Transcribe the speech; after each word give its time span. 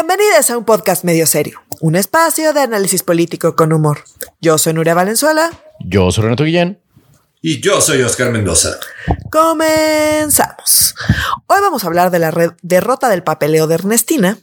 Bienvenidos 0.00 0.48
a 0.48 0.56
un 0.56 0.64
podcast 0.64 1.02
medio 1.02 1.26
serio, 1.26 1.60
un 1.80 1.96
espacio 1.96 2.52
de 2.52 2.60
análisis 2.60 3.02
político 3.02 3.56
con 3.56 3.72
humor. 3.72 4.04
Yo 4.40 4.56
soy 4.56 4.72
Nuria 4.72 4.94
Valenzuela. 4.94 5.50
Yo 5.80 6.12
soy 6.12 6.22
Renato 6.22 6.44
Guillén. 6.44 6.80
Y 7.42 7.60
yo 7.60 7.80
soy 7.80 8.02
Oscar 8.02 8.30
Mendoza. 8.30 8.78
Comenzamos. 9.28 10.94
Hoy 11.48 11.58
vamos 11.60 11.82
a 11.82 11.88
hablar 11.88 12.12
de 12.12 12.20
la 12.20 12.54
derrota 12.62 13.08
del 13.08 13.24
papeleo 13.24 13.66
de 13.66 13.74
Ernestina, 13.74 14.38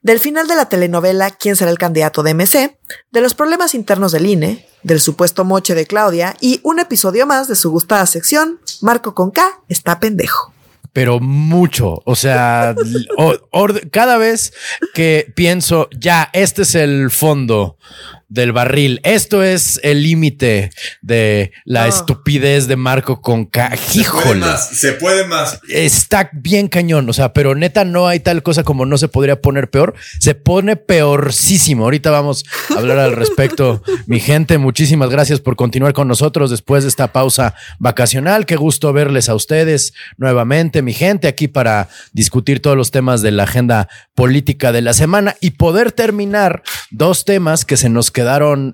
del 0.00 0.20
final 0.20 0.46
de 0.46 0.54
la 0.54 0.68
telenovela 0.68 1.32
¿Quién 1.32 1.56
será 1.56 1.72
el 1.72 1.78
candidato 1.78 2.22
de 2.22 2.34
MC?, 2.34 2.78
de 3.10 3.20
los 3.20 3.34
problemas 3.34 3.74
internos 3.74 4.12
del 4.12 4.26
INE, 4.26 4.68
del 4.84 5.00
supuesto 5.00 5.44
moche 5.44 5.74
de 5.74 5.86
Claudia 5.86 6.36
y 6.40 6.60
un 6.62 6.78
episodio 6.78 7.26
más 7.26 7.48
de 7.48 7.56
su 7.56 7.72
gustada 7.72 8.06
sección 8.06 8.60
Marco 8.80 9.12
con 9.16 9.32
K 9.32 9.60
está 9.68 9.98
pendejo 9.98 10.54
pero 10.92 11.20
mucho. 11.20 12.02
O 12.04 12.16
sea, 12.16 12.74
cada 13.90 14.16
vez 14.16 14.52
que 14.94 15.32
pienso, 15.34 15.88
ya, 15.96 16.30
este 16.32 16.62
es 16.62 16.74
el 16.74 17.10
fondo 17.10 17.78
del 18.30 18.52
barril. 18.52 19.00
Esto 19.02 19.42
es 19.42 19.78
el 19.82 20.04
límite 20.04 20.70
de 21.02 21.52
la 21.64 21.88
estupidez 21.88 22.68
de 22.68 22.76
Marco 22.76 23.20
con 23.20 23.50
Se 23.52 24.04
puede 24.04 24.34
más, 24.36 24.68
se 24.68 24.92
puede 24.92 25.26
más. 25.26 25.60
Está 25.68 26.30
bien 26.32 26.68
cañón, 26.68 27.10
o 27.10 27.12
sea, 27.12 27.32
pero 27.32 27.54
neta 27.54 27.84
no 27.84 28.06
hay 28.06 28.20
tal 28.20 28.42
cosa 28.42 28.62
como 28.62 28.86
no 28.86 28.96
se 28.96 29.08
podría 29.08 29.42
poner 29.42 29.68
peor. 29.68 29.94
Se 30.20 30.34
pone 30.34 30.76
peorcísimo. 30.76 31.84
Ahorita 31.84 32.10
vamos 32.10 32.44
a 32.74 32.78
hablar 32.78 32.98
al 32.98 33.12
respecto. 33.12 33.82
Mi 34.06 34.20
gente, 34.20 34.58
muchísimas 34.58 35.10
gracias 35.10 35.40
por 35.40 35.56
continuar 35.56 35.92
con 35.92 36.06
nosotros 36.06 36.50
después 36.50 36.84
de 36.84 36.88
esta 36.88 37.12
pausa 37.12 37.54
vacacional. 37.80 38.46
Qué 38.46 38.54
gusto 38.54 38.92
verles 38.92 39.28
a 39.28 39.34
ustedes 39.34 39.92
nuevamente, 40.16 40.82
mi 40.82 40.92
gente, 40.92 41.26
aquí 41.26 41.48
para 41.48 41.88
discutir 42.12 42.62
todos 42.62 42.76
los 42.76 42.90
temas 42.90 43.22
de 43.22 43.32
la 43.32 43.44
agenda 43.44 43.88
política 44.14 44.70
de 44.70 44.82
la 44.82 44.92
semana 44.92 45.36
y 45.40 45.52
poder 45.52 45.92
terminar 45.92 46.62
dos 46.90 47.24
temas 47.24 47.64
que 47.64 47.76
se 47.76 47.88
nos 47.88 48.10
quedaron 48.10 48.19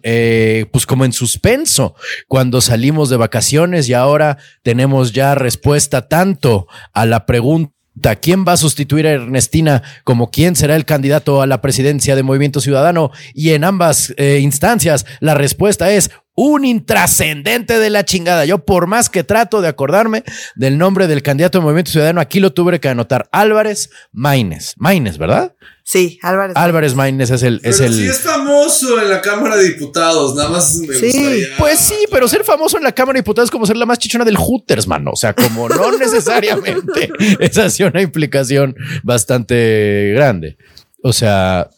eh, 0.02 0.66
pues 0.72 0.86
como 0.86 1.04
en 1.04 1.12
suspenso 1.12 1.94
cuando 2.28 2.60
salimos 2.60 3.10
de 3.10 3.16
vacaciones 3.16 3.88
y 3.88 3.94
ahora 3.94 4.38
tenemos 4.62 5.12
ya 5.12 5.34
respuesta 5.34 6.08
tanto 6.08 6.66
a 6.92 7.06
la 7.06 7.26
pregunta 7.26 7.76
¿Quién 8.20 8.44
va 8.46 8.52
a 8.52 8.56
sustituir 8.56 9.06
a 9.06 9.12
Ernestina 9.12 9.82
como 10.04 10.30
quién 10.30 10.54
será 10.54 10.76
el 10.76 10.84
candidato 10.84 11.40
a 11.40 11.46
la 11.46 11.60
presidencia 11.62 12.14
de 12.14 12.22
Movimiento 12.22 12.60
Ciudadano? 12.60 13.10
Y 13.34 13.50
en 13.50 13.64
ambas 13.64 14.12
eh, 14.16 14.40
instancias 14.42 15.06
la 15.20 15.34
respuesta 15.34 15.90
es 15.90 16.10
un 16.34 16.66
intrascendente 16.66 17.78
de 17.78 17.90
la 17.90 18.04
chingada. 18.04 18.44
Yo 18.44 18.64
por 18.64 18.86
más 18.86 19.08
que 19.08 19.24
trato 19.24 19.62
de 19.62 19.68
acordarme 19.68 20.22
del 20.54 20.76
nombre 20.76 21.06
del 21.06 21.22
candidato 21.22 21.58
de 21.58 21.64
Movimiento 21.64 21.90
Ciudadano, 21.90 22.20
aquí 22.20 22.38
lo 22.38 22.52
tuve 22.52 22.78
que 22.78 22.88
anotar. 22.88 23.28
Álvarez 23.32 23.90
Maínez. 24.12 24.74
Maínez, 24.76 25.16
¿verdad? 25.16 25.54
Sí, 25.88 26.18
Álvarez. 26.20 26.56
Álvarez 26.56 26.94
Maínez 26.96 27.30
es 27.30 27.44
el. 27.44 27.60
Es 27.62 27.78
el... 27.78 27.94
Sí, 27.94 28.08
es 28.08 28.18
famoso 28.18 29.00
en 29.00 29.08
la 29.08 29.20
Cámara 29.20 29.56
de 29.56 29.68
Diputados. 29.68 30.34
Nada 30.34 30.48
más 30.50 30.74
me 30.78 30.92
sí, 30.92 31.46
Pues 31.56 31.78
sí, 31.78 31.94
pero 32.10 32.26
ser 32.26 32.42
famoso 32.42 32.76
en 32.76 32.82
la 32.82 32.90
Cámara 32.90 33.14
de 33.14 33.20
Diputados 33.20 33.46
es 33.46 33.50
como 33.52 33.66
ser 33.66 33.76
la 33.76 33.86
más 33.86 34.00
chichona 34.00 34.24
del 34.24 34.36
Hooters, 34.36 34.88
mano. 34.88 35.12
O 35.12 35.16
sea, 35.16 35.32
como 35.32 35.68
no 35.68 35.92
necesariamente. 35.98 37.08
Esa 37.38 37.66
es 37.66 37.78
una 37.78 38.02
implicación 38.02 38.74
bastante 39.04 40.10
grande. 40.12 40.56
O 41.04 41.12
sea, 41.12 41.70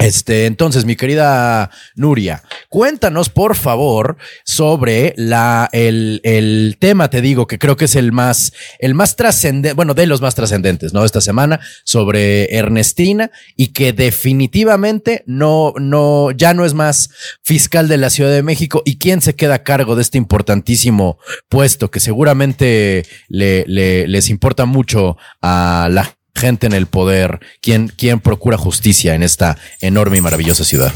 este, 0.00 0.46
entonces, 0.46 0.84
mi 0.84 0.96
querida 0.96 1.70
Nuria, 1.94 2.42
cuéntanos 2.68 3.28
por 3.28 3.56
favor 3.56 4.16
sobre 4.44 5.14
la, 5.16 5.68
el, 5.72 6.20
el 6.24 6.76
tema, 6.78 7.10
te 7.10 7.20
digo, 7.20 7.46
que 7.46 7.58
creo 7.58 7.76
que 7.76 7.84
es 7.84 7.96
el 7.96 8.12
más, 8.12 8.52
el 8.78 8.94
más 8.94 9.16
trascendente, 9.16 9.74
bueno, 9.74 9.94
de 9.94 10.06
los 10.06 10.20
más 10.20 10.34
trascendentes, 10.34 10.92
¿no? 10.92 11.04
Esta 11.04 11.20
semana, 11.20 11.60
sobre 11.84 12.54
Ernestina 12.56 13.30
y 13.56 13.68
que 13.68 13.92
definitivamente 13.92 15.22
no, 15.26 15.74
no, 15.78 16.30
ya 16.30 16.54
no 16.54 16.64
es 16.64 16.74
más 16.74 17.10
fiscal 17.42 17.88
de 17.88 17.98
la 17.98 18.10
Ciudad 18.10 18.30
de 18.30 18.42
México 18.42 18.82
y 18.84 18.98
quién 18.98 19.20
se 19.20 19.34
queda 19.34 19.56
a 19.56 19.62
cargo 19.62 19.96
de 19.96 20.02
este 20.02 20.18
importantísimo 20.18 21.18
puesto 21.48 21.90
que 21.90 22.00
seguramente 22.00 23.04
le, 23.28 23.64
le, 23.66 24.06
les 24.08 24.30
importa 24.30 24.64
mucho 24.64 25.16
a 25.42 25.88
la 25.90 26.16
gente 26.34 26.66
en 26.66 26.72
el 26.72 26.86
poder, 26.86 27.40
¿quién, 27.60 27.88
quién 27.88 28.20
procura 28.20 28.56
justicia 28.56 29.14
en 29.14 29.22
esta 29.22 29.58
enorme 29.80 30.18
y 30.18 30.20
maravillosa 30.20 30.64
ciudad? 30.64 30.92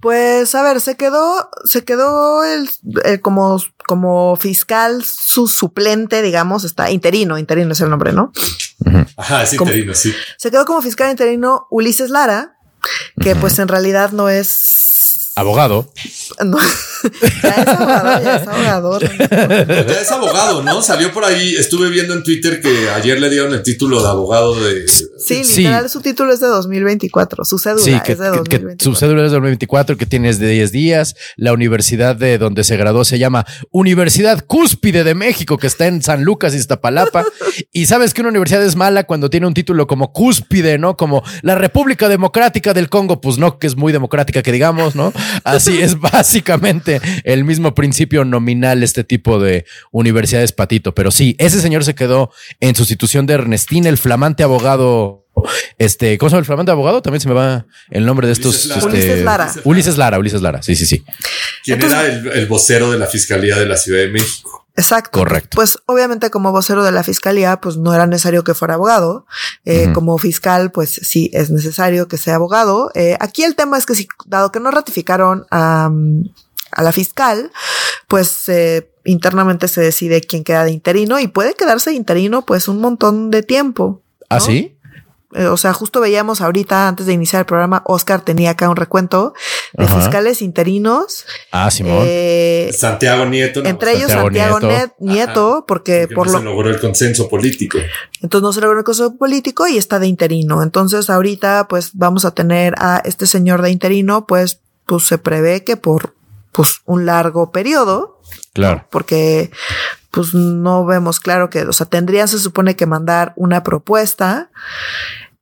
Pues 0.00 0.54
a 0.54 0.62
ver, 0.62 0.80
se 0.80 0.96
quedó, 0.96 1.50
se 1.64 1.84
quedó 1.84 2.44
el, 2.44 2.68
como, 3.20 3.60
como 3.86 4.36
fiscal 4.36 5.04
su 5.04 5.46
suplente, 5.46 6.22
digamos, 6.22 6.64
está 6.64 6.90
interino, 6.90 7.38
interino 7.38 7.72
es 7.72 7.80
el 7.80 7.90
nombre, 7.90 8.12
¿no? 8.12 8.32
Ajá, 9.16 9.42
es 9.44 9.52
interino, 9.52 9.94
sí. 9.94 10.14
Se 10.36 10.50
quedó 10.50 10.64
como 10.64 10.82
fiscal 10.82 11.10
interino 11.10 11.66
Ulises 11.70 12.10
Lara, 12.10 12.56
que 13.20 13.36
pues 13.36 13.58
en 13.58 13.68
realidad 13.68 14.10
no 14.12 14.28
es 14.28 14.91
abogado. 15.34 15.92
No, 16.44 16.58
ya 17.42 17.50
es 17.50 17.68
abogado, 17.68 18.22
ya 18.22 18.36
es 18.36 18.48
abogado. 18.48 19.00
Ya 19.88 20.00
es 20.00 20.10
abogado, 20.10 20.62
¿no? 20.62 20.82
Salió 20.82 21.12
por 21.12 21.24
ahí, 21.24 21.56
estuve 21.56 21.90
viendo 21.90 22.14
en 22.14 22.22
Twitter 22.22 22.60
que 22.60 22.88
ayer 22.90 23.20
le 23.20 23.28
dieron 23.28 23.52
el 23.52 23.62
título 23.62 24.02
de 24.02 24.08
abogado 24.08 24.54
de... 24.54 24.86
Sí, 24.88 25.42
literal, 25.44 25.90
su 25.90 26.00
título 26.00 26.32
es 26.32 26.40
de 26.40 26.46
2024, 26.46 27.44
su 27.44 27.58
cédula 27.58 28.02
es 28.06 28.18
de 28.18 28.28
2024. 28.28 28.76
su 28.84 28.98
cédula 28.98 29.24
es 29.24 29.30
de 29.30 29.36
2024, 29.36 29.96
que 29.96 30.06
tienes 30.06 30.38
de 30.38 30.48
10 30.48 30.72
días. 30.72 31.14
La 31.36 31.52
universidad 31.52 32.16
de 32.16 32.38
donde 32.38 32.64
se 32.64 32.76
graduó 32.76 33.04
se 33.04 33.18
llama 33.18 33.46
Universidad 33.70 34.44
Cúspide 34.46 35.04
de 35.04 35.14
México, 35.14 35.58
que 35.58 35.66
está 35.66 35.86
en 35.86 36.02
San 36.02 36.24
Lucas, 36.24 36.54
Iztapalapa. 36.54 37.24
y 37.72 37.86
sabes 37.86 38.14
que 38.14 38.22
una 38.22 38.30
universidad 38.30 38.64
es 38.64 38.74
mala 38.74 39.04
cuando 39.04 39.28
tiene 39.30 39.46
un 39.46 39.54
título 39.54 39.86
como 39.86 40.12
Cúspide, 40.12 40.78
¿no? 40.78 40.96
Como 40.96 41.22
la 41.42 41.54
República 41.56 42.08
Democrática 42.08 42.72
del 42.74 42.88
Congo, 42.88 43.20
pues 43.20 43.38
no, 43.38 43.58
que 43.58 43.66
es 43.66 43.76
muy 43.76 43.92
democrática, 43.92 44.42
que 44.42 44.52
digamos, 44.52 44.96
¿no? 44.96 45.12
Así 45.44 45.80
es 45.80 45.98
básicamente 45.98 47.00
el 47.24 47.44
mismo 47.44 47.74
principio 47.74 48.24
nominal 48.24 48.82
este 48.82 49.04
tipo 49.04 49.38
de 49.38 49.64
universidades 49.90 50.52
patito. 50.52 50.94
Pero 50.94 51.10
sí, 51.10 51.36
ese 51.38 51.60
señor 51.60 51.84
se 51.84 51.94
quedó 51.94 52.30
en 52.60 52.74
sustitución 52.74 53.26
de 53.26 53.34
Ernestina, 53.34 53.88
el 53.88 53.98
flamante 53.98 54.42
abogado 54.42 55.22
este, 55.78 56.18
¿cómo 56.18 56.30
se 56.30 56.34
llama 56.34 56.40
el 56.40 56.46
flamante 56.46 56.72
abogado? 56.72 57.02
También 57.02 57.20
se 57.20 57.28
me 57.28 57.34
va 57.34 57.66
el 57.90 58.04
nombre 58.04 58.26
de 58.26 58.34
estos. 58.34 58.66
Ulises 58.82 59.24
Lara. 59.24 59.46
Este, 59.46 59.60
Ulises 59.64 59.96
Lara. 59.96 60.18
Ulises 60.18 60.42
Lara, 60.42 60.62
Sí, 60.62 60.76
sí, 60.76 60.86
sí. 60.86 61.04
¿Quién 61.64 61.82
era 61.82 62.06
el, 62.06 62.46
vocero 62.46 62.90
de 62.90 62.98
la 62.98 63.06
Fiscalía 63.06 63.56
de 63.56 63.66
la 63.66 63.76
Ciudad 63.76 64.00
de 64.00 64.08
México? 64.08 64.61
Exacto. 64.76 65.18
Correcto. 65.18 65.56
Pues 65.56 65.78
obviamente 65.86 66.30
como 66.30 66.52
vocero 66.52 66.82
de 66.82 66.92
la 66.92 67.02
fiscalía, 67.02 67.60
pues 67.60 67.76
no 67.76 67.94
era 67.94 68.06
necesario 68.06 68.44
que 68.44 68.54
fuera 68.54 68.74
abogado. 68.74 69.26
Eh, 69.64 69.90
como 69.92 70.16
fiscal, 70.18 70.70
pues 70.70 70.90
sí 70.90 71.30
es 71.32 71.50
necesario 71.50 72.08
que 72.08 72.18
sea 72.18 72.36
abogado. 72.36 72.90
Eh, 72.94 73.16
aquí 73.20 73.44
el 73.44 73.54
tema 73.54 73.76
es 73.76 73.86
que 73.86 73.94
si, 73.94 74.08
dado 74.26 74.50
que 74.50 74.60
no 74.60 74.70
ratificaron 74.70 75.46
a, 75.50 75.90
a 76.70 76.82
la 76.82 76.92
fiscal, 76.92 77.52
pues 78.08 78.48
eh, 78.48 78.90
internamente 79.04 79.68
se 79.68 79.80
decide 79.80 80.20
quién 80.20 80.44
queda 80.44 80.64
de 80.64 80.72
interino 80.72 81.18
y 81.18 81.28
puede 81.28 81.54
quedarse 81.54 81.90
de 81.90 81.96
interino 81.96 82.44
pues 82.46 82.68
un 82.68 82.80
montón 82.80 83.30
de 83.30 83.42
tiempo. 83.42 84.02
¿Ah, 84.28 84.40
sí? 84.40 84.78
Eh, 85.34 85.46
o 85.46 85.56
sea, 85.56 85.72
justo 85.72 86.00
veíamos 86.00 86.40
ahorita, 86.40 86.88
antes 86.88 87.06
de 87.06 87.14
iniciar 87.14 87.40
el 87.40 87.46
programa, 87.46 87.82
Oscar 87.86 88.20
tenía 88.20 88.50
acá 88.50 88.68
un 88.68 88.76
recuento 88.76 89.34
de 89.72 89.86
fiscales 89.86 90.42
interinos. 90.42 91.24
Ah, 91.50 91.70
Simón. 91.70 92.04
Eh, 92.06 92.70
Santiago 92.76 93.24
Nieto. 93.26 93.64
Entre 93.64 93.96
ellos 93.96 94.10
Santiago 94.10 94.58
Nieto, 94.98 95.64
porque, 95.66 96.08
por 96.08 96.26
no 96.26 96.32
lo. 96.32 96.38
se 96.38 96.44
logró 96.44 96.70
el 96.70 96.80
consenso 96.80 97.28
político. 97.28 97.78
Entonces 98.20 98.42
no 98.42 98.52
se 98.52 98.60
logró 98.60 98.78
el 98.78 98.84
consenso 98.84 99.16
político 99.16 99.66
y 99.66 99.78
está 99.78 99.98
de 99.98 100.06
interino. 100.06 100.62
Entonces 100.62 101.08
ahorita, 101.10 101.68
pues 101.68 101.90
vamos 101.94 102.24
a 102.24 102.32
tener 102.32 102.74
a 102.78 103.00
este 103.04 103.26
señor 103.26 103.62
de 103.62 103.70
interino, 103.70 104.26
pues, 104.26 104.60
pues 104.86 105.06
se 105.06 105.18
prevé 105.18 105.64
que 105.64 105.76
por, 105.76 106.14
pues, 106.52 106.80
un 106.84 107.06
largo 107.06 107.50
periodo. 107.50 108.20
Claro. 108.52 108.86
Porque, 108.90 109.50
pues 110.10 110.34
no 110.34 110.84
vemos 110.84 111.20
claro 111.20 111.48
que, 111.48 111.62
o 111.62 111.72
sea, 111.72 111.86
tendrían, 111.86 112.28
se 112.28 112.38
supone 112.38 112.76
que 112.76 112.84
mandar 112.84 113.32
una 113.36 113.62
propuesta 113.62 114.50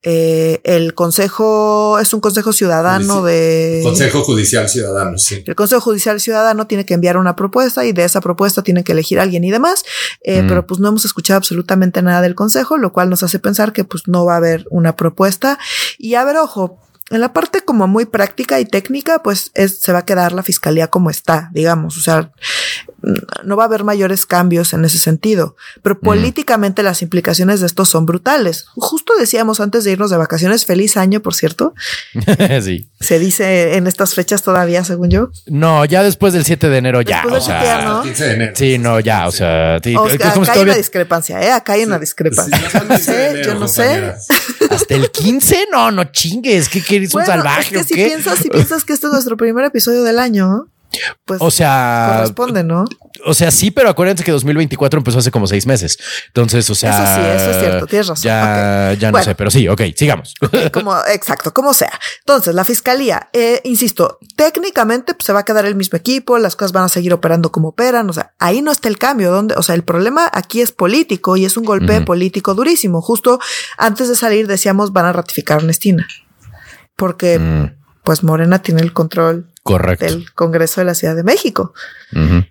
eh, 0.02 0.60
el 0.64 0.94
Consejo 0.94 1.98
es 1.98 2.14
un 2.14 2.20
Consejo 2.20 2.52
Ciudadano 2.52 3.22
de... 3.22 3.80
Consejo 3.82 4.22
Judicial 4.22 4.68
Ciudadano, 4.68 5.18
sí. 5.18 5.44
El 5.46 5.54
Consejo 5.54 5.82
Judicial 5.82 6.20
Ciudadano 6.20 6.66
tiene 6.66 6.86
que 6.86 6.94
enviar 6.94 7.18
una 7.18 7.36
propuesta 7.36 7.84
y 7.84 7.92
de 7.92 8.04
esa 8.04 8.22
propuesta 8.22 8.62
tiene 8.62 8.82
que 8.82 8.92
elegir 8.92 9.18
a 9.18 9.22
alguien 9.22 9.44
y 9.44 9.50
demás, 9.50 9.84
eh, 10.22 10.42
mm. 10.42 10.48
pero 10.48 10.66
pues 10.66 10.80
no 10.80 10.88
hemos 10.88 11.04
escuchado 11.04 11.36
absolutamente 11.36 12.00
nada 12.00 12.22
del 12.22 12.34
Consejo, 12.34 12.78
lo 12.78 12.92
cual 12.92 13.10
nos 13.10 13.22
hace 13.22 13.38
pensar 13.38 13.72
que 13.72 13.84
pues 13.84 14.04
no 14.06 14.24
va 14.24 14.34
a 14.34 14.38
haber 14.38 14.66
una 14.70 14.96
propuesta. 14.96 15.58
Y 15.98 16.14
a 16.14 16.24
ver, 16.24 16.38
ojo, 16.38 16.80
en 17.10 17.20
la 17.20 17.32
parte 17.32 17.60
como 17.62 17.88
muy 17.88 18.06
práctica 18.06 18.60
y 18.60 18.64
técnica, 18.64 19.22
pues 19.22 19.50
es, 19.54 19.80
se 19.80 19.92
va 19.92 20.00
a 20.00 20.04
quedar 20.06 20.32
la 20.32 20.44
fiscalía 20.44 20.86
como 20.86 21.10
está, 21.10 21.50
digamos. 21.52 21.98
O 21.98 22.00
sea, 22.00 22.32
no 23.44 23.56
va 23.56 23.64
a 23.64 23.66
haber 23.66 23.84
mayores 23.84 24.26
cambios 24.26 24.72
en 24.72 24.84
ese 24.84 24.98
sentido. 24.98 25.56
Pero 25.82 25.98
políticamente 26.00 26.82
las 26.82 27.02
implicaciones 27.02 27.60
de 27.60 27.66
esto 27.66 27.84
son 27.84 28.06
brutales. 28.06 28.66
Justo 28.74 29.14
decíamos 29.18 29.60
antes 29.60 29.84
de 29.84 29.92
irnos 29.92 30.10
de 30.10 30.16
vacaciones, 30.16 30.66
feliz 30.66 30.96
año, 30.96 31.20
por 31.20 31.34
cierto. 31.34 31.74
sí. 32.62 32.88
Se 33.00 33.18
dice 33.18 33.76
en 33.76 33.86
estas 33.86 34.14
fechas 34.14 34.42
todavía, 34.42 34.84
según 34.84 35.10
yo. 35.10 35.30
No, 35.46 35.84
ya 35.84 36.02
después 36.02 36.32
del 36.32 36.44
7 36.44 36.68
de 36.68 36.78
enero 36.78 37.02
ya. 37.02 37.24
O 37.30 37.40
sea, 37.40 37.82
¿no? 37.84 38.02
15 38.02 38.24
de 38.24 38.32
enero. 38.34 38.52
Sí, 38.56 38.78
no, 38.78 39.00
ya, 39.00 39.26
o 39.28 39.32
sea, 39.32 39.78
sí, 39.82 39.94
O 39.96 40.06
sea, 40.08 40.16
es 40.28 40.32
como 40.34 40.44
si 40.44 40.50
acá 40.50 40.52
hay 40.52 40.54
todavía- 40.54 40.72
una 40.72 40.78
discrepancia, 40.78 41.42
¿eh? 41.42 41.50
Acá 41.52 41.72
hay 41.74 41.84
una 41.84 41.98
discrepancia. 41.98 42.56
Sí, 42.70 42.78
no, 42.78 42.88
15 42.88 42.92
de 42.92 42.98
sé, 42.98 43.30
enero, 43.30 43.52
yo 43.54 43.58
no 43.58 43.68
sé. 43.68 44.12
hasta 44.70 44.94
el 44.94 45.10
15, 45.10 45.66
no, 45.72 45.90
no 45.90 46.04
chingues, 46.04 46.68
¿qué 46.68 46.82
quieres? 46.82 47.14
¿Un 47.14 47.22
Bueno, 47.22 47.26
salvaje 47.26 47.60
es 47.62 47.68
que 47.70 47.78
o 47.78 47.84
si 47.84 47.94
qué? 47.94 48.06
piensas, 48.06 48.38
si 48.38 48.50
piensas 48.50 48.84
que 48.84 48.92
este 48.92 49.06
es 49.06 49.12
nuestro 49.12 49.36
primer 49.36 49.64
episodio 49.64 50.02
del 50.02 50.18
año, 50.18 50.66
pues 51.24 51.40
O 51.42 51.50
sea, 51.50 52.14
corresponde, 52.16 52.64
¿no? 52.64 52.84
O 53.24 53.34
sea, 53.34 53.50
sí, 53.50 53.70
pero 53.70 53.90
acuérdense 53.90 54.24
que 54.24 54.32
2024 54.32 54.98
empezó 54.98 55.18
hace 55.18 55.30
como 55.30 55.46
seis 55.46 55.66
meses. 55.66 55.98
Entonces, 56.28 56.68
o 56.70 56.74
sea. 56.74 56.90
Eso 56.90 57.14
sí, 57.14 57.28
eso 57.42 57.50
es 57.50 57.58
cierto, 57.64 57.86
tienes 57.86 58.06
razón. 58.08 58.22
Ya, 58.22 58.94
ya 58.98 59.08
no 59.08 59.12
Bueno. 59.12 59.24
sé, 59.24 59.34
pero 59.34 59.50
sí, 59.50 59.68
ok, 59.68 59.82
sigamos. 59.94 60.34
Como, 60.72 60.96
exacto, 61.12 61.52
como 61.52 61.74
sea. 61.74 61.92
Entonces, 62.20 62.54
la 62.54 62.64
fiscalía, 62.64 63.28
eh, 63.32 63.60
insisto, 63.64 64.18
técnicamente 64.36 65.14
pues, 65.14 65.26
se 65.26 65.32
va 65.32 65.40
a 65.40 65.44
quedar 65.44 65.66
el 65.66 65.74
mismo 65.74 65.96
equipo, 65.96 66.38
las 66.38 66.56
cosas 66.56 66.72
van 66.72 66.84
a 66.84 66.88
seguir 66.88 67.12
operando 67.12 67.52
como 67.52 67.68
operan. 67.68 68.08
O 68.08 68.12
sea, 68.12 68.34
ahí 68.38 68.62
no 68.62 68.72
está 68.72 68.88
el 68.88 68.98
cambio. 68.98 69.30
Donde, 69.30 69.54
o 69.56 69.62
sea, 69.62 69.74
el 69.74 69.84
problema 69.84 70.30
aquí 70.32 70.60
es 70.60 70.72
político 70.72 71.36
y 71.36 71.44
es 71.44 71.56
un 71.56 71.64
golpe 71.64 72.00
político 72.00 72.54
durísimo. 72.54 73.02
Justo 73.02 73.38
antes 73.76 74.08
de 74.08 74.16
salir 74.16 74.46
decíamos 74.46 74.92
van 74.92 75.04
a 75.06 75.12
ratificar 75.12 75.58
a 75.58 75.60
Ernestina 75.60 76.06
porque 76.96 77.38
Mm, 77.38 77.64
pues 78.04 78.22
Morena 78.22 78.60
tiene 78.60 78.82
el 78.82 78.92
control 78.92 79.49
correcto. 79.62 80.04
del 80.06 80.32
Congreso 80.32 80.80
de 80.80 80.84
la 80.86 80.94
Ciudad 80.94 81.14
de 81.16 81.22
México. 81.24 81.72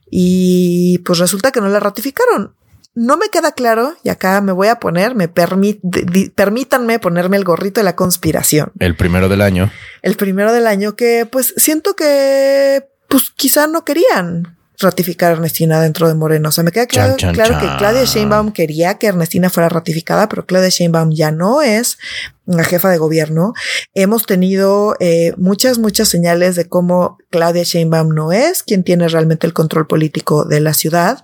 Y 0.09 0.99
pues 0.99 1.19
resulta 1.19 1.51
que 1.51 1.61
no 1.61 1.69
la 1.69 1.79
ratificaron. 1.79 2.55
No 2.95 3.17
me 3.17 3.29
queda 3.29 3.51
claro, 3.53 3.95
y 4.03 4.09
acá 4.09 4.41
me 4.41 4.51
voy 4.51 4.67
a 4.67 4.79
poner, 4.79 5.15
me 5.15 5.31
permit- 5.33 5.79
di- 5.83 6.29
permítanme 6.29 6.99
ponerme 6.99 7.37
el 7.37 7.43
gorrito 7.43 7.79
de 7.79 7.85
la 7.85 7.95
conspiración. 7.95 8.71
El 8.79 8.95
primero 8.95 9.29
del 9.29 9.41
año. 9.41 9.71
El 10.01 10.15
primero 10.15 10.51
del 10.51 10.67
año 10.67 10.95
que 10.95 11.25
pues 11.31 11.53
siento 11.55 11.95
que 11.95 12.87
pues 13.07 13.29
quizá 13.35 13.67
no 13.67 13.85
querían 13.85 14.57
ratificar 14.79 15.31
a 15.31 15.33
Ernestina 15.35 15.81
dentro 15.81 16.07
de 16.07 16.15
Moreno. 16.15 16.49
O 16.49 16.51
sea, 16.51 16.63
me 16.63 16.71
queda 16.71 16.87
claro, 16.87 17.15
Chan, 17.17 17.33
chan, 17.33 17.35
claro 17.35 17.51
chan. 17.51 17.61
que 17.61 17.77
Claudia 17.77 18.03
Sheinbaum 18.05 18.51
quería 18.51 18.97
que 18.97 19.07
Ernestina 19.07 19.49
fuera 19.49 19.69
ratificada, 19.69 20.29
pero 20.29 20.45
Claudia 20.45 20.69
Sheinbaum 20.69 21.11
ya 21.11 21.31
no 21.31 21.61
es 21.61 21.97
la 22.45 22.63
jefa 22.63 22.89
de 22.89 22.97
gobierno. 22.97 23.53
Hemos 23.93 24.25
tenido 24.25 24.95
eh, 24.99 25.33
muchas, 25.37 25.77
muchas 25.77 26.07
señales 26.09 26.55
de 26.55 26.67
cómo 26.67 27.17
Claudia 27.29 27.63
Sheinbaum 27.63 28.09
no 28.09 28.31
es 28.31 28.63
quien 28.63 28.83
tiene 28.83 29.07
realmente 29.07 29.45
el 29.45 29.53
control 29.53 29.85
político 29.85 30.45
de 30.45 30.59
la 30.59 30.73
ciudad. 30.73 31.23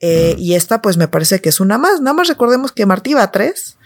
Eh, 0.00 0.34
Y 0.38 0.54
esta, 0.54 0.82
pues 0.82 0.96
me 0.96 1.06
parece 1.08 1.40
que 1.40 1.50
es 1.50 1.60
una 1.60 1.78
más. 1.78 2.00
Nada 2.00 2.14
más 2.14 2.28
recordemos 2.28 2.72
que 2.72 2.86
Martí 2.86 3.14
Batres, 3.14 3.76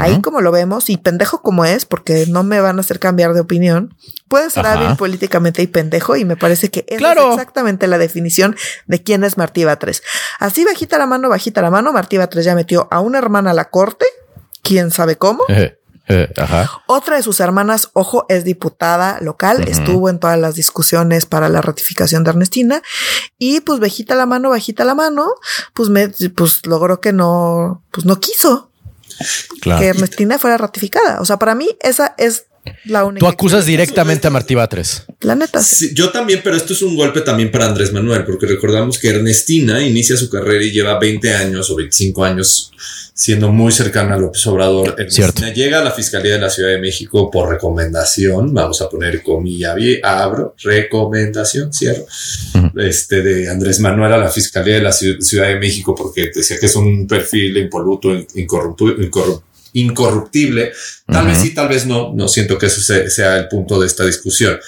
Ahí 0.00 0.20
como 0.20 0.40
lo 0.40 0.50
vemos, 0.50 0.90
y 0.90 0.96
pendejo 0.96 1.42
como 1.42 1.64
es, 1.64 1.84
porque 1.86 2.26
no 2.28 2.42
me 2.42 2.60
van 2.60 2.78
a 2.78 2.80
hacer 2.80 2.98
cambiar 2.98 3.34
de 3.34 3.40
opinión, 3.40 3.94
puede 4.28 4.50
ser 4.50 4.66
Ajá. 4.66 4.80
hábil 4.80 4.96
políticamente 4.96 5.62
y 5.62 5.66
pendejo, 5.66 6.16
y 6.16 6.24
me 6.24 6.36
parece 6.36 6.70
que 6.70 6.84
esa 6.88 6.98
Claro. 6.98 7.28
es 7.28 7.34
exactamente 7.34 7.86
la 7.86 7.98
definición 7.98 8.56
de 8.86 9.02
quién 9.02 9.24
es 9.24 9.36
Martí 9.38 9.64
Batres. 9.64 10.02
Así 10.38 10.64
bajita 10.64 10.98
la 10.98 11.06
mano, 11.06 11.28
bajita 11.28 11.62
la 11.62 11.70
mano, 11.70 11.92
Martí 11.92 12.18
Batres 12.18 12.44
ya 12.44 12.54
metió 12.54 12.88
a 12.90 13.00
una 13.00 13.18
hermana 13.18 13.52
a 13.52 13.54
la 13.54 13.66
corte, 13.70 14.06
quién 14.62 14.90
sabe 14.90 15.16
cómo. 15.16 15.44
Eh, 15.48 15.78
eh, 16.08 16.32
ajá. 16.36 16.68
Otra 16.86 17.16
de 17.16 17.22
sus 17.22 17.38
hermanas, 17.38 17.90
ojo, 17.92 18.26
es 18.28 18.42
diputada 18.44 19.18
local, 19.20 19.68
estuvo 19.68 20.10
en 20.10 20.18
todas 20.18 20.36
las 20.38 20.56
discusiones 20.56 21.26
para 21.26 21.48
la 21.48 21.60
ratificación 21.62 22.24
de 22.24 22.30
Ernestina 22.30 22.82
y 23.38 23.60
pues 23.60 23.78
bajita 23.78 24.16
la 24.16 24.26
mano, 24.26 24.50
bajita 24.50 24.84
la 24.84 24.96
mano, 24.96 25.28
pues 25.74 25.90
me, 25.90 26.08
pues 26.34 26.66
logró 26.66 27.00
que 27.00 27.12
no, 27.12 27.84
pues 27.92 28.04
no 28.04 28.18
quiso 28.18 28.71
Claro. 29.60 29.80
que 29.80 29.88
Ernestina 29.88 30.38
fuera 30.38 30.56
ratificada. 30.56 31.20
O 31.20 31.24
sea, 31.24 31.38
para 31.38 31.54
mí 31.54 31.68
esa 31.80 32.14
es 32.18 32.46
la 32.84 33.04
única. 33.04 33.20
Tú 33.20 33.26
acusas 33.26 33.66
directamente 33.66 34.26
a 34.26 34.30
Martí 34.30 34.54
Batres. 34.54 35.04
La 35.20 35.34
neta. 35.34 35.62
sí. 35.62 35.90
Yo 35.94 36.10
también, 36.10 36.40
pero 36.44 36.56
esto 36.56 36.72
es 36.72 36.82
un 36.82 36.96
golpe 36.96 37.20
también 37.20 37.50
para 37.50 37.66
Andrés 37.66 37.92
Manuel, 37.92 38.24
porque 38.24 38.46
recordamos 38.46 38.98
que 38.98 39.08
Ernestina 39.08 39.82
inicia 39.82 40.16
su 40.16 40.28
carrera 40.30 40.64
y 40.64 40.70
lleva 40.72 40.98
20 40.98 41.34
años 41.34 41.70
o 41.70 41.76
25 41.76 42.24
años 42.24 42.72
siendo 43.14 43.52
muy 43.52 43.70
cercana 43.72 44.14
a 44.14 44.18
López 44.18 44.44
Obrador. 44.46 44.94
Ernestina 44.98 45.30
Cierto. 45.32 45.52
llega 45.54 45.80
a 45.80 45.84
la 45.84 45.90
Fiscalía 45.92 46.32
de 46.34 46.40
la 46.40 46.50
Ciudad 46.50 46.70
de 46.70 46.78
México 46.78 47.30
por 47.30 47.50
recomendación, 47.50 48.52
vamos 48.54 48.80
a 48.80 48.88
poner 48.88 49.22
comilla, 49.22 49.74
abro, 50.02 50.54
recomendación, 50.62 51.72
cierro, 51.72 52.06
este 52.76 53.22
de 53.22 53.48
Andrés 53.50 53.80
Manuel 53.80 54.12
a 54.12 54.18
la 54.18 54.30
Fiscalía 54.30 54.76
de 54.76 54.82
la 54.82 54.90
Ciu- 54.90 55.20
Ciudad 55.20 55.48
de 55.48 55.56
México 55.58 55.94
porque 55.94 56.30
decía 56.34 56.58
que 56.58 56.66
es 56.66 56.74
un 56.76 57.06
perfil 57.06 57.56
impoluto, 57.58 58.08
incorruptu- 58.14 58.96
incorru- 58.98 59.42
incorruptible. 59.72 60.72
Tal 61.06 61.26
vez 61.26 61.36
Ujú. 61.38 61.46
sí, 61.46 61.54
tal 61.54 61.68
vez 61.68 61.86
no. 61.86 62.12
No 62.14 62.28
siento 62.28 62.58
que 62.58 62.66
eso 62.66 62.80
se- 62.80 63.10
sea 63.10 63.36
el 63.38 63.48
punto 63.48 63.80
de 63.80 63.86
esta 63.86 64.04
discusión. 64.04 64.58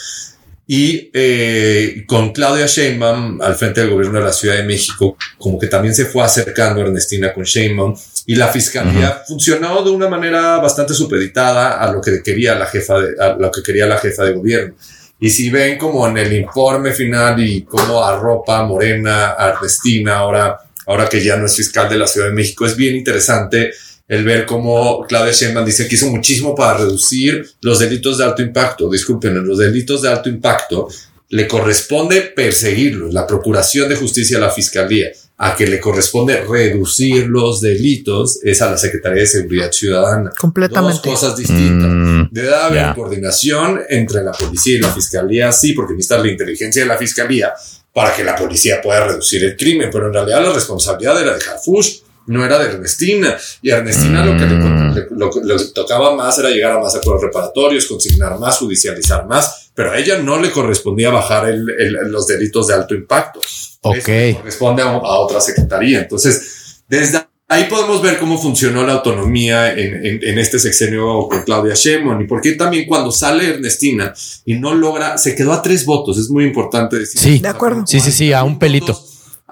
Y 0.66 1.10
eh, 1.12 2.04
con 2.06 2.32
Claudia 2.32 2.64
Sheinbaum 2.66 3.42
al 3.42 3.54
frente 3.54 3.82
del 3.82 3.90
gobierno 3.90 4.18
de 4.18 4.24
la 4.24 4.32
Ciudad 4.32 4.56
de 4.56 4.62
México, 4.62 5.14
como 5.36 5.58
que 5.58 5.66
también 5.66 5.94
se 5.94 6.06
fue 6.06 6.24
acercando 6.24 6.80
Ernestina 6.80 7.34
con 7.34 7.44
Sheinbaum 7.44 7.94
y 8.26 8.34
la 8.36 8.48
fiscalía 8.48 9.22
funcionó 9.28 9.84
de 9.84 9.90
una 9.90 10.08
manera 10.08 10.56
bastante 10.56 10.94
supeditada 10.94 11.78
a 11.78 11.92
lo 11.92 12.00
que 12.00 12.22
quería 12.22 12.54
la 12.54 12.64
jefa 12.64 12.98
de, 12.98 13.08
a 13.22 13.34
lo 13.38 13.50
que 13.50 13.62
quería 13.62 13.84
la 13.86 13.98
jefa 13.98 14.24
de 14.24 14.32
gobierno. 14.32 14.74
Y 15.20 15.28
si 15.28 15.50
ven 15.50 15.76
como 15.76 16.08
en 16.08 16.16
el 16.16 16.32
informe 16.32 16.92
final 16.92 17.42
y 17.46 17.62
cómo 17.64 18.02
arropa 18.02 18.62
Morena 18.64 19.34
a 19.38 19.50
Ernestina 19.50 20.16
ahora, 20.16 20.58
ahora 20.86 21.06
que 21.10 21.22
ya 21.22 21.36
no 21.36 21.44
es 21.44 21.54
fiscal 21.56 21.90
de 21.90 21.98
la 21.98 22.06
Ciudad 22.06 22.28
de 22.28 22.32
México, 22.32 22.64
es 22.64 22.74
bien 22.74 22.96
interesante 22.96 23.70
el 24.06 24.24
ver 24.24 24.44
cómo 24.44 25.04
Claudia 25.08 25.32
Sheinbaum 25.32 25.64
dice 25.64 25.88
que 25.88 25.94
hizo 25.94 26.10
muchísimo 26.10 26.54
para 26.54 26.78
reducir 26.78 27.46
los 27.62 27.78
delitos 27.78 28.18
de 28.18 28.24
alto 28.24 28.42
impacto. 28.42 28.90
Disculpen, 28.90 29.46
los 29.46 29.58
delitos 29.58 30.02
de 30.02 30.08
alto 30.10 30.28
impacto 30.28 30.88
le 31.30 31.48
corresponde 31.48 32.20
perseguirlos, 32.22 33.12
la 33.12 33.26
Procuración 33.26 33.88
de 33.88 33.96
Justicia 33.96 34.36
a 34.38 34.40
la 34.40 34.50
Fiscalía. 34.50 35.08
A 35.36 35.56
que 35.56 35.66
le 35.66 35.80
corresponde 35.80 36.42
reducir 36.42 37.26
los 37.26 37.60
delitos 37.60 38.38
es 38.44 38.62
a 38.62 38.70
la 38.70 38.78
Secretaría 38.78 39.22
de 39.22 39.26
Seguridad 39.26 39.72
Ciudadana. 39.72 40.30
Completamente. 40.38 41.00
Dos 41.02 41.20
cosas 41.20 41.36
distintas. 41.36 41.90
Mm, 41.90 42.28
Debe 42.30 42.54
haber 42.54 42.94
coordinación 42.94 43.80
entre 43.88 44.22
la 44.22 44.30
policía 44.30 44.76
y 44.76 44.78
la 44.78 44.92
fiscalía, 44.92 45.50
sí, 45.50 45.72
porque 45.72 45.94
necesita 45.94 46.18
la 46.18 46.30
inteligencia 46.30 46.82
de 46.82 46.88
la 46.88 46.96
fiscalía 46.96 47.52
para 47.92 48.14
que 48.14 48.22
la 48.22 48.36
policía 48.36 48.80
pueda 48.80 49.08
reducir 49.08 49.42
el 49.42 49.56
crimen, 49.56 49.88
pero 49.90 50.06
en 50.06 50.12
realidad 50.12 50.40
la 50.40 50.52
responsabilidad 50.52 51.20
era 51.20 51.36
de 51.36 51.44
Harfush, 51.44 52.03
no 52.26 52.44
era 52.44 52.58
de 52.58 52.66
Ernestina. 52.70 53.36
Y 53.62 53.70
a 53.70 53.78
Ernestina 53.78 54.24
lo 54.24 54.32
que 54.36 54.46
le, 54.46 54.54
Mm. 54.54 54.94
le- 54.94 55.06
lo, 55.10 55.30
lo 55.42 55.56
que 55.58 55.64
tocaba 55.74 56.14
más 56.14 56.38
era 56.38 56.50
llegar 56.50 56.72
a 56.72 56.78
más 56.80 56.94
acuerdos 56.94 57.22
reparatorios, 57.24 57.86
consignar 57.86 58.38
más, 58.38 58.58
judicializar 58.58 59.26
más, 59.26 59.70
pero 59.74 59.92
a 59.92 59.98
ella 59.98 60.18
no 60.18 60.40
le 60.40 60.50
correspondía 60.50 61.10
bajar 61.10 61.48
el- 61.48 61.68
el- 61.78 62.10
los 62.10 62.26
delitos 62.26 62.68
de 62.68 62.74
alto 62.74 62.94
impacto. 62.94 63.40
Ok. 63.82 63.96
Eso 63.96 64.08
le 64.08 64.34
corresponde 64.36 64.82
a, 64.82 64.86
a 64.86 65.18
otra 65.18 65.40
secretaría. 65.40 66.00
Entonces, 66.00 66.82
desde 66.88 67.20
ahí 67.48 67.64
podemos 67.68 68.00
ver 68.00 68.18
cómo 68.18 68.40
funcionó 68.40 68.84
la 68.86 68.94
autonomía 68.94 69.72
en, 69.74 70.04
en- 70.06 70.20
en 70.24 70.38
este 70.38 70.58
sexenio 70.58 71.28
con 71.28 71.42
Claudia 71.42 71.74
Sheinbaum 71.74 72.22
y 72.22 72.26
por 72.26 72.40
qué 72.40 72.52
también 72.52 72.86
cuando 72.86 73.12
sale 73.12 73.50
Ernestina 73.50 74.14
y 74.46 74.54
no 74.54 74.74
logra, 74.74 75.18
se 75.18 75.34
quedó 75.34 75.52
a 75.52 75.60
tres 75.60 75.84
votos. 75.84 76.16
Es 76.18 76.30
muy 76.30 76.44
importante 76.44 76.98
decir. 76.98 77.20
Sí. 77.20 77.38
De 77.40 77.48
acuerdo. 77.48 77.84
Sí, 77.86 78.00
sí, 78.00 78.10
sí, 78.12 78.32
a 78.32 78.42
un 78.44 78.58
pelito. 78.58 78.98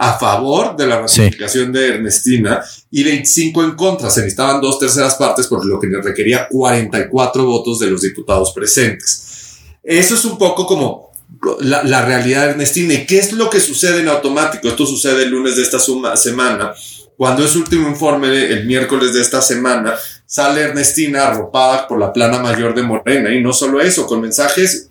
A 0.05 0.19
favor 0.19 0.75
de 0.77 0.87
la 0.89 1.07
Sí. 1.07 1.21
ratificación 1.23 1.73
de 1.73 1.89
Ernestina 1.95 2.61
y 2.91 3.05
25 3.05 3.63
en 3.63 3.73
contra. 3.77 4.11
Se 4.11 4.21
necesitaban 4.23 4.61
dos 4.61 4.79
terceras 4.81 5.15
partes 5.15 5.47
por 5.47 5.65
lo 5.65 5.79
que 5.79 5.87
requería 6.03 6.49
44 6.51 7.45
votos 7.45 7.79
de 7.79 7.87
los 7.87 8.03
diputados 8.03 8.53
presentes. 8.53 9.59
Eso 9.83 10.15
es 10.17 10.25
un 10.25 10.39
poco 10.39 10.67
como 10.67 11.13
la, 11.61 11.85
la 11.85 12.05
realidad 12.05 12.47
de 12.47 12.51
Ernestina. 12.53 12.95
¿Y 12.95 13.07
qué 13.07 13.19
es 13.19 13.33
lo 13.33 13.49
que 13.49 13.61
sucede 13.61 14.01
en 14.01 14.09
automático? 14.09 14.67
Esto 14.69 14.87
sucede 14.87 15.23
el 15.23 15.31
lunes 15.31 15.55
de 15.57 15.63
esta 15.63 15.79
suma- 15.79 16.17
semana. 16.17 16.75
Cuando 17.17 17.45
es 17.45 17.55
último 17.55 17.89
informe, 17.89 18.27
el 18.47 18.67
miércoles 18.67 19.13
de 19.15 19.21
esta 19.21 19.41
semana, 19.41 19.95
sale 20.27 20.63
Ernestina 20.63 21.29
arropada 21.29 21.87
por 21.87 22.01
la 22.01 22.13
plana 22.13 22.39
mayor 22.41 22.75
de 22.75 22.83
Morena. 22.83 23.33
Y 23.33 23.41
no 23.41 23.53
solo 23.53 23.81
eso, 23.81 24.07
con 24.07 24.21
mensajes 24.21 24.89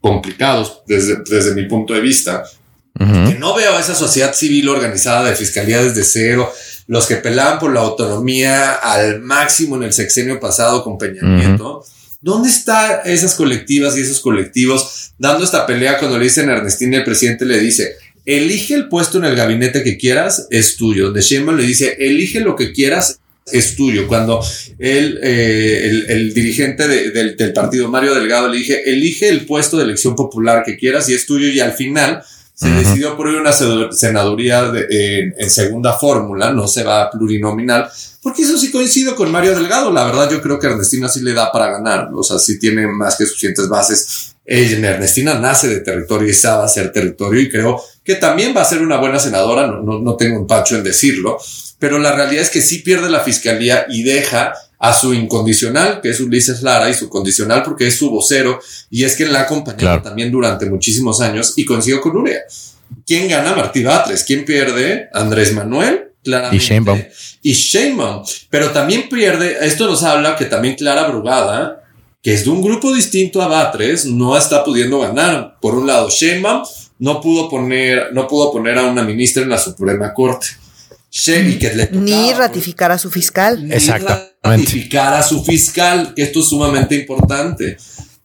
complicados 0.00 0.82
desde, 0.86 1.16
desde 1.28 1.54
mi 1.54 1.66
punto 1.66 1.92
de 1.92 2.00
vista. 2.00 2.44
Que 2.98 3.38
no 3.38 3.54
veo 3.54 3.76
a 3.76 3.80
esa 3.80 3.94
sociedad 3.94 4.34
civil 4.34 4.68
organizada 4.68 5.28
de 5.30 5.36
fiscalía 5.36 5.82
desde 5.82 6.02
cero, 6.04 6.52
los 6.88 7.06
que 7.06 7.16
pelaban 7.16 7.58
por 7.58 7.72
la 7.72 7.80
autonomía 7.80 8.72
al 8.74 9.20
máximo 9.20 9.76
en 9.76 9.84
el 9.84 9.92
sexenio 9.92 10.40
pasado 10.40 10.82
con 10.82 10.98
Peña. 10.98 11.22
Nieto. 11.22 11.84
¿Dónde 12.20 12.48
están 12.48 13.00
esas 13.04 13.34
colectivas 13.34 13.96
y 13.96 14.00
esos 14.00 14.20
colectivos 14.20 15.12
dando 15.18 15.44
esta 15.44 15.66
pelea 15.66 15.98
cuando 15.98 16.18
le 16.18 16.24
dicen 16.24 16.50
a 16.50 16.54
Ernestina 16.56 16.96
el 16.96 17.04
presidente 17.04 17.44
le 17.44 17.60
dice, 17.60 17.94
elige 18.24 18.74
el 18.74 18.88
puesto 18.88 19.18
en 19.18 19.24
el 19.26 19.36
gabinete 19.36 19.84
que 19.84 19.96
quieras, 19.96 20.48
es 20.50 20.76
tuyo? 20.76 21.04
Donde 21.06 21.20
Sheinbaum 21.20 21.56
le 21.56 21.62
dice, 21.64 21.96
elige 22.00 22.40
lo 22.40 22.56
que 22.56 22.72
quieras, 22.72 23.20
es 23.50 23.76
tuyo. 23.76 24.08
Cuando 24.08 24.44
él, 24.80 25.20
eh, 25.22 25.82
el, 25.88 26.10
el 26.10 26.34
dirigente 26.34 26.88
de- 26.88 27.10
del, 27.12 27.36
del 27.36 27.52
partido, 27.52 27.88
Mario 27.88 28.14
Delgado, 28.14 28.48
le 28.48 28.58
dije, 28.58 28.90
elige 28.90 29.28
el 29.28 29.46
puesto 29.46 29.76
de 29.78 29.84
elección 29.84 30.16
popular 30.16 30.64
que 30.66 30.76
quieras 30.76 31.08
y 31.08 31.14
es 31.14 31.24
tuyo. 31.24 31.46
Y 31.48 31.60
al 31.60 31.72
final 31.72 32.22
Se 32.58 32.68
decidió 32.70 33.16
por 33.16 33.28
una 33.28 33.52
senaduría 33.52 34.72
en, 34.90 35.48
segunda 35.48 35.92
fórmula, 35.92 36.52
no 36.52 36.66
se 36.66 36.82
va 36.82 37.02
a 37.02 37.10
plurinominal, 37.10 37.88
porque 38.20 38.42
eso 38.42 38.58
sí 38.58 38.72
coincido 38.72 39.14
con 39.14 39.30
Mario 39.30 39.54
Delgado. 39.54 39.92
La 39.92 40.04
verdad, 40.04 40.28
yo 40.28 40.42
creo 40.42 40.58
que 40.58 40.66
Ernestina 40.66 41.08
sí 41.08 41.20
le 41.20 41.34
da 41.34 41.52
para 41.52 41.70
ganar. 41.70 42.10
O 42.12 42.24
sea, 42.24 42.40
sí 42.40 42.58
tiene 42.58 42.88
más 42.88 43.16
que 43.16 43.26
suficientes 43.26 43.68
bases. 43.68 44.34
Ella, 44.44 44.90
Ernestina 44.90 45.34
nace 45.34 45.68
de 45.68 45.80
territorio 45.80 46.28
y 46.28 46.34
sabe 46.34 46.64
hacer 46.64 46.90
territorio 46.90 47.40
y 47.40 47.48
creo 47.48 47.80
que 48.02 48.16
también 48.16 48.52
va 48.56 48.62
a 48.62 48.64
ser 48.64 48.82
una 48.82 48.96
buena 48.96 49.20
senadora. 49.20 49.68
No, 49.68 49.80
no, 49.80 50.00
no 50.00 50.16
tengo 50.16 50.40
un 50.40 50.48
pacho 50.48 50.74
en 50.74 50.82
decirlo, 50.82 51.38
pero 51.78 52.00
la 52.00 52.16
realidad 52.16 52.42
es 52.42 52.50
que 52.50 52.60
sí 52.60 52.80
pierde 52.80 53.08
la 53.08 53.20
fiscalía 53.20 53.86
y 53.88 54.02
deja 54.02 54.52
a 54.78 54.92
su 54.92 55.12
incondicional, 55.12 56.00
que 56.00 56.10
es 56.10 56.20
Ulises 56.20 56.62
Lara, 56.62 56.88
y 56.88 56.94
su 56.94 57.08
condicional 57.08 57.62
porque 57.62 57.88
es 57.88 57.96
su 57.96 58.10
vocero, 58.10 58.60
y 58.90 59.04
es 59.04 59.16
quien 59.16 59.32
la 59.32 59.40
ha 59.40 59.42
acompañado 59.42 60.02
también 60.02 60.30
durante 60.30 60.66
muchísimos 60.66 61.20
años 61.20 61.54
y 61.56 61.64
consiguió 61.64 62.00
con 62.00 62.16
Urea. 62.16 62.40
¿Quién 63.06 63.28
gana? 63.28 63.54
Martí 63.54 63.82
Batres. 63.82 64.24
¿Quién 64.24 64.44
pierde? 64.44 65.08
Andrés 65.12 65.52
Manuel, 65.52 66.12
claramente. 66.22 66.64
Y 66.64 66.66
Sheinbaum. 66.68 67.02
Y 67.42 67.52
Sheinbaum. 67.52 68.24
Pero 68.50 68.70
también 68.70 69.08
pierde, 69.08 69.58
esto 69.62 69.86
nos 69.86 70.02
habla 70.02 70.36
que 70.36 70.44
también 70.44 70.74
Clara 70.74 71.08
Brugada, 71.08 71.84
que 72.22 72.34
es 72.34 72.44
de 72.44 72.50
un 72.50 72.62
grupo 72.62 72.94
distinto 72.94 73.42
a 73.42 73.48
Batres, 73.48 74.06
no 74.06 74.36
está 74.36 74.64
pudiendo 74.64 75.00
ganar. 75.00 75.56
Por 75.60 75.74
un 75.74 75.86
lado, 75.86 76.08
Sheinbaum 76.08 76.62
no 76.98 77.20
pudo 77.20 77.48
poner, 77.48 78.12
no 78.12 78.26
pudo 78.26 78.52
poner 78.52 78.78
a 78.78 78.84
una 78.84 79.02
ministra 79.02 79.42
en 79.42 79.50
la 79.50 79.58
Suprema 79.58 80.12
Corte. 80.14 80.46
Ni 81.92 82.32
ratificar 82.32 82.90
a 82.92 82.98
su 82.98 83.10
fiscal. 83.10 83.66
Ni 84.44 84.50
ratificar 84.50 85.14
a 85.14 85.22
su 85.22 85.42
fiscal, 85.42 86.14
que 86.14 86.22
esto 86.22 86.40
es 86.40 86.48
sumamente 86.48 86.94
importante. 86.94 87.76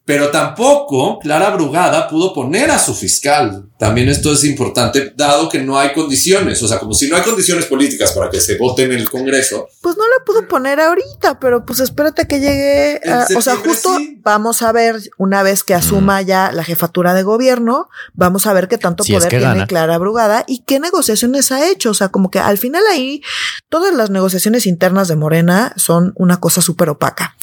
Pero 0.05 0.29
tampoco 0.29 1.19
Clara 1.19 1.49
Brugada 1.51 2.07
pudo 2.07 2.33
poner 2.33 2.71
a 2.71 2.79
su 2.79 2.93
fiscal. 2.93 3.69
También 3.83 4.07
esto 4.07 4.31
es 4.31 4.45
importante, 4.45 5.11
dado 5.13 5.49
que 5.49 5.59
no 5.59 5.77
hay 5.77 5.91
condiciones. 5.91 6.63
O 6.63 6.69
sea, 6.69 6.79
como 6.79 6.93
si 6.93 7.09
no 7.09 7.17
hay 7.17 7.21
condiciones 7.21 7.65
políticas 7.65 8.13
para 8.13 8.29
que 8.29 8.39
se 8.39 8.57
vote 8.57 8.83
en 8.83 8.93
el 8.93 9.09
Congreso. 9.09 9.67
Pues 9.81 9.97
no 9.97 10.03
la 10.07 10.23
pudo 10.23 10.47
poner 10.47 10.79
ahorita, 10.79 11.37
pero 11.41 11.65
pues 11.65 11.81
espérate 11.81 12.25
que 12.25 12.39
llegue. 12.39 13.01
o 13.35 13.41
sea, 13.41 13.57
justo 13.57 13.97
vamos 14.21 14.61
a 14.61 14.71
ver, 14.71 15.01
una 15.17 15.43
vez 15.43 15.65
que 15.65 15.73
asuma 15.73 16.21
ya 16.21 16.53
la 16.53 16.63
jefatura 16.63 17.13
de 17.13 17.23
gobierno, 17.23 17.89
vamos 18.13 18.47
a 18.47 18.53
ver 18.53 18.69
qué 18.69 18.77
tanto 18.77 19.03
poder 19.03 19.27
tiene 19.27 19.67
Clara 19.67 19.97
Brugada 19.97 20.45
y 20.47 20.59
qué 20.59 20.79
negociaciones 20.79 21.51
ha 21.51 21.69
hecho. 21.69 21.89
O 21.89 21.93
sea, 21.93 22.07
como 22.07 22.31
que 22.31 22.39
al 22.39 22.57
final 22.57 22.83
ahí 22.89 23.21
todas 23.67 23.93
las 23.93 24.11
negociaciones 24.11 24.65
internas 24.65 25.09
de 25.09 25.17
Morena 25.17 25.73
son 25.75 26.13
una 26.15 26.39
cosa 26.39 26.61
súper 26.61 26.87
opaca. 26.87 27.35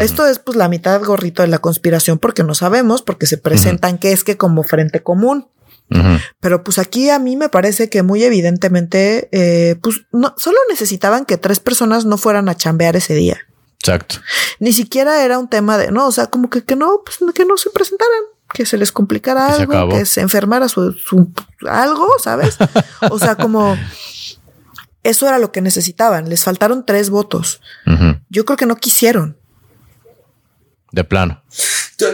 Esto 0.00 0.26
es 0.26 0.38
pues 0.38 0.56
la 0.56 0.70
mitad 0.70 1.04
gorrito 1.04 1.42
de 1.42 1.48
la 1.48 1.58
conspiración 1.58 2.18
porque 2.18 2.44
no 2.44 2.54
sabemos, 2.54 3.02
porque 3.02 3.26
se 3.26 3.36
presentan 3.36 3.98
que 3.98 4.12
es 4.12 4.24
que 4.24 4.38
como 4.38 4.62
frente 4.62 5.02
común. 5.02 5.48
Pero 6.40 6.64
pues 6.64 6.78
aquí 6.78 7.10
a 7.10 7.18
mí 7.18 7.36
me 7.36 7.50
parece 7.50 7.90
que 7.90 8.02
muy 8.02 8.24
evidentemente, 8.24 9.28
eh, 9.30 9.76
pues 9.82 10.02
no, 10.10 10.34
solo 10.38 10.56
necesitaban 10.70 11.26
que 11.26 11.36
tres 11.36 11.60
personas 11.60 12.06
no 12.06 12.16
fueran 12.16 12.48
a 12.48 12.56
chambear 12.56 12.96
ese 12.96 13.14
día. 13.14 13.38
Exacto. 13.78 14.16
Ni 14.58 14.72
siquiera 14.72 15.22
era 15.24 15.38
un 15.38 15.48
tema 15.48 15.76
de, 15.76 15.90
no, 15.90 16.06
o 16.06 16.12
sea, 16.12 16.28
como 16.28 16.48
que, 16.48 16.64
que 16.64 16.76
no, 16.76 17.02
pues 17.04 17.18
que 17.34 17.44
no 17.44 17.56
se 17.56 17.68
presentaran, 17.70 18.20
que 18.54 18.64
se 18.64 18.78
les 18.78 18.90
complicara 18.90 19.54
algo, 19.54 19.88
que 19.90 20.06
se 20.06 20.20
enfermara 20.20 20.68
su, 20.68 20.92
su 20.92 21.30
algo, 21.68 22.08
¿sabes? 22.22 22.56
o 23.10 23.18
sea, 23.18 23.36
como 23.36 23.76
eso 25.02 25.26
era 25.26 25.38
lo 25.38 25.52
que 25.52 25.60
necesitaban. 25.60 26.28
Les 26.28 26.44
faltaron 26.44 26.86
tres 26.86 27.10
votos. 27.10 27.60
Yo 28.28 28.44
creo 28.44 28.56
que 28.56 28.66
no 28.66 28.76
quisieron. 28.76 29.36
De 30.92 31.04
plano. 31.04 31.42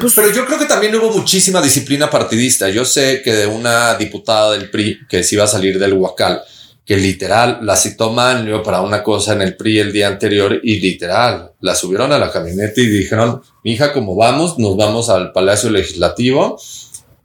Pues, 0.01 0.13
pero 0.15 0.31
yo 0.33 0.45
creo 0.47 0.59
que 0.59 0.67
también 0.67 0.95
hubo 0.97 1.11
muchísima 1.11 1.63
disciplina 1.63 2.11
partidista. 2.11 2.69
Yo 2.69 2.85
sé 2.85 3.23
que 3.23 3.33
de 3.33 3.47
una 3.47 3.95
diputada 3.95 4.53
del 4.53 4.71
PRI 4.71 5.07
que 5.09 5.23
se 5.23 5.37
iba 5.37 5.45
a 5.45 5.49
salir 5.49 5.79
del 5.79 5.95
Huacal, 5.95 6.43
que 6.85 6.97
literal 6.97 7.61
la 7.63 7.77
citó 7.77 8.13
Manlio 8.13 8.63
para 8.63 8.81
una 8.81 9.03
cosa 9.03 9.33
en 9.35 9.43
el 9.43 9.57
PRI 9.57 9.79
el 9.79 9.93
día 9.93 10.09
anterior 10.09 10.59
y 10.63 10.81
literal 10.81 11.53
la 11.61 11.75
subieron 11.75 12.13
a 12.13 12.19
la 12.19 12.31
camioneta 12.31 12.81
y 12.81 12.87
dijeron, 12.87 13.43
hija, 13.65 13.93
como 13.93 14.17
vamos, 14.17 14.59
nos 14.59 14.77
vamos 14.77 15.11
al 15.11 15.33
Palacio 15.33 15.71
Legislativo 15.71 16.59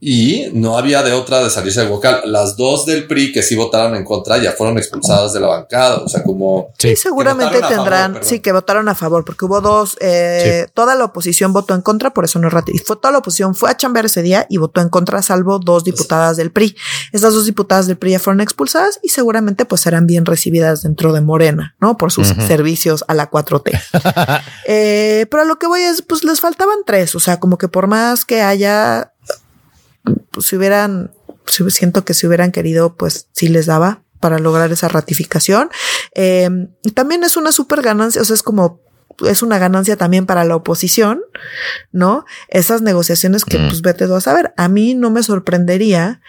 y 0.06 0.50
no 0.54 0.78
había 0.78 1.02
de 1.02 1.14
otra 1.14 1.42
de 1.42 1.50
salirse 1.50 1.80
del 1.80 1.88
vocal. 1.88 2.24
Las 2.26 2.58
dos 2.58 2.86
del 2.86 3.08
PRI 3.08 3.32
que 3.32 3.42
sí 3.42 3.56
votaron 3.56 3.96
en 3.96 4.04
contra 4.04 4.38
ya 4.38 4.52
fueron 4.52 4.78
expulsadas 4.78 5.32
de 5.32 5.40
la 5.40 5.48
bancada. 5.48 6.00
O 6.04 6.10
sea, 6.10 6.24
como. 6.24 6.74
Sí, 6.78 6.98
seguramente 6.98 7.62
tendrán. 7.62 8.20
sí, 8.22 8.42
que 8.42 8.52
votaron 8.52 8.90
a 8.90 8.96
favor, 8.96 9.24
porque 9.24 9.46
hubo 9.46 9.62
dos. 9.62 9.96
Eh, 10.02 10.68
toda 10.74 10.96
la 10.96 11.06
oposición 11.06 11.54
votó 11.54 11.74
en 11.74 11.82
contra, 11.82 12.14
por 12.14 12.26
eso 12.26 12.38
no 12.40 12.50
ratificó. 12.50 12.98
Toda 12.98 13.14
la 13.14 13.20
oposición 13.20 13.56
fue 13.56 13.70
a 13.70 13.78
chambear 13.78 14.06
ese 14.06 14.22
día 14.22 14.46
y 14.50 14.58
votó 14.58 14.82
en 14.82 14.90
contra, 14.90 15.22
salvo 15.22 15.60
dos 15.60 15.86
diputadas 15.86 16.36
del 16.36 16.52
PRI. 16.52 16.76
Estas 17.14 17.34
dos 17.34 17.46
diputadas 17.46 17.88
del 17.88 17.98
PRI 17.98 18.12
ya 18.12 18.20
fueron 18.20 18.42
expulsadas 18.42 19.00
y 19.02 19.10
seguramente 19.10 19.64
pues 19.64 19.82
serán 19.82 20.06
bien 20.06 20.26
recibidas 20.26 20.84
dentro 20.84 21.14
de 21.14 21.22
Morena, 21.22 21.76
¿no? 21.80 21.96
Por 21.96 22.12
sus 22.12 22.28
servicios 22.28 23.06
a 23.08 23.14
la 23.14 23.32
4T. 23.32 23.82
eh, 24.68 25.28
pero 25.32 25.44
a 25.44 25.46
lo 25.46 25.58
que 25.58 25.68
voy 25.68 25.82
es, 25.82 26.02
pues 26.02 26.26
les 26.26 26.42
faltaban 26.42 26.80
tres. 26.86 27.16
O 27.16 27.22
sea, 27.22 27.40
como 27.40 27.58
que 27.58 27.70
por 27.70 27.88
más 27.88 28.26
que 28.26 28.42
haya 28.42 29.14
pues, 30.34 30.48
si 30.48 30.58
hubieran, 30.58 31.12
siento 31.46 32.04
que 32.04 32.14
si 32.14 32.28
hubieran 32.28 32.52
querido, 32.52 32.96
pues 32.96 33.28
sí 33.32 33.48
les 33.48 33.66
daba 33.68 34.04
para 34.20 34.40
lograr 34.40 34.72
esa 34.72 34.88
ratificación. 34.88 35.70
Eh, 36.16 36.50
y 36.84 36.92
también 36.92 37.24
es 37.24 37.38
una 37.38 37.52
súper 37.52 37.82
ganancia, 37.82 38.22
o 38.22 38.26
sea, 38.26 38.34
es 38.34 38.44
como 38.44 38.82
es 39.26 39.42
una 39.42 39.58
ganancia 39.58 39.96
también 39.96 40.26
para 40.26 40.44
la 40.44 40.56
oposición, 40.56 41.22
¿no? 41.92 42.26
Esas 42.50 42.82
negociaciones 42.82 43.46
que, 43.46 43.60
mm. 43.60 43.68
pues, 43.68 43.82
vete 43.82 44.08
tú 44.08 44.16
a 44.16 44.22
saber. 44.22 44.54
A 44.58 44.68
mí 44.68 44.96
no 44.96 45.12
me 45.12 45.24
sorprendería 45.24 46.22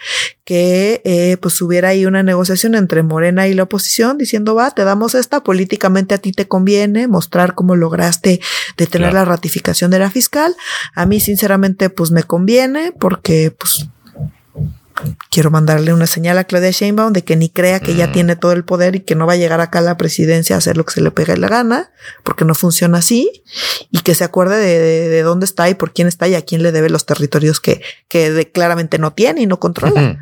que, 0.43 1.01
eh, 1.03 1.37
pues, 1.41 1.61
hubiera 1.61 1.89
ahí 1.89 2.05
una 2.05 2.23
negociación 2.23 2.75
entre 2.75 3.03
Morena 3.03 3.47
y 3.47 3.53
la 3.53 3.63
oposición 3.63 4.17
diciendo, 4.17 4.55
va, 4.55 4.71
te 4.71 4.83
damos 4.83 5.15
esta, 5.15 5.43
políticamente 5.43 6.15
a 6.15 6.19
ti 6.19 6.31
te 6.31 6.47
conviene 6.47 7.07
mostrar 7.07 7.55
cómo 7.55 7.75
lograste 7.75 8.39
detener 8.77 9.13
la 9.13 9.25
ratificación 9.25 9.91
de 9.91 9.99
la 9.99 10.11
fiscal. 10.11 10.55
A 10.93 11.05
mí, 11.05 11.19
sinceramente, 11.19 11.89
pues, 11.89 12.11
me 12.11 12.23
conviene 12.23 12.91
porque, 12.91 13.51
pues, 13.51 13.87
quiero 15.29 15.51
mandarle 15.51 15.93
una 15.93 16.07
señal 16.07 16.37
a 16.37 16.45
Claudia 16.45 16.71
Sheinbaum 16.71 17.13
de 17.13 17.23
que 17.23 17.35
ni 17.35 17.49
crea 17.49 17.79
que 17.79 17.95
ya 17.95 18.07
mm. 18.07 18.11
tiene 18.11 18.35
todo 18.35 18.53
el 18.53 18.63
poder 18.63 18.95
y 18.95 18.99
que 19.01 19.15
no 19.15 19.27
va 19.27 19.33
a 19.33 19.37
llegar 19.37 19.61
acá 19.61 19.79
a 19.79 19.81
la 19.81 19.97
presidencia 19.97 20.55
a 20.55 20.59
hacer 20.59 20.77
lo 20.77 20.85
que 20.85 20.93
se 20.93 21.01
le 21.01 21.11
pegue 21.11 21.35
la 21.37 21.47
gana, 21.47 21.91
porque 22.23 22.45
no 22.45 22.55
funciona 22.55 22.99
así, 22.99 23.43
y 23.91 23.99
que 23.99 24.15
se 24.15 24.23
acuerde 24.23 24.57
de, 24.57 25.21
dónde 25.21 25.45
está 25.45 25.69
y 25.69 25.73
por 25.75 25.93
quién 25.93 26.07
está 26.07 26.27
y 26.27 26.35
a 26.35 26.41
quién 26.43 26.63
le 26.63 26.71
debe 26.71 26.89
los 26.89 27.05
territorios 27.05 27.59
que, 27.59 27.81
que 28.07 28.49
claramente 28.53 28.97
no 28.97 29.13
tiene 29.13 29.41
y 29.41 29.47
no 29.47 29.59
controla. 29.59 30.19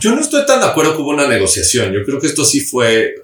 Yo 0.00 0.14
no 0.14 0.20
estoy 0.20 0.44
tan 0.44 0.60
de 0.60 0.66
acuerdo 0.66 0.94
que 0.94 1.02
hubo 1.02 1.10
una 1.10 1.26
negociación. 1.26 1.92
Yo 1.92 2.04
creo 2.04 2.20
que 2.20 2.26
esto 2.26 2.44
sí 2.44 2.60
fue 2.60 3.14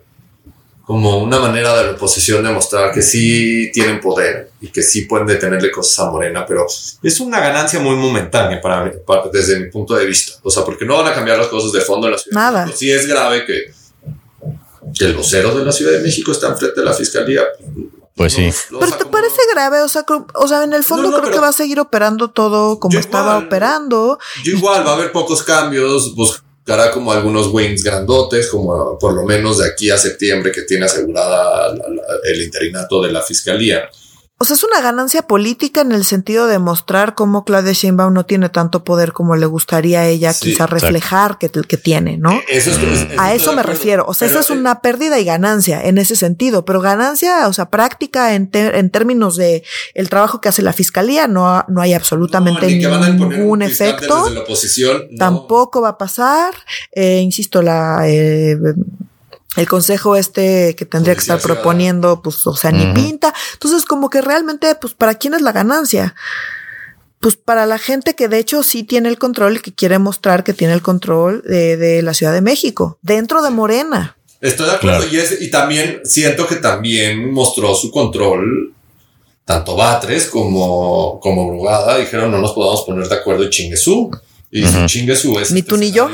como 0.91 1.19
una 1.19 1.39
manera 1.39 1.77
de 1.77 1.85
la 1.85 1.93
oposición 1.93 2.43
de 2.43 2.51
mostrar 2.51 2.93
que 2.93 3.01
sí 3.01 3.71
tienen 3.73 4.01
poder 4.01 4.51
y 4.61 4.73
que 4.73 4.83
sí 4.83 5.03
pueden 5.03 5.25
detenerle 5.25 5.71
cosas 5.71 6.01
a 6.01 6.11
Morena, 6.11 6.45
pero 6.45 6.67
es 7.01 7.21
una 7.21 7.39
ganancia 7.39 7.79
muy 7.79 7.95
momentánea 7.95 8.61
para, 8.61 8.91
desde 9.33 9.61
mi 9.61 9.71
punto 9.71 9.95
de 9.95 10.05
vista. 10.05 10.41
O 10.43 10.51
sea, 10.51 10.65
porque 10.65 10.85
no 10.85 10.97
van 10.97 11.07
a 11.07 11.15
cambiar 11.15 11.39
las 11.39 11.47
cosas 11.47 11.71
de 11.71 11.81
fondo 11.81 12.09
en 12.09 12.15
la 12.15 12.19
ciudad. 12.19 12.35
Nada. 12.35 12.69
Sí 12.75 12.91
es 12.91 13.07
grave 13.07 13.47
que, 13.47 13.73
el 15.05 15.15
vocero 15.15 15.57
de 15.57 15.65
la 15.65 15.71
Ciudad 15.71 15.93
de 15.93 16.01
México 16.01 16.33
está 16.33 16.49
enfrente 16.49 16.81
de 16.81 16.85
la 16.85 16.93
fiscalía. 16.93 17.43
Pues 18.17 18.33
sí. 18.33 18.51
pero 18.69 18.91
te 18.91 19.05
parece 19.05 19.43
grave, 19.55 19.83
o 19.83 19.89
sea, 19.89 20.05
o 20.35 20.49
sea, 20.49 20.65
en 20.65 20.73
el 20.73 20.83
fondo 20.83 21.13
creo 21.13 21.31
que 21.31 21.39
va 21.39 21.51
a 21.51 21.53
seguir 21.53 21.79
operando 21.79 22.33
todo 22.33 22.81
como 22.81 22.99
estaba 22.99 23.39
operando. 23.39 24.19
Yo 24.43 24.57
igual, 24.57 24.85
va 24.85 24.91
a 24.91 24.95
haber 24.95 25.13
pocos 25.13 25.45
cambios, 25.45 26.15
pues 26.17 26.43
hará 26.67 26.91
como 26.91 27.13
algunos 27.13 27.49
wings 27.49 27.83
grandotes, 27.83 28.49
como 28.49 28.99
por 28.99 29.15
lo 29.15 29.25
menos 29.25 29.59
de 29.59 29.67
aquí 29.67 29.91
a 29.91 29.99
septiembre 29.99 30.53
que 30.53 30.63
tiene 30.63 30.87
asegurada 30.87 31.75
el 32.25 32.43
interinato 32.43 33.03
de 33.03 33.13
la 33.13 33.23
fiscalía. 33.23 33.89
O 34.43 34.47
sea, 34.47 34.57
es 34.57 34.65
una 34.65 34.81
ganancia 34.81 35.21
política 35.21 35.83
en 35.83 35.93
el 35.93 36.03
sentido 36.03 36.47
de 36.47 36.59
mostrar 36.59 37.15
cómo 37.15 37.45
Claudia 37.45 37.75
Sheinbaum 37.75 38.15
no 38.15 38.25
tiene 38.25 38.49
tanto 38.49 38.85
poder 38.85 39.13
como 39.13 39.37
le 39.37 39.45
gustaría 39.45 40.01
a 40.01 40.07
ella 40.07 40.33
quizá 40.33 40.67
reflejar 40.67 41.37
que, 41.37 41.51
que, 41.51 41.77
tiene, 41.77 42.17
¿no? 42.17 42.33
Eh, 42.33 42.45
eso 42.49 42.71
a 43.19 43.35
eso 43.35 43.53
me 43.53 43.63
refiero. 43.63 44.07
O 44.09 44.15
sea, 44.15 44.29
esa 44.29 44.41
es 44.41 44.49
una 44.49 44.81
pérdida 44.81 45.21
y 45.21 45.27
ganancia 45.27 45.83
en 45.85 45.99
ese 45.99 46.17
sentido, 46.17 46.65
pero 46.65 46.81
ganancia, 46.81 47.49
o 47.49 47.53
sea, 47.53 47.69
práctica 47.69 48.35
en, 48.35 48.49
en 48.55 48.89
términos 48.89 49.37
de 49.37 49.63
el 49.93 50.09
trabajo 50.09 50.41
que 50.41 50.49
hace 50.49 50.63
la 50.63 50.73
fiscalía, 50.73 51.29
no, 51.29 51.63
no 51.69 51.83
hay 51.83 51.93
absolutamente 51.93 52.67
ningún 52.67 53.61
efecto. 53.61 54.25
Tampoco 55.19 55.83
va 55.83 55.91
a 55.91 55.99
pasar. 55.99 56.55
Eh, 56.93 57.21
insisto, 57.21 57.61
la... 57.61 58.09
Eh, 58.09 58.57
el 59.57 59.69
consejo 59.69 60.17
este 60.17 60.77
que 60.77 60.85
tendría 60.85 61.15
que 61.15 61.21
estar 61.21 61.41
proponiendo, 61.41 62.23
pues, 62.23 62.47
o 62.47 62.55
sea, 62.55 62.71
ni 62.71 62.93
pinta. 62.93 63.35
Entonces, 63.55 63.85
como 63.85 64.09
que 64.09 64.21
realmente, 64.21 64.75
pues, 64.77 64.95
¿para 64.95 65.15
quién 65.15 65.35
es 65.35 65.43
la 65.43 65.53
ganancia? 65.53 66.15
Pues 67.19 67.37
para 67.37 67.67
la 67.67 67.79
gente 67.79 68.15
que 68.15 68.29
de 68.29 68.39
hecho 68.39 68.63
sí 68.63 68.83
tiene 68.83 69.09
el 69.09 69.19
control 69.19 69.57
y 69.57 69.61
que 69.61 69.75
quiere 69.75 69.99
mostrar 69.99 70.43
que 70.43 70.55
tiene 70.55 70.73
el 70.73 70.81
control 70.81 71.43
de, 71.43 72.01
la 72.03 72.15
Ciudad 72.15 72.33
de 72.33 72.41
México, 72.41 72.99
dentro 73.03 73.43
de 73.43 73.51
Morena. 73.51 74.17
Estoy 74.41 74.67
de 74.67 74.77
acuerdo. 74.77 75.05
Y, 75.11 75.45
y 75.45 75.51
también 75.51 76.01
siento 76.05 76.47
que 76.47 76.57
también 76.57 77.31
mostró 77.31 77.75
su 77.75 77.91
control 77.91 78.75
tanto 79.51 79.75
Batres 79.75 80.27
como, 80.27 81.19
como 81.21 81.49
Brugada 81.49 81.99
dijeron 81.99 82.31
no 82.31 82.39
nos 82.39 82.53
podemos 82.53 82.83
poner 82.83 83.09
de 83.09 83.17
acuerdo 83.17 83.43
y 83.43 83.51
chinguesú. 83.51 84.09
Y 84.51 84.65
uh 84.65 84.87
chingue 84.87 85.15
su 85.15 85.39
es 85.39 85.51
Ni 85.53 85.63
tú 85.63 85.77
ni 85.77 85.93
yo. 85.93 86.11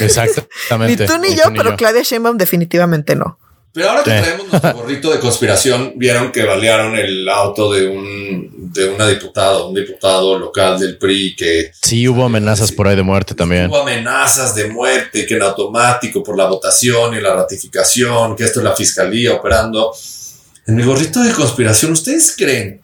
Exactamente. 0.00 1.02
ni 1.02 1.08
tú 1.08 1.18
ni, 1.18 1.34
yo, 1.34 1.44
pero 1.56 1.76
Claudia 1.76 2.02
Sheinbaum 2.02 2.36
definitivamente 2.36 3.16
no. 3.16 3.38
Pero 3.72 3.90
ahora 3.90 4.04
que 4.04 4.10
traemos 4.10 4.46
nuestro 4.46 4.72
gorrito 4.74 5.12
de 5.12 5.18
conspiración, 5.18 5.94
vieron 5.96 6.30
que 6.30 6.44
balearon 6.44 6.96
el 6.96 7.28
auto 7.28 7.72
de 7.72 7.88
un 7.88 8.72
de 8.72 8.88
una 8.88 9.06
diputada, 9.08 9.66
un 9.66 9.74
diputado 9.74 10.38
local 10.38 10.78
del 10.78 10.96
PRI 10.96 11.34
que 11.36 11.70
sí 11.80 12.06
hubo 12.08 12.24
amenazas 12.24 12.70
por 12.70 12.86
ahí 12.86 12.96
de 12.96 13.02
muerte 13.02 13.34
también. 13.34 13.66
Hubo 13.68 13.82
amenazas 13.82 14.54
de 14.54 14.68
muerte 14.68 15.26
que 15.26 15.34
en 15.34 15.42
automático 15.42 16.22
por 16.22 16.36
la 16.36 16.46
votación 16.46 17.14
y 17.14 17.20
la 17.20 17.34
ratificación, 17.34 18.36
que 18.36 18.44
esto 18.44 18.60
es 18.60 18.64
la 18.64 18.76
fiscalía 18.76 19.34
operando. 19.34 19.92
En 20.66 20.76
mi 20.76 20.84
gorrito 20.84 21.20
de 21.20 21.32
conspiración, 21.32 21.92
¿ustedes 21.92 22.34
creen 22.36 22.80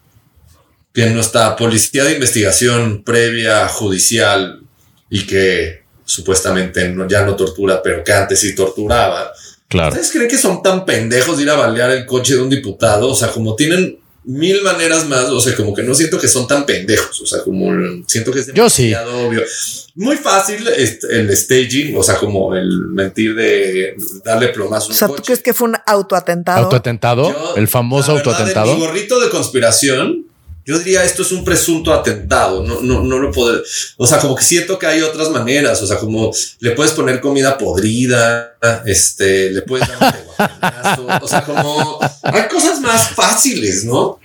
que 0.93 1.05
nuestra 1.07 1.55
policía 1.55 2.03
de 2.03 2.13
investigación 2.13 3.03
previa 3.03 3.67
judicial 3.67 4.61
y 5.11 5.27
que 5.27 5.83
supuestamente 6.03 6.95
ya 7.07 7.23
no 7.23 7.35
tortura, 7.35 7.83
pero 7.83 8.03
que 8.03 8.11
antes 8.11 8.39
sí 8.39 8.55
torturaba, 8.55 9.31
Claro. 9.67 9.87
¿Ustedes 9.87 10.11
creen 10.11 10.27
que 10.27 10.37
son 10.37 10.61
tan 10.61 10.83
pendejos 10.83 11.37
de 11.37 11.43
ir 11.43 11.49
a 11.49 11.55
balear 11.55 11.91
el 11.91 12.05
coche 12.05 12.35
de 12.35 12.41
un 12.41 12.49
diputado? 12.49 13.09
O 13.09 13.15
sea, 13.15 13.29
como 13.29 13.55
tienen 13.55 14.01
mil 14.25 14.61
maneras 14.63 15.07
más, 15.07 15.29
o 15.29 15.39
sea, 15.39 15.55
como 15.55 15.73
que 15.73 15.81
no 15.81 15.95
siento 15.95 16.19
que 16.19 16.27
son 16.27 16.45
tan 16.45 16.65
pendejos, 16.65 17.21
o 17.21 17.25
sea, 17.25 17.41
como 17.41 17.71
siento 18.05 18.33
que 18.33 18.39
es 18.39 18.47
demasiado 18.47 19.27
obvio. 19.27 19.41
Muy 19.95 20.17
fácil 20.17 20.67
el 20.67 21.37
staging, 21.37 21.95
o 21.95 22.03
sea, 22.03 22.15
como 22.15 22.53
el 22.53 22.69
mentir 22.89 23.33
de 23.33 23.95
darle 24.25 24.49
plomazo. 24.49 24.91
O 24.91 24.93
sea, 24.93 25.07
¿tú 25.07 25.23
crees 25.23 25.41
que 25.41 25.53
fue 25.53 25.69
un 25.69 25.77
autoatentado? 25.85 26.65
¿Autoatentado? 26.65 27.55
el 27.55 27.69
famoso 27.69 28.11
autoatentado. 28.11 28.75
mi 28.75 28.79
gorrito 28.81 29.21
de 29.21 29.29
conspiración 29.29 30.25
yo 30.65 30.77
diría 30.77 31.03
esto 31.03 31.23
es 31.23 31.31
un 31.31 31.43
presunto 31.43 31.93
atentado, 31.93 32.63
no, 32.63 32.81
no, 32.81 33.01
no 33.01 33.19
lo 33.19 33.31
puedo, 33.31 33.61
o 33.97 34.07
sea, 34.07 34.19
como 34.19 34.35
que 34.35 34.43
siento 34.43 34.77
que 34.77 34.87
hay 34.87 35.01
otras 35.01 35.29
maneras, 35.29 35.81
o 35.81 35.87
sea, 35.87 35.97
como 35.97 36.31
le 36.59 36.71
puedes 36.71 36.93
poner 36.93 37.19
comida 37.19 37.57
podrida, 37.57 38.57
este, 38.85 39.49
le 39.51 39.61
puedes 39.63 39.87
dar 39.87 40.15
un 40.99 41.11
o 41.21 41.27
sea, 41.27 41.43
como 41.43 41.99
hay 42.23 42.47
cosas 42.47 42.79
más 42.81 43.09
fáciles, 43.09 43.85
¿no? 43.85 44.19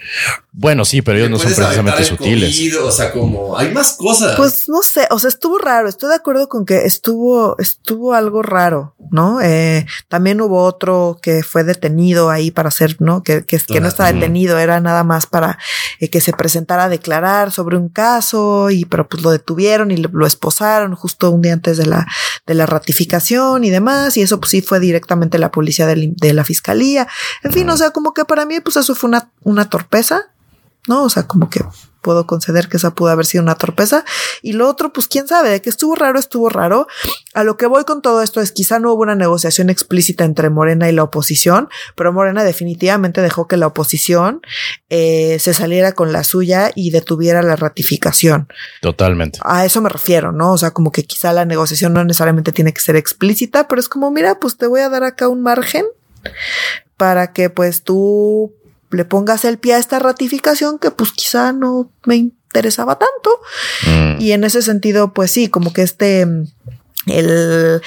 Bueno, 0.59 0.87
sí, 0.87 1.03
pero 1.03 1.19
ellos 1.19 1.29
no 1.29 1.39
son 1.39 1.53
precisamente 1.53 2.03
sutiles. 2.03 2.75
o 2.77 2.91
sea, 2.91 3.13
como 3.13 3.59
hay 3.59 3.75
más 3.75 3.93
cosas. 3.93 4.37
Pues 4.39 4.67
no 4.69 4.81
sé, 4.81 5.07
o 5.11 5.19
sea, 5.19 5.29
estuvo 5.29 5.59
raro. 5.59 5.87
Estoy 5.87 6.09
de 6.09 6.15
acuerdo 6.15 6.49
con 6.49 6.65
que 6.65 6.87
estuvo, 6.87 7.59
estuvo 7.59 8.15
algo 8.15 8.43
raro, 8.43 8.95
¿no? 9.11 9.43
Eh, 9.43 9.85
también 10.09 10.41
hubo 10.41 10.63
otro 10.63 11.19
que 11.21 11.43
fue 11.43 11.63
detenido 11.63 12.31
ahí 12.31 12.51
para 12.51 12.69
hacer, 12.69 12.97
¿no? 13.01 13.23
Que, 13.23 13.45
que, 13.45 13.59
que 13.59 13.83
no 13.83 13.89
estaba 13.89 14.11
detenido, 14.11 14.59
era 14.59 14.81
nada 14.81 15.05
más 15.05 15.27
para 15.27 15.59
eh, 16.01 16.09
que 16.09 16.23
se 16.23 16.33
presentara 16.33 16.85
a 16.85 16.89
declarar 16.89 17.53
sobre 17.53 17.77
un 17.77 17.91
caso 17.91 18.71
y, 18.71 18.87
pero 18.87 19.07
pues 19.07 19.23
lo 19.23 19.33
detuvieron 19.33 19.91
y 19.91 19.99
lo, 19.99 20.27
esposaron 20.27 20.95
justo 20.95 21.31
un 21.33 21.43
día 21.43 21.53
antes 21.53 21.77
de 21.77 21.85
la, 21.85 22.07
de 22.47 22.55
la 22.55 22.65
ratificación 22.65 23.63
y 23.63 23.69
demás. 23.69 24.17
Y 24.17 24.23
eso 24.23 24.41
pues 24.41 24.53
sí 24.53 24.63
fue 24.63 24.81
directamente 24.81 25.39
la 25.39 25.51
policía 25.51 25.85
de, 25.85 26.15
de 26.17 26.33
la 26.33 26.45
fiscalía. 26.45 27.07
En 27.43 27.53
fin, 27.53 27.69
o 27.69 27.77
sea, 27.77 27.91
como 27.91 28.15
que 28.15 28.25
para 28.25 28.47
mí 28.47 28.61
pues 28.61 28.79
eso 28.79 28.95
fue 28.95 29.09
una, 29.09 29.31
una 29.43 29.69
torpeza 29.69 30.31
¿no? 30.87 31.05
O 31.05 31.09
sea, 31.09 31.27
como 31.27 31.51
que 31.51 31.63
puedo 32.07 32.25
conceder 32.25 32.69
que 32.69 32.77
esa 32.77 32.95
pudo 32.95 33.11
haber 33.11 33.27
sido 33.27 33.43
una 33.43 33.57
torpeza. 33.57 34.05
Y 34.41 34.53
lo 34.53 34.69
otro, 34.69 34.93
pues 34.93 35.09
quién 35.09 35.27
sabe, 35.27 35.51
de 35.51 35.61
que 35.61 35.69
estuvo 35.69 35.97
raro, 35.97 36.21
estuvo 36.21 36.49
raro. 36.49 36.87
A 37.35 37.43
lo 37.43 37.57
que 37.57 37.67
voy 37.67 37.83
con 37.83 38.01
todo 38.01 38.23
esto 38.23 38.41
es 38.41 38.53
quizá 38.53 38.79
no 38.79 38.93
hubo 38.93 39.03
una 39.03 39.17
negociación 39.17 39.71
explícita 39.71 40.25
entre 40.25 40.49
Morena 40.49 40.89
y 40.89 40.93
la 40.93 41.03
oposición, 41.03 41.69
pero 41.97 42.13
Morena 42.13 42.45
definitivamente 42.45 43.23
dejó 43.23 43.49
que 43.49 43.57
la 43.57 43.67
oposición 43.67 44.41
eh, 44.89 45.39
se 45.41 45.53
saliera 45.53 45.93
con 45.93 46.13
la 46.13 46.23
suya 46.23 46.71
y 46.77 46.91
detuviera 46.91 47.43
la 47.43 47.57
ratificación. 47.57 48.47
Totalmente. 48.83 49.41
A 49.43 49.67
eso 49.67 49.83
me 49.83 49.89
refiero, 49.89 50.31
¿no? 50.31 50.53
O 50.53 50.59
sea, 50.59 50.71
como 50.71 50.93
que 50.93 51.03
quizá 51.03 51.33
la 51.33 51.45
negociación 51.45 51.93
no 51.93 52.05
necesariamente 52.05 52.53
tiene 52.53 52.73
que 52.73 52.83
ser 52.83 52.95
explícita, 52.95 53.67
pero 53.67 53.81
es 53.81 53.89
como, 53.89 54.13
mira, 54.13 54.39
pues 54.39 54.57
te 54.57 54.69
voy 54.69 54.81
a 54.81 54.89
dar 54.89 55.03
acá 55.03 55.27
un 55.27 55.43
margen 55.43 55.85
para 56.97 57.33
que 57.33 57.51
pues 57.51 57.83
tú 57.83 58.55
le 58.97 59.05
pongas 59.05 59.45
el 59.45 59.59
pie 59.59 59.75
a 59.75 59.79
esta 59.79 59.99
ratificación 59.99 60.79
que 60.79 60.91
pues 60.91 61.13
quizá 61.13 61.53
no 61.53 61.91
me 62.05 62.17
interesaba 62.17 62.99
tanto. 62.99 63.41
Mm. 63.87 64.21
Y 64.21 64.33
en 64.33 64.45
ese 64.45 64.63
sentido, 64.63 65.13
pues 65.13 65.31
sí, 65.31 65.49
como 65.49 65.73
que 65.73 65.83
este, 65.83 66.27
el, 67.07 67.83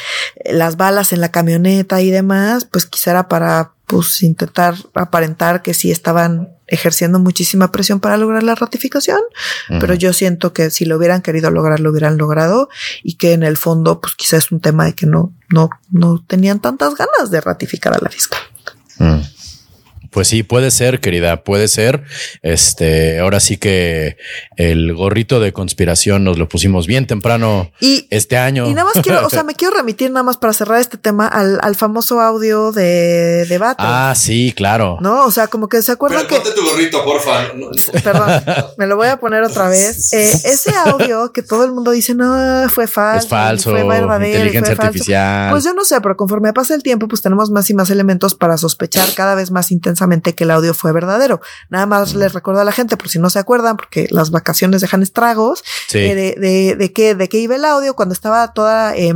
las 0.46 0.78
balas 0.78 1.14
en 1.14 1.22
la 1.22 1.32
camioneta 1.32 2.02
y 2.02 2.12
demás, 2.12 2.66
pues 2.66 2.86
quizá 2.86 3.12
era 3.12 3.28
para 3.28 3.74
pues 3.86 4.22
intentar 4.22 4.76
aparentar 4.94 5.64
que 5.64 5.74
sí 5.74 5.92
estaban 5.92 6.50
ejerciendo 6.68 7.18
muchísima 7.18 7.72
presión 7.72 8.00
para 8.00 8.18
lograr 8.18 8.44
la 8.44 8.54
ratificación, 8.54 9.20
pero 9.80 9.96
yo 9.96 10.14
siento 10.14 10.54
que 10.54 10.70
si 10.70 10.86
lo 10.86 10.98
hubieran 10.98 11.24
querido 11.24 11.50
lograr, 11.50 11.80
lo 11.80 11.90
hubieran 11.90 12.20
logrado 12.20 12.70
y 13.02 13.16
que 13.16 13.34
en 13.34 13.42
el 13.42 13.58
fondo, 13.58 14.00
pues 14.00 14.14
quizás 14.16 14.46
es 14.46 14.52
un 14.52 14.60
tema 14.60 14.86
de 14.86 14.94
que 14.94 15.08
no, 15.08 15.34
no, 15.50 15.72
no 15.90 16.24
tenían 16.28 16.60
tantas 16.60 16.94
ganas 16.94 17.32
de 17.32 17.42
ratificar 17.42 17.94
a 17.94 18.00
la 18.00 18.10
fiscal. 18.12 18.40
Mm. 19.00 19.22
Pues 20.12 20.28
sí, 20.28 20.44
puede 20.44 20.72
ser, 20.72 21.00
querida, 21.00 21.44
puede 21.44 21.68
ser. 21.68 22.04
Este, 22.42 23.20
ahora 23.20 23.40
sí 23.40 23.58
que 23.58 24.18
el 24.56 24.94
gorrito 24.94 25.40
de 25.40 25.54
conspiración 25.54 26.24
nos 26.24 26.38
lo 26.40 26.50
pusimos 26.50 26.88
bien 26.88 27.06
temprano 27.06 27.72
y, 27.80 28.08
este 28.10 28.38
año. 28.38 28.68
Y 28.68 28.74
nada 28.74 28.90
más 28.94 29.04
quiero, 29.04 29.26
o 29.26 29.30
sea, 29.30 29.44
me 29.44 29.54
quiero 29.56 29.76
remitir 29.76 30.10
nada 30.10 30.24
más 30.24 30.38
para 30.38 30.54
cerrar 30.54 30.82
este 30.82 30.98
tema 30.98 31.28
al, 31.28 31.60
al 31.62 31.76
famoso 31.76 32.22
audio 32.22 32.72
de 32.72 33.46
debate. 33.48 33.84
Ah, 33.86 34.14
sí, 34.16 34.54
claro. 34.56 34.98
No, 35.02 35.26
o 35.26 35.32
sea, 35.32 35.48
como 35.48 35.70
que 35.70 35.82
se 35.82 35.92
acuerdan 35.92 36.26
Pero 36.28 36.42
que. 36.42 36.50
Ponte 36.50 36.60
tu 36.60 36.68
gorrito, 36.68 37.04
porfa. 37.04 37.52
Perdón, 38.04 38.44
me 38.78 38.88
lo 38.88 38.96
voy 38.96 39.08
a 39.08 39.20
poner 39.20 39.44
otra 39.44 39.70
vez. 39.70 40.12
Eh, 40.14 40.32
ese 40.44 40.72
audio 40.76 41.32
que 41.32 41.44
todo 41.44 41.66
el 41.66 41.72
mundo 41.72 41.92
dice, 41.92 42.16
no, 42.16 42.68
fue 42.70 42.88
falso. 42.88 43.26
Es 43.26 43.30
falso. 43.30 43.72
Fue 43.72 43.84
verdadero. 43.84 44.38
Inteligencia 44.38 44.74
artificial. 44.74 45.52
Pues 45.52 45.64
yo 45.64 45.74
no 45.74 45.86
sé, 45.86 46.02
pero 46.02 46.18
conforme 46.18 46.52
pasa 46.52 46.74
el 46.74 46.82
tiempo, 46.82 47.08
pues 47.08 47.22
tenemos 47.22 47.52
más 47.52 47.70
y 47.70 47.76
más 47.76 47.92
elementos 47.92 48.34
para 48.34 48.58
sospechar 48.58 49.08
cada 49.14 49.36
vez 49.36 49.52
más 49.52 49.72
intensamente 49.72 49.99
que 50.36 50.44
el 50.44 50.52
audio 50.52 50.74
fue 50.74 50.92
verdadero. 50.92 51.42
Nada 51.70 51.86
más 51.86 52.14
les 52.16 52.34
recuerdo 52.34 52.62
a 52.62 52.64
la 52.64 52.72
gente, 52.72 52.98
por 52.98 53.10
si 53.10 53.20
no 53.20 53.30
se 53.30 53.40
acuerdan, 53.40 53.78
porque 53.78 54.08
las 54.12 54.32
vacaciones 54.32 54.82
dejan 54.82 55.04
estragos, 55.04 55.64
eh, 55.94 56.16
de, 56.16 56.36
de, 56.40 56.76
de, 56.76 56.94
qué, 56.94 57.16
de 57.16 57.30
qué 57.30 57.40
iba 57.40 57.56
el 57.56 57.66
audio 57.66 57.96
cuando 57.96 58.14
estaba 58.14 58.54
toda... 58.54 58.96
Eh, 58.96 59.14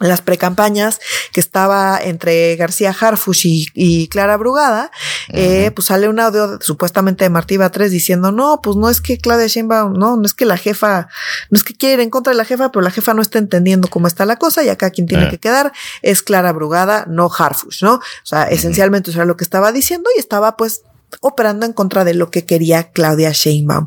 las 0.00 0.20
precampañas 0.20 1.00
que 1.32 1.40
estaba 1.40 1.98
entre 2.02 2.56
García 2.56 2.94
Harfush 2.98 3.68
y, 3.74 4.08
Clara 4.08 4.36
Brugada, 4.36 4.90
eh, 5.28 5.70
pues 5.74 5.86
sale 5.86 6.08
un 6.08 6.18
audio 6.18 6.58
supuestamente 6.60 7.24
de 7.24 7.30
Martí 7.30 7.56
Batres 7.56 7.90
diciendo, 7.90 8.32
no, 8.32 8.60
pues 8.60 8.76
no 8.76 8.90
es 8.90 9.00
que 9.00 9.18
Claudia 9.18 9.46
Sheinbaum, 9.46 9.92
no, 9.94 10.16
no 10.16 10.26
es 10.26 10.34
que 10.34 10.46
la 10.46 10.56
jefa, 10.56 11.08
no 11.50 11.56
es 11.56 11.62
que 11.62 11.74
quiere 11.74 11.94
ir 11.94 12.00
en 12.00 12.10
contra 12.10 12.32
de 12.32 12.36
la 12.36 12.44
jefa, 12.44 12.72
pero 12.72 12.82
la 12.82 12.90
jefa 12.90 13.14
no 13.14 13.22
está 13.22 13.38
entendiendo 13.38 13.88
cómo 13.88 14.06
está 14.06 14.26
la 14.26 14.36
cosa 14.36 14.62
y 14.64 14.68
acá 14.68 14.90
quien 14.90 15.06
tiene 15.06 15.30
que 15.30 15.38
quedar 15.38 15.72
es 16.02 16.22
Clara 16.22 16.52
Brugada, 16.52 17.06
no 17.08 17.30
Harfush, 17.36 17.82
¿no? 17.82 17.94
O 17.94 18.26
sea, 18.26 18.44
esencialmente 18.44 19.10
eso 19.10 19.20
era 19.20 19.26
lo 19.26 19.36
que 19.36 19.44
estaba 19.44 19.70
diciendo 19.72 20.10
y 20.16 20.18
estaba 20.18 20.56
pues 20.56 20.82
operando 21.20 21.66
en 21.66 21.72
contra 21.72 22.04
de 22.04 22.14
lo 22.14 22.30
que 22.30 22.44
quería 22.44 22.90
Claudia 22.90 23.30
Sheinbaum. 23.32 23.86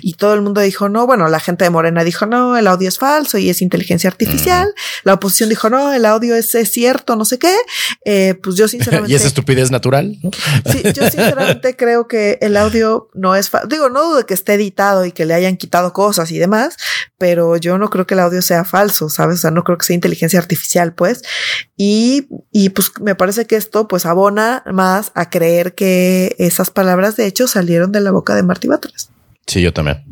Y 0.00 0.14
todo 0.14 0.34
el 0.34 0.42
mundo 0.42 0.60
dijo, 0.60 0.88
no, 0.88 1.06
bueno, 1.06 1.28
la 1.28 1.40
gente 1.40 1.64
de 1.64 1.70
Morena 1.70 2.04
dijo, 2.04 2.26
no, 2.26 2.56
el 2.56 2.66
audio 2.66 2.88
es 2.88 2.98
falso 2.98 3.38
y 3.38 3.50
es 3.50 3.62
inteligencia 3.62 4.08
artificial. 4.08 4.72
La 5.04 5.14
oposición 5.14 5.48
dijo, 5.48 5.70
no, 5.70 5.92
el 5.92 6.04
audio 6.04 6.34
es, 6.34 6.56
cierto, 6.70 7.16
no 7.16 7.24
sé 7.24 7.38
qué. 7.38 7.54
Eh, 8.04 8.34
pues 8.42 8.56
yo 8.56 8.68
sinceramente... 8.68 9.12
¿Y 9.12 9.16
esa 9.16 9.28
estupidez 9.28 9.70
natural? 9.70 10.16
Sí, 10.70 10.82
yo 10.94 11.08
sinceramente 11.10 11.76
creo 11.76 12.08
que 12.08 12.38
el 12.40 12.56
audio 12.56 13.08
no 13.14 13.36
es 13.36 13.50
falso. 13.50 13.68
Digo, 13.68 13.88
no 13.88 14.04
dudo 14.04 14.26
que 14.26 14.34
esté 14.34 14.54
editado 14.54 15.04
y 15.04 15.12
que 15.12 15.26
le 15.26 15.34
hayan 15.34 15.56
quitado 15.56 15.92
cosas 15.92 16.30
y 16.30 16.38
demás, 16.38 16.76
pero 17.18 17.56
yo 17.56 17.78
no 17.78 17.90
creo 17.90 18.06
que 18.06 18.14
el 18.14 18.20
audio 18.20 18.42
sea 18.42 18.64
falso, 18.64 19.08
¿sabes? 19.08 19.38
O 19.38 19.40
sea, 19.40 19.50
no 19.50 19.64
creo 19.64 19.78
que 19.78 19.86
sea 19.86 19.94
inteligencia 19.94 20.38
artificial, 20.38 20.94
pues. 20.94 21.22
Y, 21.76 22.28
y 22.52 22.70
pues 22.70 22.92
me 23.00 23.14
parece 23.14 23.46
que 23.46 23.56
esto 23.56 23.88
pues 23.88 24.06
abona 24.06 24.62
más 24.66 25.12
a 25.14 25.30
creer 25.30 25.74
que 25.74 26.36
esas 26.38 26.70
palabras, 26.70 27.16
de 27.16 27.26
hecho, 27.26 27.46
salieron 27.48 27.92
de 27.92 28.00
la 28.00 28.10
boca 28.10 28.34
de 28.34 28.42
Martí 28.42 28.68
Batres. 28.68 29.10
Sí, 29.48 29.62
yo 29.62 29.72
también. 29.72 30.04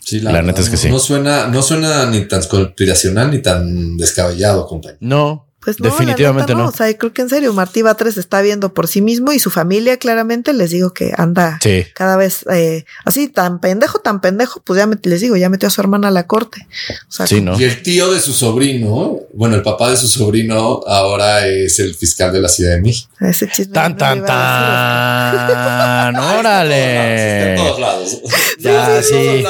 Sí, 0.00 0.20
la, 0.20 0.42
neta 0.42 0.60
es 0.60 0.68
que 0.68 0.76
sí. 0.76 0.90
No 0.90 0.98
suena, 0.98 1.46
no 1.46 1.62
suena 1.62 2.04
ni 2.10 2.26
tan 2.26 2.42
conspiracional 2.42 3.30
ni 3.30 3.38
tan 3.38 3.96
descabellado, 3.96 4.66
compañero. 4.66 4.98
No, 5.00 5.46
pues 5.64 5.80
no, 5.80 5.88
definitivamente 5.88 6.54
no. 6.54 6.68
O 6.68 6.72
sea, 6.72 6.92
creo 6.96 7.12
que 7.12 7.22
en 7.22 7.28
serio, 7.28 7.52
Martí 7.52 7.82
Batres 7.82 8.16
está 8.16 8.42
viendo 8.42 8.74
por 8.74 8.86
sí 8.86 9.00
mismo 9.00 9.32
y 9.32 9.38
su 9.38 9.50
familia 9.50 9.96
claramente 9.96 10.52
les 10.52 10.70
digo 10.70 10.92
que 10.92 11.12
anda 11.16 11.58
cada 11.94 12.16
vez 12.16 12.44
eh, 12.52 12.84
así 13.04 13.28
tan 13.28 13.60
pendejo, 13.60 13.98
tan 13.98 14.20
pendejo, 14.20 14.60
pues 14.62 14.78
ya 14.78 14.88
les 15.02 15.20
digo, 15.20 15.36
ya 15.36 15.48
metió 15.48 15.68
a 15.68 15.70
su 15.70 15.80
hermana 15.80 16.08
a 16.08 16.10
la 16.10 16.26
corte. 16.26 16.66
Y 17.58 17.64
el 17.64 17.82
tío 17.82 18.12
de 18.12 18.20
su 18.20 18.32
sobrino, 18.32 19.20
bueno, 19.32 19.56
el 19.56 19.62
papá 19.62 19.90
de 19.90 19.96
su 19.96 20.08
sobrino 20.08 20.80
ahora 20.86 21.46
es 21.46 21.78
el 21.78 21.94
fiscal 21.94 22.32
de 22.32 22.40
la 22.40 22.48
Ciudad 22.48 22.72
de 22.72 22.80
México. 22.80 23.10
Ese 23.20 23.48
chisme. 23.48 23.72
Tan, 23.72 23.96
tan, 23.96 24.24
tan. 24.24 26.16
Órale. 26.38 27.50
en 27.52 27.56
todos 27.56 27.80
lados. 27.80 28.20
Ya, 28.58 29.02
sí. 29.02 29.44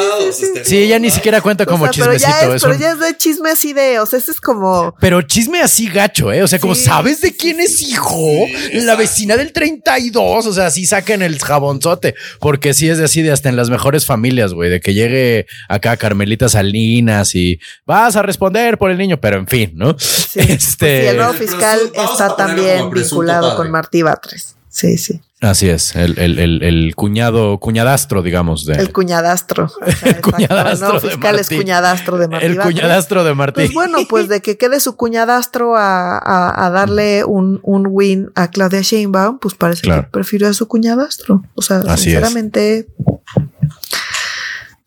Sí, 0.64 0.88
ya 0.88 0.98
ni 0.98 1.10
siquiera 1.10 1.40
cuenta 1.40 1.66
como 1.66 1.88
chismecito. 1.88 2.30
Pero 2.40 2.50
ya 2.50 2.54
es, 2.54 2.62
pero 2.62 2.78
ya 2.78 2.92
es 2.92 3.00
de 3.00 3.16
chisme 3.16 3.50
así 3.50 3.72
de, 3.72 3.98
o 3.98 4.06
sea, 4.06 4.18
ese 4.18 4.30
es 4.30 4.40
como. 4.40 4.94
Pero 5.00 5.22
chisme 5.22 5.60
así 5.60 5.88
gacho, 6.04 6.32
¿eh? 6.32 6.42
O 6.42 6.48
sea, 6.48 6.58
como 6.58 6.74
Sí, 6.74 6.84
sabes 6.84 7.20
de 7.20 7.34
quién 7.36 7.56
sí, 7.56 7.62
es 7.64 7.82
hijo, 7.82 8.46
la 8.72 8.94
vecina 8.96 9.36
del 9.36 9.52
32, 9.52 10.46
o 10.46 10.52
sea, 10.52 10.70
sí 10.70 10.84
saquen 10.86 11.22
el 11.22 11.38
jabonzote, 11.38 12.14
porque 12.40 12.74
sí 12.74 12.88
es 12.88 12.98
de 12.98 13.04
así 13.04 13.22
de 13.22 13.32
hasta 13.32 13.48
en 13.48 13.56
las 13.56 13.70
mejores 13.70 14.04
familias, 14.06 14.52
güey, 14.54 14.70
de 14.70 14.80
que 14.80 14.92
llegue 14.94 15.46
acá 15.68 15.96
Carmelita 15.96 16.48
Salinas 16.48 17.34
y 17.34 17.58
vas 17.86 18.16
a 18.16 18.22
responder 18.22 18.76
por 18.78 18.90
el 18.90 18.98
niño, 18.98 19.20
pero 19.20 19.38
en 19.38 19.46
fin, 19.46 19.72
¿no? 19.74 19.96
Sí, 19.98 20.40
pues 20.40 20.50
Este- 20.50 21.00
sí, 21.02 21.06
el 21.08 21.16
nuevo 21.16 21.32
fiscal 21.34 21.78
está 21.94 22.36
también 22.36 22.90
vinculado 22.90 23.42
padre. 23.48 23.56
con 23.56 23.70
Martí 23.70 24.02
Batres. 24.02 24.56
Sí, 24.68 24.98
sí. 24.98 25.20
Así 25.44 25.68
es, 25.68 25.94
el, 25.94 26.18
el, 26.18 26.38
el, 26.38 26.62
el 26.62 26.94
cuñado, 26.96 27.58
cuñadastro, 27.58 28.22
digamos, 28.22 28.64
de 28.64 28.74
El 28.74 28.92
cuñadastro. 28.92 29.70
Exacto. 29.86 30.30
cuñadastro 30.32 30.72
El 30.72 30.80
nuevo 30.80 31.00
de 31.00 31.08
fiscal 31.10 31.38
es 31.38 31.48
cuñadastro 31.48 32.18
de 32.18 32.28
Martí 32.28 32.46
el 32.46 32.58
cuñadastro 32.58 33.24
de 33.24 33.34
Martí. 33.34 33.60
Pues 33.60 33.74
bueno, 33.74 33.98
pues 34.08 34.28
de 34.28 34.40
que 34.40 34.56
quede 34.56 34.80
su 34.80 34.96
cuñadastro 34.96 35.76
a, 35.76 36.18
a, 36.18 36.66
a 36.66 36.70
darle 36.70 37.24
un, 37.24 37.60
un 37.62 37.86
win 37.90 38.30
a 38.34 38.48
Claudia 38.48 38.80
Sheinbaum, 38.80 39.38
pues 39.38 39.54
parece 39.54 39.82
Claro. 39.82 40.02
que 40.04 40.08
prefirió 40.10 40.48
a 40.48 40.52
su 40.54 40.66
cuñadastro. 40.68 41.42
O 41.54 41.62
sea, 41.62 41.78
Así 41.78 41.90
es. 41.90 42.00
sinceramente, 42.00 42.88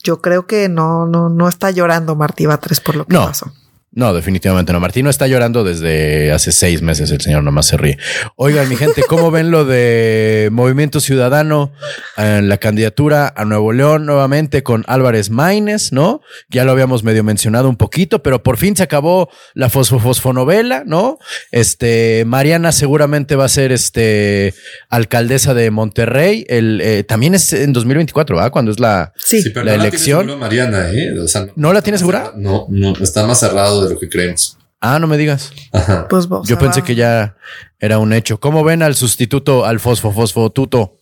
yo 0.03 0.21
creo 0.21 0.47
que 0.47 0.69
no, 0.69 1.05
no, 1.05 1.29
no 1.29 1.47
está 1.49 1.71
llorando 1.71 2.15
Martí 2.15 2.45
Batres 2.45 2.79
por 2.79 2.95
lo 2.95 3.05
que 3.05 3.13
No. 3.13 3.25
pasó. 3.27 3.51
No, 3.97 4.13
definitivamente 4.13 4.71
no. 4.71 4.79
Martín 4.79 5.05
no 5.05 5.09
está 5.09 5.25
llorando 5.25 5.63
desde 5.63 6.31
hace 6.31 6.51
seis 6.51 6.83
meses. 6.83 7.09
El 7.09 7.19
señor 7.19 7.43
nomás 7.43 7.65
se 7.65 7.77
ríe. 7.77 7.97
Oigan, 8.35 8.69
mi 8.69 8.75
gente, 8.75 9.01
¿cómo 9.01 9.31
ven 9.31 9.49
lo 9.49 9.65
de 9.65 10.49
Movimiento 10.51 10.99
Ciudadano 10.99 11.73
en 12.15 12.47
la 12.47 12.57
candidatura 12.59 13.33
a 13.35 13.43
Nuevo 13.43 13.73
León 13.73 14.05
nuevamente 14.05 14.61
con 14.61 14.83
Álvarez 14.85 15.31
Maínez, 15.31 15.91
no? 15.93 16.21
Ya 16.47 16.63
lo 16.63 16.73
habíamos 16.73 17.03
medio 17.03 17.23
mencionado 17.23 17.69
un 17.69 17.75
poquito, 17.75 18.21
pero 18.21 18.43
por 18.43 18.57
fin 18.57 18.75
se 18.75 18.83
acabó 18.83 19.31
la 19.55 19.67
fosfofosfonovela, 19.67 20.83
¿no? 20.85 21.17
Este, 21.51 22.23
Mariana 22.27 22.73
seguramente 22.73 23.35
va 23.35 23.45
a 23.45 23.49
ser 23.49 23.71
este 23.71 24.53
alcaldesa 24.89 25.55
de 25.55 25.71
Monterrey. 25.71 26.45
El, 26.49 26.81
eh, 26.83 27.03
también 27.03 27.33
es 27.33 27.51
en 27.51 27.73
2024, 27.73 28.35
¿verdad? 28.35 28.51
Cuando 28.51 28.69
es 28.69 28.79
la, 28.79 29.11
Sí, 29.15 29.41
Sí, 29.41 29.49
pero 29.49 29.65
La 29.65 29.75
no 29.75 29.81
elección. 29.81 30.27
tiene 30.27 30.39
Mariana, 30.39 30.91
¿eh? 30.91 31.19
O 31.19 31.27
sea, 31.27 31.47
¿No 31.55 31.73
la 31.73 31.81
tiene 31.81 31.97
segura? 31.97 32.33
No, 32.35 32.67
no, 32.69 32.93
está 33.01 33.25
más 33.25 33.39
cerrado 33.39 33.86
de 33.87 33.93
lo 33.93 33.99
que 33.99 34.09
creemos. 34.09 34.57
Ah, 34.79 34.99
no 34.99 35.07
me 35.07 35.17
digas. 35.17 35.51
Ajá. 35.73 36.07
pues 36.07 36.27
Yo 36.43 36.59
pensé 36.59 36.83
que 36.83 36.93
ya 36.95 37.35
era 37.79 37.97
un 37.99 38.13
hecho. 38.13 38.39
¿Cómo 38.39 38.63
ven 38.63 38.83
al 38.83 38.95
sustituto 38.95 39.65
al 39.65 39.79
fosfo 39.79 40.11
fosfo 40.11 40.49
tuto? 40.51 40.93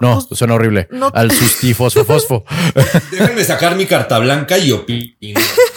No, 0.00 0.20
suena 0.20 0.54
horrible. 0.54 0.88
no- 0.90 1.10
Al 1.14 1.30
susti 1.30 1.72
fosfo 1.72 2.04
fosfo. 2.04 2.44
Déjenme 3.10 3.44
sacar 3.44 3.76
mi 3.76 3.86
carta 3.86 4.18
blanca 4.18 4.58
y 4.58 4.72
opino. 4.72 5.40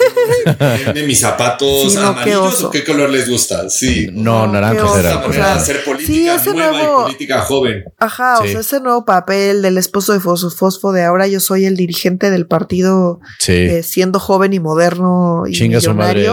¿De 0.93 1.03
mis 1.03 1.19
zapatos 1.19 1.91
Sí, 1.91 1.95
no, 1.97 2.01
qué 2.01 2.07
amarillos 2.07 2.53
oso. 2.55 2.67
o 2.67 2.71
qué 2.71 2.83
color 2.83 3.09
les 3.09 3.29
gusta? 3.29 3.69
Sí. 3.69 4.07
No, 4.11 4.45
No, 4.47 4.53
naranjas 4.53 4.91
qué 4.93 4.99
era. 4.99 5.25
O 5.25 5.33
sea, 5.33 5.53
hacer 5.55 5.83
política 5.83 6.13
sí, 6.13 6.27
ese 6.29 6.53
nueva 6.53 6.71
nuevo- 6.77 6.99
y 7.01 7.03
política 7.03 7.41
joven. 7.41 7.83
Ajá, 7.99 8.37
Sí. 8.41 8.47
o 8.47 8.51
sea, 8.51 8.59
ese 8.61 8.79
nuevo 8.79 9.05
papel 9.05 9.61
del 9.61 9.77
esposo 9.77 10.13
de 10.13 10.19
Fosfo, 10.19 10.49
Fosfo 10.49 10.91
de 10.91 11.03
ahora 11.03 11.27
yo 11.27 11.39
soy 11.39 11.65
el 11.65 11.75
dirigente 11.75 12.31
del 12.31 12.47
partido 12.47 13.19
Sí. 13.39 13.53
eh, 13.53 13.83
siendo 13.83 14.19
joven 14.19 14.53
y 14.53 14.59
moderno 14.59 15.43
y 15.47 15.53
Chinga 15.53 15.81
su 15.81 15.93
madre, 15.93 16.27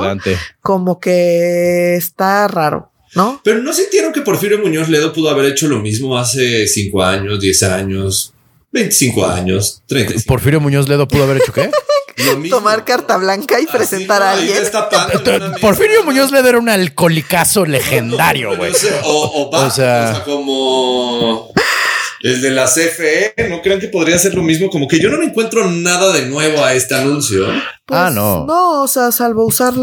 como 0.61 1.00
que 1.00 1.96
está 1.96 2.48
raro, 2.48 2.90
¿no? 3.14 3.40
Pero 3.44 3.61
¿no 3.62 3.72
sintieron 3.72 4.12
que 4.12 4.20
Porfirio 4.22 4.59
Muñoz 4.59 4.88
Ledo 4.88 5.12
pudo 5.12 5.31
haber 5.31 5.46
hecho 5.46 5.68
lo 5.68 5.81
mismo 5.81 6.16
hace 6.18 6.66
5 6.66 7.02
años, 7.02 7.40
10 7.40 7.62
años, 7.64 8.33
25 8.72 9.26
años, 9.26 9.83
35? 9.87 10.26
Porfirio 10.28 10.61
Muñoz 10.61 10.88
Ledo 10.88 11.07
pudo 11.09 11.24
haber 11.24 11.38
hecho 11.38 11.52
qué? 11.52 11.70
Tomar 12.50 12.85
carta 12.85 13.16
blanca 13.16 13.61
y 13.61 13.64
Así, 13.64 13.72
presentar 13.72 14.20
¿no? 14.20 14.26
a 14.26 14.30
alguien. 14.32 14.58
Porfirio 15.61 16.04
Muñoz 16.04 16.30
Ledo 16.32 16.48
era 16.48 16.58
un 16.58 16.68
alcoholicazo 16.68 17.64
legendario, 17.66 18.56
güey. 18.56 18.72
No 19.02 19.08
O, 19.08 19.42
o, 19.46 19.50
va, 19.50 19.66
O 19.66 19.70
sea- 19.70 20.11
o 20.11 20.14
sea, 20.14 20.24
como 20.24 21.52
el 22.22 22.40
de 22.40 22.50
la 22.50 22.66
CFE, 22.66 23.35
¿no 23.50 23.61
creen 23.62 23.80
que 23.80 23.88
podría 23.88 24.18
ser 24.18 24.35
lo 24.35 24.42
mismo? 24.42 24.70
Como 24.70 24.87
que 24.88 25.00
yo 25.00 25.08
no 25.11 25.18
le 25.18 25.26
encuentro 25.26 25.68
nada 25.70 26.12
de 26.12 26.26
nuevo 26.26 26.64
a 26.64 26.72
este 26.74 26.94
anuncio. 26.94 27.44
Pues, 27.85 28.00
Ah, 28.00 28.11
no. 28.11 28.46
No, 28.46 28.82
o 28.82 28.88
sea, 28.88 29.11
salvo 29.12 29.44
usar 29.44 29.74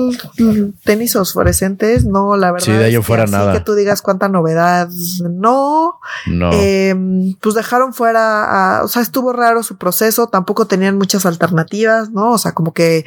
tenis 0.84 1.14
fosforescentes, 1.14 2.06
no, 2.06 2.38
la 2.38 2.52
verdad. 2.52 2.66
Sí, 2.66 2.72
de 2.72 2.90
que 2.90 3.02
fuera 3.02 3.24
así 3.24 3.32
nada. 3.34 3.54
que 3.54 3.60
tú 3.60 3.76
digas 3.76 4.02
cuánta 4.02 4.30
novedad, 4.30 4.90
no. 5.30 6.00
No. 6.28 6.50
Eh, 6.54 6.96
pues 7.42 7.56
dejaron 7.56 7.94
fuera, 7.94 8.78
a- 8.80 8.84
o 8.84 8.88
sea, 8.88 9.02
estuvo 9.02 9.34
raro 9.34 9.64
su 9.64 9.78
proceso, 9.78 10.28
tampoco 10.28 10.66
tenían 10.66 10.98
muchas 10.98 11.26
alternativas, 11.26 12.10
¿no? 12.12 12.32
O 12.32 12.38
sea, 12.38 12.54
como 12.54 12.74
que. 12.74 13.04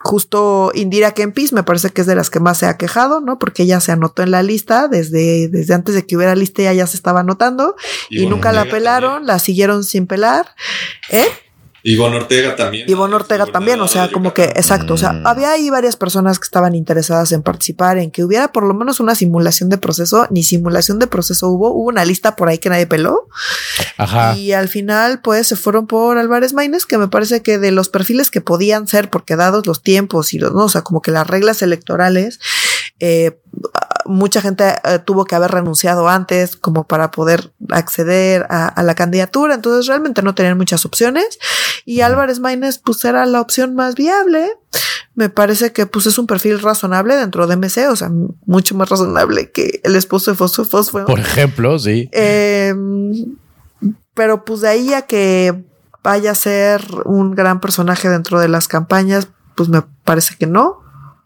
Justo 0.00 0.70
Indira 0.74 1.12
Kempis 1.12 1.52
me 1.52 1.62
parece 1.62 1.90
que 1.90 2.02
es 2.02 2.06
de 2.06 2.14
las 2.14 2.30
que 2.30 2.40
más 2.40 2.58
se 2.58 2.66
ha 2.66 2.76
quejado, 2.76 3.20
¿no? 3.20 3.38
Porque 3.38 3.64
ella 3.64 3.80
se 3.80 3.92
anotó 3.92 4.22
en 4.22 4.30
la 4.30 4.42
lista 4.42 4.88
desde, 4.88 5.48
desde 5.48 5.74
antes 5.74 5.94
de 5.94 6.06
que 6.06 6.16
hubiera 6.16 6.34
lista, 6.34 6.62
ella 6.62 6.72
ya 6.72 6.86
se 6.86 6.96
estaba 6.96 7.20
anotando 7.20 7.76
y, 8.08 8.26
nunca 8.26 8.52
la 8.52 8.64
pelaron, 8.64 9.10
también. 9.10 9.26
la 9.26 9.38
siguieron 9.38 9.84
sin 9.84 10.06
pelar, 10.06 10.54
¿eh? 11.10 11.26
Ivonne 11.90 12.16
Ortega 12.16 12.54
también. 12.54 12.88
Ivonne 12.88 13.14
Ortega 13.14 13.46
también, 13.46 13.80
o 13.80 13.88
sea, 13.88 14.10
como 14.10 14.34
que, 14.34 14.44
exacto, 14.44 14.94
o 14.94 14.96
sea, 14.96 15.12
Mm. 15.12 15.26
había 15.26 15.52
ahí 15.52 15.70
varias 15.70 15.96
personas 15.96 16.38
que 16.38 16.44
estaban 16.44 16.74
interesadas 16.74 17.32
en 17.32 17.42
participar, 17.42 17.98
en 17.98 18.10
que 18.10 18.24
hubiera 18.24 18.52
por 18.52 18.64
lo 18.64 18.74
menos 18.74 19.00
una 19.00 19.14
simulación 19.14 19.68
de 19.70 19.78
proceso, 19.78 20.26
ni 20.30 20.42
simulación 20.42 20.98
de 20.98 21.06
proceso 21.06 21.48
hubo, 21.48 21.70
hubo 21.70 21.88
una 21.88 22.04
lista 22.04 22.36
por 22.36 22.48
ahí 22.48 22.58
que 22.58 22.68
nadie 22.68 22.86
peló, 22.86 23.28
Ajá. 23.96 24.36
y 24.36 24.52
al 24.52 24.68
final 24.68 25.20
pues 25.22 25.46
se 25.46 25.56
fueron 25.56 25.86
por 25.86 26.18
Álvarez 26.18 26.52
Maínez, 26.52 26.84
que 26.84 26.98
me 26.98 27.08
parece 27.08 27.42
que 27.42 27.58
de 27.58 27.70
los 27.72 27.88
perfiles 27.88 28.30
que 28.30 28.40
podían 28.40 28.86
ser, 28.86 29.08
porque 29.10 29.36
dados 29.36 29.66
los 29.66 29.82
tiempos 29.82 30.34
y 30.34 30.38
los, 30.38 30.52
no, 30.52 30.64
o 30.64 30.68
sea, 30.68 30.82
como 30.82 31.00
que 31.02 31.10
las 31.10 31.26
reglas 31.26 31.62
electorales, 31.62 32.38
eh, 33.00 33.38
mucha 34.08 34.40
gente 34.40 34.64
eh, 34.84 34.98
tuvo 34.98 35.24
que 35.24 35.34
haber 35.34 35.50
renunciado 35.50 36.08
antes 36.08 36.56
como 36.56 36.84
para 36.84 37.10
poder 37.10 37.52
acceder 37.70 38.46
a, 38.50 38.66
a 38.66 38.82
la 38.82 38.94
candidatura, 38.94 39.54
entonces 39.54 39.86
realmente 39.86 40.22
no 40.22 40.34
tenían 40.34 40.56
muchas 40.56 40.84
opciones 40.84 41.38
y 41.84 42.00
Álvarez 42.00 42.40
Maínez 42.40 42.78
pues 42.78 43.04
era 43.04 43.24
la 43.26 43.40
opción 43.40 43.74
más 43.74 43.94
viable. 43.94 44.50
Me 45.14 45.30
parece 45.30 45.72
que 45.72 45.86
pues 45.86 46.06
es 46.06 46.18
un 46.18 46.26
perfil 46.26 46.60
razonable 46.60 47.16
dentro 47.16 47.46
de 47.46 47.56
MC, 47.56 47.88
o 47.88 47.96
sea, 47.96 48.10
mucho 48.46 48.74
más 48.74 48.88
razonable 48.88 49.50
que 49.50 49.80
el 49.82 49.96
esposo 49.96 50.30
de 50.30 50.36
Fosfo 50.36 50.64
Fosfo. 50.64 51.04
Por 51.04 51.18
ejemplo, 51.18 51.78
sí. 51.78 52.08
Eh, 52.12 52.74
pero 54.14 54.44
pues 54.44 54.60
de 54.60 54.68
ahí 54.68 54.94
a 54.94 55.02
que 55.02 55.64
vaya 56.02 56.32
a 56.32 56.34
ser 56.34 56.84
un 57.04 57.34
gran 57.34 57.60
personaje 57.60 58.08
dentro 58.08 58.40
de 58.40 58.48
las 58.48 58.68
campañas, 58.68 59.28
pues 59.54 59.68
me 59.68 59.82
parece 60.04 60.36
que 60.36 60.46
no, 60.46 60.80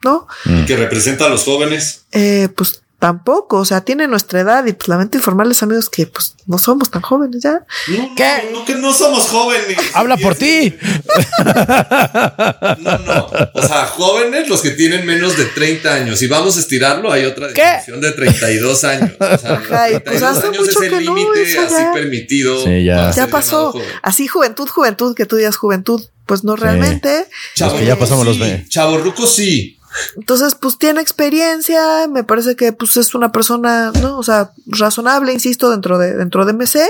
¿no? 0.04 0.26
Mm. 0.44 0.64
Que 0.64 0.76
representa 0.76 1.26
a 1.26 1.28
los 1.28 1.44
jóvenes. 1.44 2.04
Eh, 2.12 2.48
pues 2.56 2.82
tampoco, 3.02 3.58
o 3.58 3.64
sea, 3.64 3.80
tiene 3.80 4.06
nuestra 4.06 4.42
edad 4.42 4.64
y 4.64 4.74
pues 4.74 4.86
lamento 4.86 5.16
informarles 5.16 5.60
amigos 5.64 5.90
que 5.90 6.06
pues 6.06 6.36
no 6.46 6.56
somos 6.56 6.88
tan 6.88 7.02
jóvenes 7.02 7.42
ya. 7.42 7.66
No, 7.88 8.14
¿Qué? 8.14 8.48
No, 8.52 8.60
no, 8.60 8.64
que 8.64 8.76
no 8.76 8.92
somos 8.92 9.24
jóvenes. 9.24 9.76
Habla 9.92 10.16
por 10.18 10.36
ti. 10.36 10.72
No, 12.78 12.98
no. 12.98 13.30
O 13.54 13.66
sea, 13.66 13.86
jóvenes 13.86 14.48
los 14.48 14.62
que 14.62 14.70
tienen 14.70 15.04
menos 15.04 15.36
de 15.36 15.46
30 15.46 15.92
años. 15.92 16.20
Si 16.20 16.28
vamos 16.28 16.56
a 16.56 16.60
estirarlo, 16.60 17.10
hay 17.10 17.24
otra 17.24 17.52
¿Qué? 17.52 17.62
definición 17.62 18.00
de 18.00 18.12
32 18.12 18.84
años. 18.84 19.10
O 19.18 19.38
sea, 19.38 19.52
Ajá, 19.54 19.90
y 19.90 19.98
pues 19.98 20.20
32 20.20 20.22
hace 20.22 20.46
años 20.46 20.60
mucho 20.60 20.70
es 20.70 20.76
que 20.78 20.96
el 20.96 21.04
no, 21.04 21.14
límite 21.16 21.42
eso 21.42 21.60
así 21.62 21.84
permitido. 21.92 22.64
Sí, 22.64 22.84
ya. 22.84 23.10
Ya 23.10 23.26
pasó. 23.26 23.74
Así 24.02 24.28
juventud, 24.28 24.68
juventud, 24.68 25.16
que 25.16 25.26
tú 25.26 25.34
digas 25.34 25.56
juventud, 25.56 26.00
pues 26.24 26.44
no 26.44 26.54
realmente. 26.54 27.26
Los 27.58 27.72
que 27.72 27.84
ya 27.84 27.98
pasamos 27.98 28.24
los 28.24 28.36
sí. 28.36 28.42
ve. 28.42 28.64
Chavorruco 28.68 29.26
sí. 29.26 29.80
Entonces, 30.16 30.54
pues 30.54 30.78
tiene 30.78 31.00
experiencia, 31.00 32.06
me 32.08 32.24
parece 32.24 32.56
que 32.56 32.72
pues 32.72 32.96
es 32.96 33.14
una 33.14 33.32
persona, 33.32 33.92
¿no? 34.00 34.18
O 34.18 34.22
sea, 34.22 34.52
razonable, 34.66 35.32
insisto, 35.32 35.70
dentro 35.70 35.98
de, 35.98 36.14
dentro 36.14 36.44
de 36.44 36.52
MC, 36.52 36.80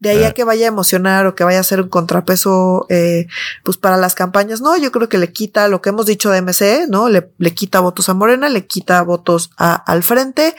de 0.00 0.10
ahí 0.10 0.24
Ah. 0.24 0.28
a 0.28 0.32
que 0.32 0.44
vaya 0.44 0.66
a 0.66 0.68
emocionar 0.68 1.26
o 1.26 1.34
que 1.34 1.44
vaya 1.44 1.60
a 1.60 1.64
ser 1.64 1.80
un 1.80 1.88
contrapeso, 1.88 2.86
eh, 2.88 3.26
pues 3.64 3.76
para 3.76 3.96
las 3.96 4.14
campañas, 4.14 4.60
no, 4.60 4.76
yo 4.76 4.92
creo 4.92 5.08
que 5.08 5.18
le 5.18 5.32
quita 5.32 5.68
lo 5.68 5.80
que 5.82 5.90
hemos 5.90 6.06
dicho 6.06 6.30
de 6.30 6.38
MC, 6.42 6.86
¿no? 6.88 7.08
Le, 7.08 7.30
le 7.38 7.54
quita 7.54 7.80
votos 7.80 8.08
a 8.08 8.14
Morena, 8.14 8.48
le 8.48 8.66
quita 8.66 9.02
votos 9.02 9.50
a, 9.56 9.74
al 9.74 10.02
frente, 10.02 10.54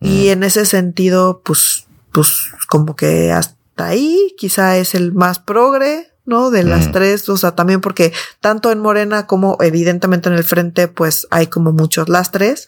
y 0.00 0.28
en 0.28 0.42
ese 0.42 0.66
sentido, 0.66 1.42
pues, 1.44 1.86
pues 2.12 2.28
como 2.68 2.96
que 2.96 3.32
hasta 3.32 3.86
ahí 3.86 4.34
quizá 4.36 4.76
es 4.78 4.94
el 4.94 5.12
más 5.12 5.38
progre, 5.38 6.10
¿no? 6.24 6.50
De 6.50 6.62
las 6.62 6.88
Mm. 6.88 6.92
tres, 6.92 7.28
o 7.28 7.36
sea, 7.36 7.52
también 7.52 7.80
porque 7.80 8.12
tanto 8.40 8.70
en 8.72 8.78
Morena 8.78 9.26
como 9.26 9.56
evidentemente 9.60 10.28
en 10.28 10.34
el 10.36 10.44
frente, 10.44 10.88
pues 10.88 11.26
hay 11.30 11.46
como 11.48 11.72
muchos 11.72 12.08
lastres 12.08 12.66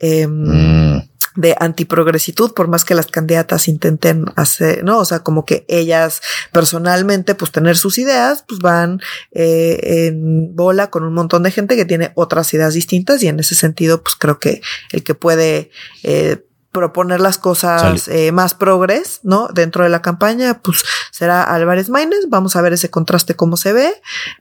eh, 0.00 0.26
Mm. 0.26 1.08
de 1.36 1.54
antiprogresitud, 1.60 2.52
por 2.54 2.66
más 2.68 2.84
que 2.84 2.94
las 2.96 3.06
candidatas 3.06 3.68
intenten 3.68 4.24
hacer, 4.34 4.82
¿no? 4.82 4.98
O 4.98 5.04
sea, 5.04 5.20
como 5.20 5.44
que 5.44 5.64
ellas 5.68 6.20
personalmente, 6.52 7.34
pues 7.36 7.52
tener 7.52 7.76
sus 7.76 7.98
ideas, 7.98 8.44
pues 8.48 8.60
van 8.60 9.00
eh, 9.30 10.08
en 10.08 10.56
bola 10.56 10.90
con 10.90 11.04
un 11.04 11.14
montón 11.14 11.44
de 11.44 11.52
gente 11.52 11.76
que 11.76 11.84
tiene 11.84 12.10
otras 12.16 12.52
ideas 12.52 12.74
distintas 12.74 13.22
y 13.22 13.28
en 13.28 13.38
ese 13.38 13.54
sentido, 13.54 14.02
pues 14.02 14.16
creo 14.16 14.38
que 14.40 14.60
el 14.90 15.04
que 15.04 15.14
puede... 15.14 15.70
Eh, 16.02 16.44
proponer 16.72 17.20
las 17.20 17.38
cosas 17.38 18.06
eh, 18.08 18.30
más 18.32 18.54
progres, 18.54 19.20
¿no? 19.22 19.48
Dentro 19.48 19.82
de 19.84 19.90
la 19.90 20.02
campaña, 20.02 20.60
pues 20.60 20.84
será 21.10 21.42
Álvarez 21.42 21.88
Maínez. 21.88 22.20
Vamos 22.28 22.54
a 22.56 22.62
ver 22.62 22.72
ese 22.72 22.90
contraste 22.90 23.34
cómo 23.34 23.56
se 23.56 23.72
ve. 23.72 23.92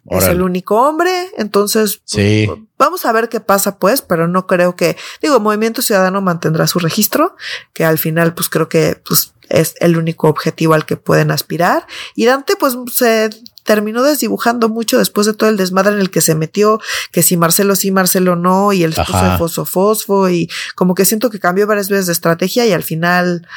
Es 0.05 0.25
el 0.25 0.41
único 0.41 0.75
hombre. 0.81 1.11
Entonces, 1.37 2.01
sí. 2.05 2.45
Pues, 2.47 2.59
vamos 2.77 3.05
a 3.05 3.11
ver 3.11 3.29
qué 3.29 3.39
pasa, 3.39 3.77
pues, 3.77 4.01
pero 4.01 4.27
no 4.27 4.45
creo 4.45 4.75
que, 4.75 4.95
digo, 5.21 5.39
Movimiento 5.39 5.81
Ciudadano 5.81 6.21
mantendrá 6.21 6.67
su 6.67 6.79
registro, 6.79 7.35
que 7.73 7.83
al 7.83 7.97
final, 7.97 8.33
pues 8.33 8.49
creo 8.49 8.69
que, 8.69 9.01
pues, 9.07 9.33
es 9.49 9.73
el 9.79 9.97
único 9.97 10.27
objetivo 10.29 10.75
al 10.75 10.85
que 10.85 10.97
pueden 10.97 11.31
aspirar. 11.31 11.87
Y 12.13 12.25
Dante, 12.25 12.55
pues, 12.55 12.77
se 12.93 13.31
terminó 13.69 14.01
desdibujando 14.01 14.67
mucho 14.67 14.97
después 14.97 15.27
de 15.27 15.35
todo 15.35 15.47
el 15.47 15.55
desmadre 15.55 15.93
en 15.93 15.99
el 15.99 16.09
que 16.09 16.21
se 16.21 16.33
metió, 16.33 16.79
que 17.11 17.21
si 17.21 17.37
Marcelo 17.37 17.75
sí, 17.75 17.91
Marcelo 17.91 18.35
no, 18.35 18.73
y 18.73 18.81
el 18.81 18.93
esposo 18.93 19.23
de 19.23 19.37
Fosfo 19.37 19.63
Fosfo, 19.63 20.27
y 20.27 20.49
como 20.73 20.95
que 20.95 21.05
siento 21.05 21.29
que 21.29 21.37
cambió 21.37 21.67
varias 21.67 21.87
veces 21.87 22.07
de 22.07 22.13
estrategia 22.13 22.65
y 22.65 22.71
al 22.71 22.81
final, 22.81 23.47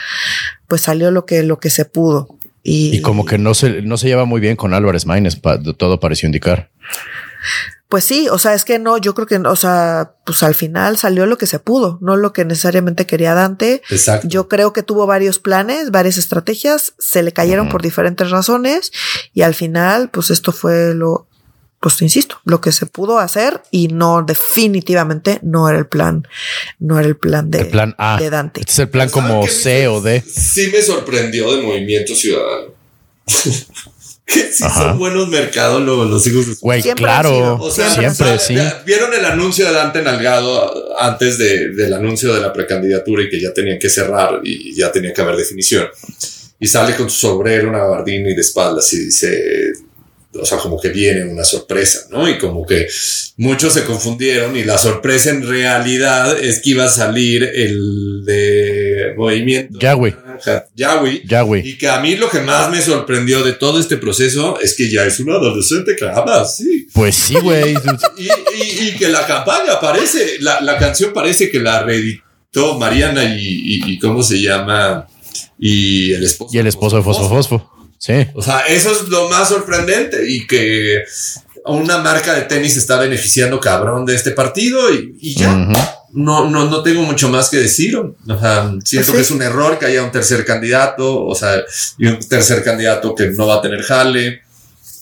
pues 0.69 0.83
salió 0.83 1.11
lo 1.11 1.25
que, 1.25 1.43
lo 1.45 1.59
que 1.59 1.71
se 1.71 1.87
pudo. 1.87 2.29
Y, 2.63 3.01
como 3.01 3.25
que 3.25 3.39
no 3.39 3.55
se, 3.55 3.81
no 3.81 3.97
se 3.97 4.09
lleva 4.09 4.27
muy 4.27 4.43
bien 4.43 4.55
con 4.55 4.75
Álvarez 4.75 5.07
Maínez, 5.07 5.41
todo 5.79 5.99
pareció 5.99 6.27
indicar. 6.27 6.69
Pues 7.93 8.05
sí, 8.05 8.27
o 8.31 8.39
sea, 8.39 8.55
es 8.55 8.65
que 8.65 8.79
no, 8.79 8.97
yo 8.97 9.15
creo 9.15 9.27
que, 9.27 9.37
o 9.37 9.55
sea, 9.55 10.15
pues 10.25 10.43
al 10.43 10.55
final 10.55 10.97
salió 10.97 11.27
lo 11.27 11.37
que 11.37 11.45
se 11.45 11.59
pudo, 11.59 11.99
no 12.01 12.17
lo 12.17 12.33
que 12.33 12.47
necesariamente 12.47 13.05
quería 13.05 13.35
Dante. 13.35 13.83
Exacto. 13.91 14.27
Yo 14.29 14.49
creo 14.49 14.73
que 14.73 14.83
tuvo 14.83 15.07
varios 15.07 15.39
planes, 15.39 15.91
varias 15.91 16.17
estrategias, 16.17 16.95
se 16.99 17.23
le 17.23 17.33
cayeron 17.33 17.69
por 17.69 17.83
diferentes 17.83 18.31
razones 18.31 18.93
y 19.35 19.43
al 19.43 19.55
final, 19.55 20.09
pues 20.09 20.31
esto 20.31 20.53
fue 20.53 20.95
lo, 20.95 21.29
pues 21.81 21.99
te 21.99 22.07
insisto, 22.07 22.41
lo 22.47 22.63
que 22.63 22.73
se 22.73 22.87
pudo 22.87 23.19
hacer 23.19 23.61
y 23.71 23.89
no, 23.89 24.23
definitivamente 24.23 25.39
no 25.43 25.69
era 25.69 25.79
el 25.79 25.87
plan, 25.87 26.27
no 26.79 26.99
era 26.99 27.07
el 27.07 27.19
plan 27.19 27.51
de, 27.51 27.67
plan 27.67 27.95
A. 27.99 28.17
de 28.19 28.31
Dante. 28.31 28.61
Este 28.61 28.73
es 28.73 28.79
el 28.79 28.89
plan 28.89 29.11
como 29.11 29.47
C 29.47 29.87
o 29.89 30.01
D. 30.01 30.25
Sí 30.27 30.71
me 30.73 30.81
sorprendió 30.81 31.55
de 31.55 31.61
Movimiento 31.61 32.15
Ciudadano. 32.15 32.73
que 34.33 34.53
si 34.53 34.65
son 34.65 34.99
buenos 34.99 35.29
mercados 35.29 35.83
los, 35.83 36.27
hijos 36.27 36.47
de 36.47 36.55
su 36.55 36.61
Güey, 36.61 36.83
claro. 36.95 37.57
O 37.61 37.71
sea, 37.71 37.91
siempre, 37.91 38.39
sí. 38.39 38.57
Vieron 38.85 39.13
el 39.15 39.25
anuncio 39.25 39.67
de 39.67 39.73
Dante 39.73 40.03
Nalgado 40.03 40.99
antes 40.99 41.39
del 41.39 41.93
anuncio 41.93 42.35
de 42.35 42.41
la 42.41 42.53
precandidatura 42.53 43.23
y 43.23 43.31
que 43.31 43.41
ya 43.41 43.53
tenían 43.53 43.79
que 43.79 43.89
cerrar 43.89 44.41
y 44.43 44.75
ya 44.75 44.91
tenía 44.91 45.13
que 45.13 45.21
haber 45.21 45.37
definición. 45.37 45.87
Y 46.59 46.69
sale 46.69 46.95
con 46.95 47.11
su 47.11 47.19
sombrero, 47.19 47.69
una 47.69 47.79
gabardina 47.79 48.31
y 48.31 48.35
de 48.35 48.41
espaldas 48.41 48.93
y 48.93 49.07
dice 49.07 49.73
o 50.41 50.45
sea, 50.47 50.59
como 50.59 50.81
que 50.81 50.89
viene 50.89 51.25
una 51.25 51.45
sorpresa, 51.45 52.07
¿no? 52.11 52.29
Y 52.29 52.39
como 52.39 52.65
que 52.67 52.87
muchos 53.37 53.75
se 53.75 53.85
confundieron 53.85 54.57
y 54.57 54.65
la 54.65 54.79
sorpresa 54.79 55.31
en 55.31 55.47
realidad 55.47 56.39
es 56.39 56.61
que 56.61 56.71
iba 56.71 56.85
a 56.85 56.89
salir 56.89 57.43
el 57.43 58.25
de 58.25 59.15
movimiento. 59.17 59.79
Yahweh. 59.79 60.17
Yahweh. 60.75 61.23
Yahweh. 61.27 61.63
Y 61.65 61.77
que 61.77 61.89
a 61.89 62.01
mí 62.01 62.17
lo 62.17 62.31
que 62.31 62.41
más 62.41 62.71
me 62.71 62.81
sorprendió 62.81 63.43
de 63.43 63.53
todo 63.53 63.79
este 63.79 63.99
proceso 63.99 64.59
es 64.61 64.75
que 64.75 64.91
ya 64.91 65.05
es 65.05 65.21
un 65.21 65.31
adolescente 65.31 65.95
que 65.97 66.07
habla 66.07 66.45
sí. 66.45 66.89
Pues 66.95 67.15
sí, 67.15 67.35
güey. 67.35 67.75
y, 68.17 68.87
y, 68.87 68.97
que 68.97 69.09
la 69.09 69.27
campaña 69.27 69.79
parece, 69.81 70.39
la, 70.41 70.61
la 70.61 70.79
canción 70.79 71.13
parece 71.13 71.51
que 71.51 71.61
la 71.61 71.83
reeditó 71.83 72.79
Mariana 72.79 73.25
y, 73.25 73.83
y, 73.87 73.99
¿cómo 73.99 74.23
se 74.23 74.41
llama? 74.41 75.07
Y 75.59 76.13
el 76.13 76.25
esposo. 76.25 76.55
Y 76.55 76.59
el 76.59 76.67
esposo 76.67 76.97
de 76.97 77.03
Fosfo 77.03 77.29
Fosfo. 77.29 77.72
Sí. 78.03 78.27
O 78.35 78.43
sea, 78.43 78.67
eso 78.67 78.91
es 78.91 79.07
lo 79.09 79.29
más 79.29 79.49
sorprendente 79.49 80.29
y 80.29 80.45
que 80.45 81.05
una 81.67 81.99
marca 81.99 82.35
de 82.35 82.43
tenis 82.43 82.77
está 82.77 82.99
beneficiando 82.99 83.61
cabrón 83.61 84.05
de 84.05 84.17
este 84.17 84.33
partido 84.33 84.93
y, 84.93 85.37
ya. 85.37 85.69
No, 86.11 86.51
no, 86.51 86.69
no 86.69 86.83
tengo 86.83 87.03
mucho 87.03 87.29
más 87.29 87.49
que 87.49 87.59
decir. 87.59 87.97
O 87.97 88.39
sea, 88.41 88.73
siento 88.85 89.13
que 89.13 89.21
es 89.21 89.31
un 89.31 89.41
error 89.41 89.79
que 89.79 89.87
haya 89.87 90.03
un 90.03 90.11
tercer 90.11 90.45
candidato, 90.45 91.25
o 91.25 91.35
sea, 91.37 91.63
y 91.97 92.07
un 92.07 92.19
tercer 92.19 92.65
candidato 92.65 93.15
que 93.15 93.29
no 93.29 93.47
va 93.47 93.59
a 93.59 93.63
tener 93.63 93.83
jale. 93.83 94.42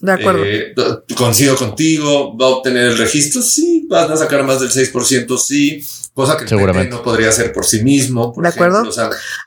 De 0.00 0.12
acuerdo. 0.12 0.44
Eh, 0.44 0.74
coincido 1.16 1.56
contigo, 1.56 2.36
va 2.36 2.46
a 2.46 2.48
obtener 2.50 2.86
el 2.86 2.98
registro, 2.98 3.42
sí, 3.42 3.86
van 3.88 4.10
a 4.10 4.16
sacar 4.16 4.42
más 4.44 4.60
del 4.60 4.70
6%, 4.70 5.38
sí, 5.38 5.86
cosa 6.14 6.36
que 6.36 6.48
Seguramente. 6.48 6.94
no 6.94 7.02
podría 7.02 7.28
hacer 7.28 7.52
por 7.52 7.66
sí 7.66 7.82
mismo. 7.82 8.32
de 8.36 8.48
acuerdo. 8.48 8.88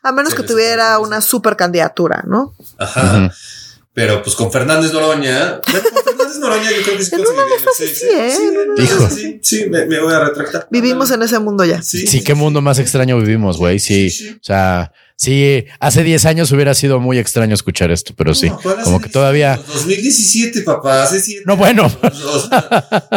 a 0.04 0.12
menos 0.12 0.34
que 0.36 0.44
tuviera 0.44 1.00
una 1.00 1.22
super 1.22 1.56
candidatura, 1.56 2.24
¿no? 2.28 2.54
Ajá. 2.78 3.34
Pero 3.94 4.24
pues 4.24 4.36
con 4.36 4.52
Fernández 4.52 4.92
Noroña, 4.92 5.62
con 5.62 5.74
Fernández 6.04 6.38
Noroña 6.40 6.72
yo 6.72 6.82
creo 6.82 6.98
que 6.98 7.06
sí 7.06 7.12
conseguiría. 7.12 7.58
Sí, 7.76 8.06
¿eh? 8.12 8.32
sí, 9.10 9.40
sí, 9.44 9.70
me, 9.70 9.86
me, 9.86 10.00
voy 10.00 10.14
a 10.14 10.20
retractar. 10.20 10.68
Vivimos 10.72 11.12
en 11.12 11.22
ese 11.22 11.38
mundo 11.38 11.64
ya. 11.64 11.82
Sí, 11.84 12.24
qué 12.24 12.34
mundo 12.34 12.62
más 12.62 12.80
extraño 12.80 13.20
vivimos, 13.20 13.58
güey. 13.58 13.78
Sí, 13.78 14.12
o 14.34 14.44
sea, 14.44 14.92
sí, 15.16 15.66
hace 15.80 16.04
10 16.04 16.26
años 16.26 16.52
hubiera 16.52 16.74
sido 16.74 17.00
muy 17.00 17.20
extraño 17.20 17.54
escuchar 17.54 17.92
esto, 17.92 18.14
pero 18.18 18.34
sí, 18.34 18.52
como 18.84 19.00
que 19.00 19.10
todavía. 19.10 19.58
2017, 19.68 20.62
papá, 20.62 21.04
hace 21.04 21.20
7. 21.20 21.44
No, 21.46 21.56
bueno. 21.56 21.86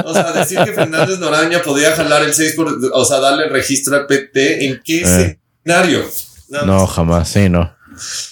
O 0.04 0.12
sea, 0.12 0.32
decir 0.32 0.58
que 0.62 0.72
Fernández 0.72 1.18
Noroña 1.18 1.62
podía 1.62 1.92
jalar 1.92 2.22
el 2.22 2.34
6 2.34 2.52
por, 2.52 2.68
o 2.92 3.04
sea, 3.06 3.18
darle 3.20 3.48
registro 3.48 3.96
al 3.96 4.06
PT, 4.06 4.66
¿en 4.66 4.82
qué 4.84 5.00
eh. 5.00 5.38
escenario? 5.64 6.04
no, 6.66 6.86
jamás, 6.86 7.30
sí, 7.30 7.48
no. 7.48 7.75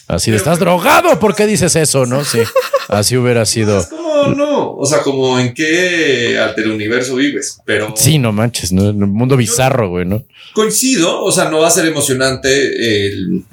Así 0.09 0.31
de 0.31 0.37
estás 0.37 0.59
drogado, 0.59 1.19
¿por 1.19 1.35
qué 1.35 1.47
dices 1.47 1.77
eso? 1.77 2.07
No, 2.07 2.25
sí, 2.25 2.41
así 2.89 3.17
hubiera 3.17 3.45
sido. 3.47 3.85
No, 3.91 4.35
no, 4.35 4.75
o 4.77 4.87
sea, 4.87 5.01
como 5.03 5.39
en 5.39 5.55
qué 5.55 6.39
alter 6.39 6.69
universo 6.69 7.17
vives, 7.17 7.59
pero. 7.65 7.95
Sí, 7.97 8.19
no 8.19 8.33
manches, 8.33 8.73
¿no? 8.73 8.91
En 8.91 9.03
un 9.03 9.13
mundo 9.13 9.37
bizarro, 9.37 9.89
güey, 9.91 10.07
¿no? 10.07 10.25
Coincido, 10.53 11.23
o 11.23 11.33
sea, 11.33 11.49
no 11.49 11.61
va 11.61 11.69
a 11.69 11.71
ser 11.71 11.87
emocionante 11.87 13.07
el 13.07 13.45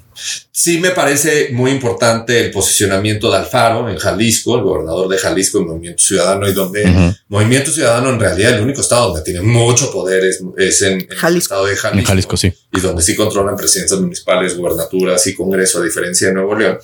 Sí 0.51 0.79
me 0.79 0.91
parece 0.91 1.49
muy 1.51 1.71
importante 1.71 2.39
el 2.39 2.51
posicionamiento 2.51 3.31
de 3.31 3.37
Alfaro 3.37 3.89
en 3.89 3.97
Jalisco, 3.97 4.55
el 4.55 4.63
gobernador 4.63 5.07
de 5.07 5.17
Jalisco 5.17 5.59
en 5.59 5.67
Movimiento 5.67 6.03
Ciudadano, 6.03 6.47
y 6.47 6.53
donde 6.53 7.15
Movimiento 7.29 7.71
Ciudadano 7.71 8.09
en 8.09 8.19
realidad 8.19 8.53
el 8.53 8.61
único 8.61 8.81
estado 8.81 9.07
donde 9.07 9.23
tiene 9.23 9.41
mucho 9.41 9.91
poder 9.91 10.23
es, 10.25 10.41
en, 10.81 11.07
el 11.09 11.37
estado 11.37 11.65
de 11.65 11.75
Jalisco. 11.75 11.99
En 11.99 12.05
Jalisco, 12.05 12.37
sí. 12.37 12.53
Y 12.71 12.79
donde 12.79 13.01
sí 13.01 13.15
controlan 13.15 13.55
presidencias 13.55 13.99
municipales, 13.99 14.55
gubernaturas 14.57 15.25
y 15.27 15.33
Congreso, 15.33 15.79
a 15.79 15.83
diferencia 15.83 16.27
de 16.27 16.33
Nuevo 16.33 16.55
León. 16.55 16.77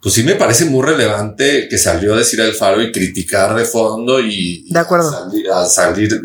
Pues 0.00 0.14
sí 0.14 0.22
me 0.22 0.36
parece 0.36 0.66
muy 0.66 0.86
relevante 0.86 1.66
que 1.68 1.78
salió 1.78 2.14
a 2.14 2.18
decir 2.18 2.40
Alfaro 2.40 2.80
y 2.80 2.92
criticar 2.92 3.56
de 3.56 3.64
fondo 3.64 4.20
y 4.20 4.64
de 4.70 4.78
acuerdo. 4.78 5.12
A, 5.52 5.66
salir, 5.66 6.20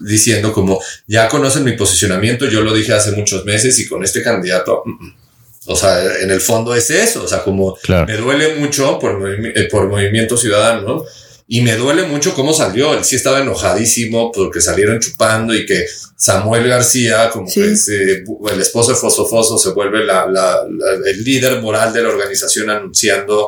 diciendo 0.00 0.52
como 0.52 0.80
ya 1.06 1.28
conocen 1.28 1.64
mi 1.64 1.72
posicionamiento, 1.72 2.46
yo 2.46 2.62
lo 2.62 2.74
dije 2.74 2.92
hace 2.92 3.12
muchos 3.12 3.44
meses 3.44 3.78
y 3.78 3.86
con 3.86 4.02
este 4.02 4.22
candidato 4.22 4.82
mm, 4.84 4.90
mm, 4.90 5.14
o 5.66 5.76
sea, 5.76 6.22
en 6.22 6.30
el 6.30 6.40
fondo 6.40 6.74
es 6.74 6.90
eso. 6.90 7.24
O 7.24 7.28
sea, 7.28 7.42
como 7.42 7.76
me 8.06 8.16
duele 8.16 8.56
mucho 8.56 8.98
por, 8.98 9.20
eh, 9.28 9.68
por 9.70 9.88
Movimiento 9.88 10.36
Ciudadano 10.36 11.04
y 11.46 11.60
me 11.60 11.76
duele 11.76 12.04
mucho 12.04 12.34
cómo 12.34 12.54
salió. 12.54 12.94
Él 12.94 13.04
sí 13.04 13.16
estaba 13.16 13.40
enojadísimo 13.40 14.32
porque 14.32 14.60
salieron 14.60 15.00
chupando 15.00 15.54
y 15.54 15.66
que 15.66 15.84
Samuel 16.16 16.66
García, 16.68 17.30
como 17.30 17.50
que 17.52 17.62
el 17.62 18.60
esposo 18.60 18.92
de 18.92 18.96
Foso 18.96 19.58
se 19.58 19.70
vuelve 19.70 20.04
la, 20.04 20.26
el 21.06 21.24
líder 21.24 21.60
moral 21.60 21.92
de 21.92 22.02
la 22.02 22.08
organización 22.08 22.70
anunciando 22.70 23.46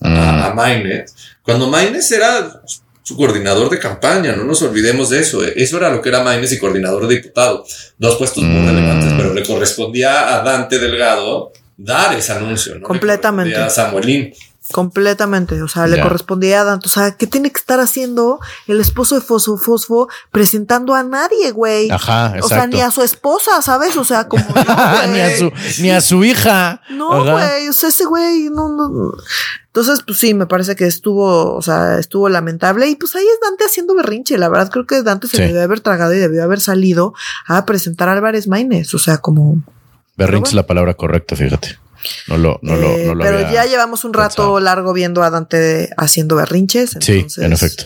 a, 0.00 0.46
a 0.46 0.54
Maines. 0.54 1.14
Cuando 1.42 1.68
Maines 1.68 2.10
era 2.10 2.62
su 3.04 3.16
coordinador 3.18 3.68
de 3.68 3.78
campaña, 3.78 4.34
no 4.34 4.44
nos 4.44 4.62
olvidemos 4.62 5.10
de 5.10 5.20
eso. 5.20 5.44
Eso 5.44 5.76
era 5.76 5.90
lo 5.90 6.00
que 6.00 6.08
era 6.08 6.24
Maines 6.24 6.52
y 6.52 6.58
coordinador 6.58 7.06
de 7.06 7.16
diputado. 7.16 7.64
Dos 7.98 8.16
puestos 8.16 8.42
muy 8.42 8.62
mm. 8.62 8.66
relevantes, 8.66 9.12
pero 9.14 9.34
le 9.34 9.44
correspondía 9.44 10.34
a 10.34 10.42
Dante 10.42 10.78
Delgado 10.78 11.52
dar 11.76 12.16
ese 12.16 12.32
anuncio, 12.32 12.76
¿no? 12.76 12.86
Completamente. 12.86 13.56
a 13.56 13.68
Samuelín. 13.68 14.32
Completamente, 14.72 15.62
o 15.62 15.68
sea, 15.68 15.86
le 15.86 16.00
correspondía 16.00 16.62
a 16.62 16.64
Dante. 16.64 16.86
O 16.86 16.90
sea, 16.90 17.12
¿qué 17.12 17.26
tiene 17.26 17.52
que 17.52 17.58
estar 17.58 17.80
haciendo 17.80 18.40
el 18.66 18.80
esposo 18.80 19.14
de 19.14 19.20
Fosfo 19.20 19.58
Fosfo 19.58 20.08
presentando 20.30 20.94
a 20.94 21.02
nadie, 21.02 21.50
güey? 21.50 21.90
Ajá, 21.90 22.28
exacto. 22.28 22.46
O 22.46 22.48
sea, 22.48 22.66
ni 22.66 22.80
a 22.80 22.90
su 22.90 23.02
esposa, 23.02 23.60
¿sabes? 23.60 23.94
O 23.98 24.04
sea, 24.04 24.26
como. 24.26 24.42
ni, 25.12 25.20
a 25.20 25.36
su, 25.36 25.52
ni 25.82 25.90
a 25.90 26.00
su 26.00 26.24
hija. 26.24 26.80
No, 26.88 27.30
güey, 27.30 27.68
o 27.68 27.74
sea, 27.74 27.90
ese 27.90 28.06
güey, 28.06 28.48
no, 28.50 28.70
no. 28.70 29.12
Entonces, 29.66 30.00
pues 30.06 30.18
sí, 30.18 30.32
me 30.32 30.46
parece 30.46 30.76
que 30.76 30.86
estuvo, 30.86 31.54
o 31.54 31.60
sea, 31.60 31.98
estuvo 31.98 32.30
lamentable. 32.30 32.88
Y 32.88 32.96
pues 32.96 33.14
ahí 33.16 33.24
es 33.24 33.40
Dante 33.40 33.64
haciendo 33.64 33.94
berrinche. 33.94 34.38
La 34.38 34.48
verdad, 34.48 34.70
creo 34.70 34.86
que 34.86 35.02
Dante 35.02 35.26
se 35.26 35.42
debió 35.42 35.62
haber 35.62 35.80
tragado 35.80 36.14
y 36.14 36.18
debió 36.18 36.42
haber 36.42 36.60
salido 36.60 37.12
a 37.46 37.66
presentar 37.66 38.08
a 38.08 38.12
Álvarez 38.12 38.48
Maínez. 38.48 38.94
O 38.94 38.98
sea, 38.98 39.18
como. 39.18 39.62
Berrinche 40.16 40.48
es 40.48 40.54
la 40.54 40.66
palabra 40.66 40.94
correcta, 40.94 41.36
fíjate. 41.36 41.83
No 42.28 42.38
lo, 42.38 42.58
no 42.62 42.76
lo, 42.76 42.96
no 42.98 43.14
lo 43.14 43.24
eh, 43.24 43.28
Pero 43.28 43.52
ya 43.52 43.64
llevamos 43.66 44.04
un 44.04 44.12
rato 44.12 44.60
largo 44.60 44.92
viendo 44.92 45.22
a 45.22 45.30
Dante 45.30 45.90
haciendo 45.96 46.36
berrinches. 46.36 46.96
sí, 47.00 47.26
en 47.38 47.52
efecto. 47.52 47.84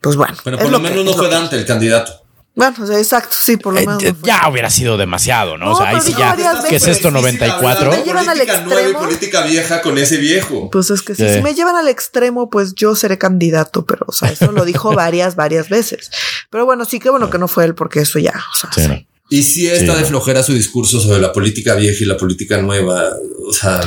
Pues 0.00 0.16
bueno. 0.16 0.36
Pero 0.44 0.58
por 0.58 0.70
lo, 0.70 0.78
menos 0.78 1.04
no 1.04 1.12
fue 1.14 1.28
Dante 1.28 1.56
el 1.56 1.66
candidato. 1.66 2.24
Bueno, 2.58 2.74
exacto, 2.92 3.36
sí, 3.40 3.56
por 3.56 3.72
lo 3.72 3.78
eh, 3.78 3.86
menos. 3.86 4.02
ya 4.24 4.48
hubiera 4.50 4.68
sido 4.68 4.96
demasiado, 4.96 5.56
¿no? 5.56 5.74
o 5.74 5.76
sea, 5.76 5.90
ahí 5.90 6.00
sí 6.00 6.12
ya. 6.18 6.36
¿Qué 6.68 6.74
es 6.74 6.88
esto, 6.88 7.12
94? 7.12 7.88
Me 7.92 8.02
llevan 8.02 8.28
al 8.28 8.40
extremo. 8.40 8.98
política 8.98 9.42
vieja 9.42 9.80
con 9.80 9.96
ese 9.96 10.16
viejo. 10.16 10.68
Pues 10.68 10.90
es 10.90 11.02
que 11.02 11.14
si 11.14 11.40
me 11.40 11.54
llevan 11.54 11.76
al 11.76 11.86
extremo, 11.86 12.50
pues 12.50 12.74
yo 12.74 12.96
seré 12.96 13.16
candidato, 13.16 13.86
pero, 13.86 14.06
o 14.08 14.12
sea, 14.12 14.30
eso 14.30 14.50
lo 14.50 14.64
dijo 14.64 14.92
varias, 14.94 15.36
varias 15.36 15.68
veces. 15.68 16.10
Pero 16.50 16.64
bueno, 16.64 16.84
sí, 16.84 16.98
que 16.98 17.10
bueno 17.10 17.30
que 17.30 17.38
no 17.38 17.46
fue 17.46 17.64
él, 17.64 17.76
porque 17.76 18.00
eso 18.00 18.18
ya, 18.18 18.34
o 18.52 18.56
sea, 18.56 18.72
sí. 18.72 19.06
Y 19.30 19.42
si 19.42 19.66
está 19.66 19.96
de 19.96 20.04
flojera 20.04 20.42
su 20.42 20.54
discurso 20.54 21.00
sobre 21.00 21.20
la 21.20 21.32
política 21.32 21.74
vieja 21.74 22.02
y 22.02 22.06
la 22.06 22.16
política 22.16 22.60
nueva. 22.62 23.10
O 23.46 23.52
sea, 23.52 23.80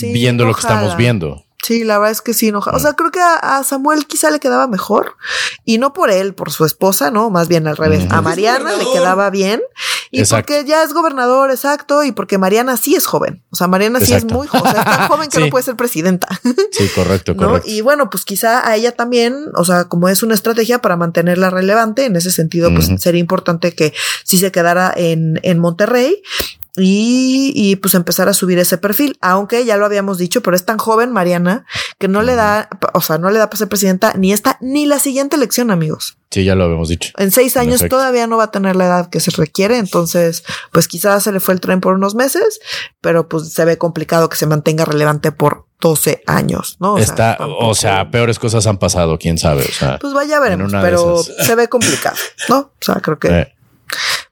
viendo 0.00 0.44
lo 0.44 0.54
que 0.54 0.60
estamos 0.60 0.96
viendo. 0.96 1.45
Sí, 1.62 1.84
la 1.84 1.98
verdad 1.98 2.12
es 2.12 2.22
que 2.22 2.34
sí, 2.34 2.52
no. 2.52 2.60
O 2.60 2.78
sea, 2.78 2.92
creo 2.92 3.10
que 3.10 3.20
a, 3.20 3.62
Samuel 3.64 4.06
quizá 4.06 4.30
le 4.30 4.38
quedaba 4.38 4.68
mejor 4.68 5.16
y 5.64 5.78
no 5.78 5.92
por 5.92 6.10
él, 6.10 6.34
por 6.34 6.52
su 6.52 6.64
esposa, 6.64 7.10
no, 7.10 7.30
más 7.30 7.48
bien 7.48 7.66
al 7.66 7.76
revés. 7.76 8.06
A 8.10 8.22
Mariana 8.22 8.76
le 8.76 8.84
quedaba 8.92 9.30
bien 9.30 9.60
y 10.10 10.24
porque 10.24 10.64
ya 10.64 10.82
es 10.82 10.92
gobernador, 10.92 11.50
exacto, 11.50 12.04
y 12.04 12.12
porque 12.12 12.38
Mariana 12.38 12.76
sí 12.76 12.94
es 12.94 13.06
joven. 13.06 13.42
O 13.50 13.56
sea, 13.56 13.66
Mariana 13.66 14.00
sí 14.00 14.14
es 14.14 14.24
muy 14.24 14.46
joven, 14.46 14.66
o 14.66 14.72
sea, 14.72 14.84
tan 14.84 15.08
joven 15.08 15.28
que 15.28 15.40
no 15.40 15.48
puede 15.48 15.64
ser 15.64 15.76
presidenta. 15.76 16.28
sí, 16.70 16.88
correcto, 16.94 17.36
correcto. 17.36 17.68
Y 17.68 17.80
bueno, 17.80 18.10
pues 18.10 18.24
quizá 18.24 18.66
a 18.68 18.76
ella 18.76 18.92
también, 18.92 19.46
o 19.54 19.64
sea, 19.64 19.84
como 19.84 20.08
es 20.08 20.22
una 20.22 20.34
estrategia 20.34 20.80
para 20.80 20.96
mantenerla 20.96 21.50
relevante, 21.50 22.04
en 22.04 22.16
ese 22.16 22.30
sentido, 22.30 22.72
pues 22.72 22.90
sería 22.98 23.20
importante 23.20 23.74
que 23.74 23.92
si 24.24 24.38
se 24.38 24.52
quedara 24.52 24.92
en, 24.94 25.40
en 25.42 25.58
Monterrey 25.58 26.22
y, 26.76 27.52
y, 27.54 27.76
pues 27.76 27.94
empezar 27.94 28.28
a 28.28 28.34
subir 28.34 28.58
ese 28.58 28.78
perfil, 28.78 29.16
aunque 29.20 29.64
ya 29.64 29.76
lo 29.76 29.86
habíamos 29.86 30.18
dicho, 30.18 30.42
pero 30.42 30.56
es 30.56 30.64
tan 30.64 30.78
joven 30.78 31.12
Mariana 31.12 31.64
que 31.98 32.08
no 32.08 32.22
le 32.22 32.34
da, 32.34 32.68
o 32.92 33.00
sea, 33.00 33.18
no 33.18 33.30
le 33.30 33.38
da 33.38 33.48
para 33.48 33.58
ser 33.58 33.68
presidenta 33.68 34.12
ni 34.16 34.32
esta 34.32 34.58
ni 34.60 34.86
la 34.86 34.98
siguiente 34.98 35.36
elección, 35.36 35.70
amigos. 35.70 36.18
Sí, 36.30 36.44
ya 36.44 36.54
lo 36.54 36.64
habíamos 36.64 36.88
dicho. 36.88 37.12
En 37.16 37.30
seis 37.30 37.56
años 37.56 37.82
todavía 37.88 38.26
no 38.26 38.36
va 38.36 38.44
a 38.44 38.50
tener 38.50 38.76
la 38.76 38.86
edad 38.86 39.08
que 39.08 39.20
se 39.20 39.30
requiere, 39.30 39.78
entonces, 39.78 40.44
pues 40.72 40.88
quizás 40.88 41.22
se 41.22 41.32
le 41.32 41.40
fue 41.40 41.54
el 41.54 41.60
tren 41.60 41.80
por 41.80 41.94
unos 41.94 42.14
meses, 42.14 42.60
pero 43.00 43.28
pues 43.28 43.52
se 43.52 43.64
ve 43.64 43.78
complicado 43.78 44.28
que 44.28 44.36
se 44.36 44.46
mantenga 44.46 44.84
relevante 44.84 45.32
por 45.32 45.66
12 45.80 46.22
años, 46.26 46.76
¿no? 46.80 46.94
O 46.94 46.98
Está, 46.98 47.36
sea, 47.36 47.46
o 47.46 47.74
sea, 47.74 48.10
peores 48.10 48.38
cosas 48.38 48.66
han 48.66 48.78
pasado, 48.78 49.18
quién 49.18 49.38
sabe. 49.38 49.64
O 49.64 49.72
sea, 49.72 49.98
pues 49.98 50.12
vaya 50.12 50.40
veremos, 50.40 50.72
pero 50.80 51.22
se 51.22 51.54
ve 51.54 51.68
complicado, 51.68 52.16
¿no? 52.48 52.58
O 52.58 52.72
sea, 52.80 52.96
creo 52.96 53.18
que 53.18 53.28
eh. 53.28 53.52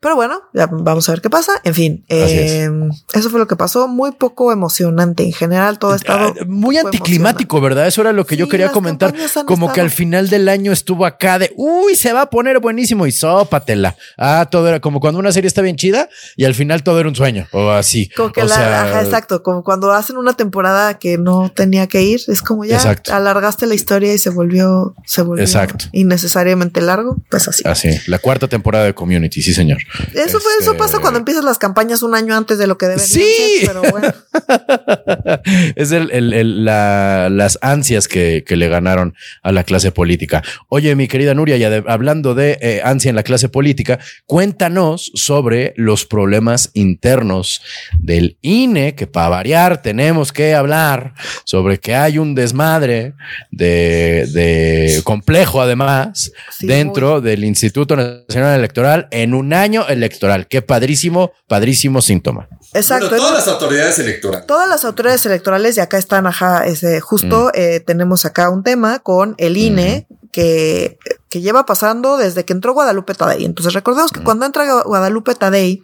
Pero 0.04 0.16
bueno, 0.16 0.42
ya 0.52 0.66
vamos 0.66 1.08
a 1.08 1.12
ver 1.12 1.22
qué 1.22 1.30
pasa. 1.30 1.52
En 1.64 1.72
fin, 1.72 2.04
eh, 2.10 2.68
eso 3.14 3.30
fue 3.30 3.40
lo 3.40 3.46
que 3.46 3.56
pasó. 3.56 3.88
Muy 3.88 4.12
poco 4.12 4.52
emocionante 4.52 5.22
en 5.22 5.32
general. 5.32 5.78
Todo 5.78 5.94
ha 5.94 5.96
estado 5.96 6.34
ah, 6.38 6.44
muy 6.46 6.76
anticlimático, 6.76 7.58
¿verdad? 7.58 7.86
Eso 7.86 8.02
era 8.02 8.12
lo 8.12 8.26
que 8.26 8.36
yo 8.36 8.46
quería 8.46 8.70
comentar. 8.70 9.14
Como 9.46 9.72
que 9.72 9.80
al 9.80 9.90
final 9.90 10.28
del 10.28 10.50
año 10.50 10.72
estuvo 10.72 11.06
acá 11.06 11.38
de 11.38 11.54
uy, 11.56 11.96
se 11.96 12.12
va 12.12 12.20
a 12.20 12.28
poner 12.28 12.60
buenísimo 12.60 13.06
y 13.06 13.12
sópatela. 13.12 13.96
Ah, 14.18 14.46
todo 14.50 14.68
era 14.68 14.78
como 14.78 15.00
cuando 15.00 15.18
una 15.20 15.32
serie 15.32 15.48
está 15.48 15.62
bien 15.62 15.76
chida 15.76 16.10
y 16.36 16.44
al 16.44 16.54
final 16.54 16.82
todo 16.82 17.00
era 17.00 17.08
un 17.08 17.16
sueño 17.16 17.46
o 17.52 17.70
así. 17.70 18.10
Como 18.10 18.30
que 18.30 18.44
la, 18.44 19.00
exacto. 19.02 19.42
Como 19.42 19.64
cuando 19.64 19.90
hacen 19.90 20.18
una 20.18 20.34
temporada 20.34 20.98
que 20.98 21.16
no 21.16 21.50
tenía 21.50 21.86
que 21.86 22.02
ir. 22.02 22.20
Es 22.28 22.42
como 22.42 22.66
ya 22.66 22.94
alargaste 23.10 23.66
la 23.66 23.74
historia 23.74 24.12
y 24.12 24.18
se 24.18 24.28
volvió, 24.28 24.94
se 25.06 25.22
volvió 25.22 25.46
innecesariamente 25.92 26.82
largo. 26.82 27.16
Pues 27.30 27.48
así. 27.48 27.62
Así. 27.64 27.88
La 28.06 28.18
cuarta 28.18 28.48
temporada 28.48 28.84
de 28.84 28.92
Community. 28.92 29.40
Sí, 29.40 29.54
señor. 29.54 29.78
Eso 30.14 30.40
fue, 30.40 30.52
eso 30.60 30.76
pasa 30.76 30.98
cuando 30.98 31.18
este, 31.18 31.30
empiezas 31.30 31.44
las 31.44 31.58
campañas 31.58 32.02
un 32.02 32.14
año 32.14 32.36
antes 32.36 32.58
de 32.58 32.66
lo 32.66 32.78
que 32.78 32.86
deben 32.86 33.04
sí. 33.04 33.22
ser, 33.60 33.66
pero 33.68 33.82
bueno. 33.90 34.12
es 35.76 35.92
el, 35.92 36.64
las 36.64 37.58
ansias 37.62 38.08
que, 38.08 38.44
le 38.54 38.68
ganaron 38.68 39.14
a 39.42 39.50
la 39.50 39.64
clase 39.64 39.90
política. 39.90 40.42
Oye, 40.68 40.94
mi 40.94 41.08
querida 41.08 41.34
Nuria, 41.34 41.56
ya 41.56 41.82
hablando 41.88 42.34
de 42.34 42.56
eh, 42.60 42.80
ansia 42.84 43.08
en 43.08 43.16
la 43.16 43.24
clase 43.24 43.48
política, 43.48 43.98
cuéntanos 44.26 45.10
sobre 45.14 45.74
los 45.76 46.04
problemas 46.06 46.70
internos 46.74 47.62
del 47.98 48.38
INE, 48.42 48.94
que 48.94 49.08
para 49.08 49.28
variar 49.28 49.82
tenemos 49.82 50.32
que 50.32 50.54
hablar 50.54 51.14
sobre 51.44 51.78
que 51.78 51.96
hay 51.96 52.18
un 52.18 52.34
desmadre 52.34 53.14
de, 53.50 55.00
complejo 55.04 55.60
además 55.60 56.32
dentro 56.60 57.20
del 57.20 57.44
Instituto 57.44 57.96
Nacional 57.96 58.58
Electoral 58.58 59.08
en 59.10 59.34
un 59.34 59.52
año 59.52 59.83
electoral. 59.88 60.46
Qué 60.48 60.62
padrísimo, 60.62 61.32
padrísimo 61.48 62.02
síntoma. 62.02 62.48
Exacto. 62.72 63.08
todas 63.08 63.32
las 63.32 63.48
autoridades 63.48 63.98
electorales. 63.98 64.46
Todas 64.46 64.68
las 64.68 64.84
autoridades 64.84 65.24
electorales, 65.26 65.76
y 65.76 65.80
acá 65.80 65.98
están, 65.98 66.26
ajá, 66.26 66.66
ese, 66.66 67.00
justo 67.00 67.46
mm. 67.46 67.50
eh, 67.54 67.80
tenemos 67.80 68.24
acá 68.24 68.50
un 68.50 68.62
tema 68.62 68.98
con 68.98 69.34
el 69.38 69.56
INE 69.56 70.06
que, 70.32 70.98
que 71.28 71.40
lleva 71.40 71.64
pasando 71.64 72.16
desde 72.16 72.44
que 72.44 72.52
entró 72.52 72.72
Guadalupe 72.74 73.14
Tadei. 73.14 73.44
Entonces 73.44 73.72
recordemos 73.72 74.10
que 74.10 74.20
mm. 74.20 74.24
cuando 74.24 74.46
entra 74.46 74.82
Guadalupe 74.82 75.34
Tadei, 75.36 75.82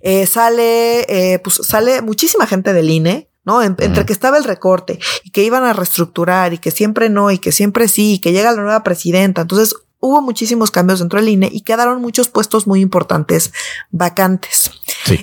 eh, 0.00 0.26
sale, 0.26 1.00
eh, 1.08 1.38
pues 1.40 1.60
sale 1.62 2.02
muchísima 2.02 2.46
gente 2.46 2.72
del 2.72 2.90
INE, 2.90 3.28
¿no? 3.44 3.62
entre 3.62 4.06
que 4.06 4.12
estaba 4.12 4.38
el 4.38 4.44
recorte 4.44 5.00
y 5.24 5.30
que 5.30 5.42
iban 5.42 5.64
a 5.64 5.72
reestructurar 5.72 6.52
y 6.52 6.58
que 6.58 6.70
siempre 6.70 7.08
no 7.08 7.30
y 7.32 7.38
que 7.38 7.50
siempre 7.50 7.88
sí 7.88 8.14
y 8.14 8.18
que 8.20 8.32
llega 8.32 8.52
la 8.52 8.62
nueva 8.62 8.84
presidenta. 8.84 9.42
Entonces 9.42 9.74
hubo 10.02 10.20
muchísimos 10.20 10.70
cambios 10.72 10.98
dentro 10.98 11.20
del 11.20 11.28
INE 11.28 11.48
y 11.50 11.60
quedaron 11.60 12.02
muchos 12.02 12.28
puestos 12.28 12.66
muy 12.66 12.80
importantes 12.80 13.52
vacantes. 13.92 14.72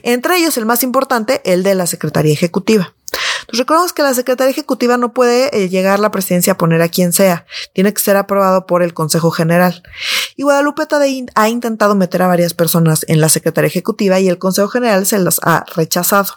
Entre 0.04 0.38
ellos, 0.38 0.58
el 0.58 0.65
más 0.65 0.84
importante, 0.84 1.42
el 1.44 1.63
de 1.63 1.76
la 1.76 1.86
Secretaría 1.86 2.34
Ejecutiva. 2.34 2.94
Entonces, 3.42 3.60
recordemos 3.60 3.94
que 3.94 4.04
la 4.04 4.13
Secretaría 4.13 4.52
Ejecutiva 4.52 4.96
no 4.96 5.12
puede 5.13 5.56
eh, 5.56 5.68
llegar 5.70 6.00
la 6.00 6.12
presidencia 6.12 6.54
a 6.54 6.58
poner 6.58 6.82
a 6.82 6.88
quien 6.88 7.12
sea. 7.12 7.46
Tiene 7.74 7.94
que 7.94 8.02
ser 8.02 8.15
aprobado 8.15 8.65
por 8.68 8.82
el 8.82 8.94
Consejo 8.94 9.32
General. 9.32 9.84
Y 10.38 10.44
Guadalupe 10.44 10.86
Tadei 10.86 11.26
ha 11.36 11.50
intentado 11.50 11.96
meter 11.96 12.22
a 12.22 12.28
varias 12.28 12.54
personas 12.54 13.06
en 13.10 13.20
la 13.20 13.28
Secretaría 13.28 13.68
Ejecutiva 13.68 14.20
y 14.20 14.30
el 14.30 14.38
Consejo 14.38 14.70
General 14.70 15.06
se 15.06 15.20
las 15.20 15.39
ha 15.44 15.65
rechazado. 15.76 16.36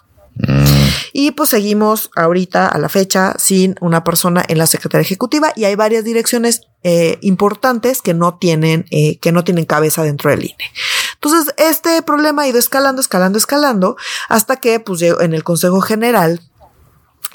Y 1.13 1.33
pues 1.33 1.51
seguimos 1.51 2.11
ahorita 2.17 2.67
a 2.67 2.79
la 2.79 2.89
fecha 2.89 3.35
sin 3.39 3.77
una 3.81 4.03
persona 4.03 4.43
en 4.49 4.59
la 4.59 4.67
Secretaría 4.67 5.03
Ejecutiva 5.03 5.53
y 5.55 5.65
hay 5.65 5.77
varias 5.77 6.05
direcciones 6.05 6.63
eh, 6.85 7.18
importantes 7.21 8.03
que 8.03 8.14
no 8.14 8.38
tienen, 8.38 8.87
eh, 8.90 9.18
que 9.18 9.33
no 9.33 9.45
tienen 9.45 9.64
cabeza 9.64 10.03
dentro 10.03 10.31
del 10.31 10.45
INE. 10.45 10.73
Entonces, 11.14 11.55
este 11.57 12.03
problema 12.03 12.42
ha 12.42 12.49
ido 12.49 12.59
escalando, 12.59 13.01
escalando, 13.01 13.38
escalando, 13.38 13.97
hasta 14.29 14.57
que 14.57 14.81
pues 14.81 15.03
en 15.03 15.35
el 15.35 15.45
Consejo 15.45 15.81
General 15.81 16.40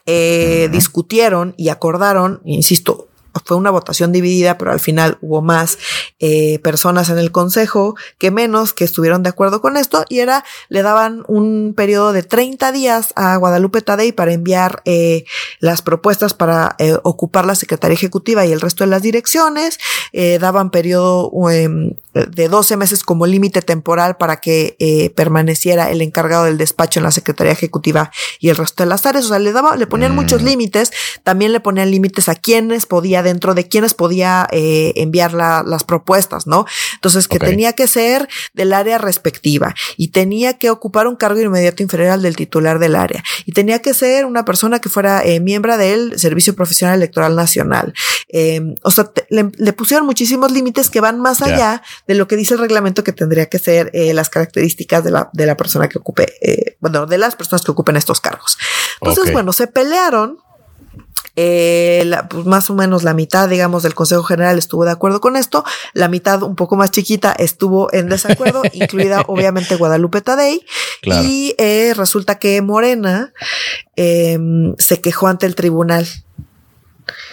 eh, 0.05 0.69
discutieron 0.71 1.53
y 1.57 1.69
acordaron, 1.69 2.41
insisto, 2.45 3.06
fue 3.43 3.57
una 3.57 3.71
votación 3.71 4.11
dividida, 4.11 4.57
pero 4.57 4.71
al 4.71 4.79
final 4.79 5.17
hubo 5.21 5.41
más 5.41 5.77
eh, 6.19 6.59
personas 6.59 7.09
en 7.09 7.17
el 7.17 7.31
consejo 7.31 7.95
que 8.17 8.31
menos 8.31 8.73
que 8.73 8.83
estuvieron 8.83 9.23
de 9.23 9.29
acuerdo 9.29 9.61
con 9.61 9.77
esto 9.77 10.05
y 10.09 10.19
era, 10.19 10.43
le 10.69 10.81
daban 10.81 11.23
un 11.27 11.73
periodo 11.75 12.13
de 12.13 12.23
30 12.23 12.71
días 12.71 13.13
a 13.15 13.35
Guadalupe 13.37 13.81
Tadei 13.81 14.11
para 14.11 14.33
enviar 14.33 14.81
eh, 14.85 15.25
las 15.59 15.81
propuestas 15.81 16.33
para 16.33 16.75
eh, 16.79 16.97
ocupar 17.03 17.45
la 17.45 17.55
Secretaría 17.55 17.95
Ejecutiva 17.95 18.45
y 18.45 18.51
el 18.51 18.61
resto 18.61 18.83
de 18.83 18.89
las 18.89 19.01
direcciones, 19.01 19.79
daban 20.39 20.71
periodo 20.71 21.31
em, 21.51 21.93
de 22.13 22.47
12 22.49 22.77
meses 22.77 23.03
como 23.03 23.27
límite 23.27 23.61
temporal 23.61 24.17
para 24.17 24.37
que 24.37 25.11
permaneciera 25.15 25.91
el 25.91 26.01
encargado 26.01 26.45
del 26.45 26.57
despacho 26.57 26.99
en 26.99 27.03
la 27.03 27.11
Secretaría 27.11 27.53
Ejecutiva 27.53 28.11
y 28.39 28.49
el 28.49 28.55
resto 28.55 28.83
de 28.83 28.89
las 28.89 29.05
áreas. 29.05 29.25
O 29.25 29.29
sea, 29.29 29.39
le 29.39 29.51
daba, 29.51 29.75
le 29.75 29.87
ponían 29.87 30.13
mm. 30.13 30.15
muchos 30.15 30.41
límites. 30.41 30.91
También 31.23 31.51
le 31.51 31.59
ponían 31.59 31.91
límites 31.91 32.29
a 32.29 32.35
quienes 32.35 32.85
podía, 32.85 33.23
dentro 33.27 33.53
de 33.53 33.67
quienes 33.67 33.93
podía 33.93 34.47
eh, 34.51 34.93
enviar 34.95 35.33
las 35.33 35.83
propuestas, 35.83 36.47
¿no? 36.47 36.65
Entonces, 36.95 37.27
que 37.27 37.39
tenía 37.39 37.73
que 37.73 37.87
ser 37.87 38.27
del 38.53 38.73
área 38.73 38.97
respectiva 38.97 39.75
y 39.97 40.09
tenía 40.09 40.57
que 40.57 40.69
ocupar 40.69 41.07
un 41.07 41.15
cargo 41.15 41.41
inmediato 41.41 41.83
inferior 41.83 42.11
al 42.11 42.21
del 42.21 42.35
titular 42.35 42.79
del 42.79 42.95
área 42.95 43.23
y 43.45 43.51
tenía 43.51 43.79
que 43.79 43.93
ser 43.93 44.25
una 44.25 44.45
persona 44.45 44.79
que 44.79 44.89
fuera 44.89 45.23
eh, 45.23 45.39
miembro 45.39 45.77
del 45.77 46.17
Servicio 46.17 46.55
Profesional 46.55 46.95
Electoral 46.95 47.35
Nacional. 47.35 47.93
Em, 48.29 48.75
o 48.83 48.91
sea, 48.91 49.11
le, 49.29 49.73
pusieron 49.73 50.05
muchísimos 50.05 50.51
límites 50.51 50.89
que 50.89 51.01
van 51.01 51.19
más 51.19 51.41
allá 51.41 51.81
de 52.07 52.15
lo 52.15 52.27
que 52.27 52.35
dice 52.35 52.53
el 52.53 52.59
reglamento 52.59 53.03
que 53.03 53.11
tendría 53.11 53.47
que 53.47 53.59
ser 53.59 53.91
eh, 53.93 54.13
las 54.13 54.29
características 54.29 55.03
de 55.03 55.11
la, 55.11 55.29
de 55.33 55.45
la 55.45 55.57
persona 55.57 55.89
que 55.89 55.97
ocupe, 55.97 56.33
eh, 56.41 56.77
bueno, 56.79 57.05
de 57.05 57.17
las 57.17 57.35
personas 57.35 57.63
que 57.63 57.71
ocupen 57.71 57.97
estos 57.97 58.21
cargos. 58.21 58.57
Entonces, 59.01 59.33
bueno, 59.33 59.53
se 59.53 59.67
pelearon. 59.67 60.39
Eh, 61.37 62.11
pues 62.29 62.45
más 62.45 62.69
o 62.69 62.73
menos 62.73 63.03
la 63.03 63.13
mitad, 63.13 63.47
digamos, 63.47 63.83
del 63.83 63.93
Consejo 63.93 64.23
General 64.23 64.57
estuvo 64.57 64.83
de 64.83 64.91
acuerdo 64.91 65.21
con 65.21 65.37
esto. 65.37 65.63
La 65.93 66.09
mitad, 66.09 66.43
un 66.43 66.55
poco 66.55 66.75
más 66.75 66.91
chiquita, 66.91 67.31
estuvo 67.31 67.93
en 67.93 68.09
desacuerdo, 68.09 68.63
incluida 68.73 69.23
obviamente 69.27 69.75
Guadalupe 69.75 70.21
Tadei. 70.21 70.65
Y 71.03 71.55
resulta 71.95 72.39
que 72.39 72.61
Morena 72.61 73.31
em, 73.95 74.75
se 74.77 74.99
quejó 74.99 75.27
ante 75.27 75.45
el 75.45 75.55
tribunal 75.55 76.07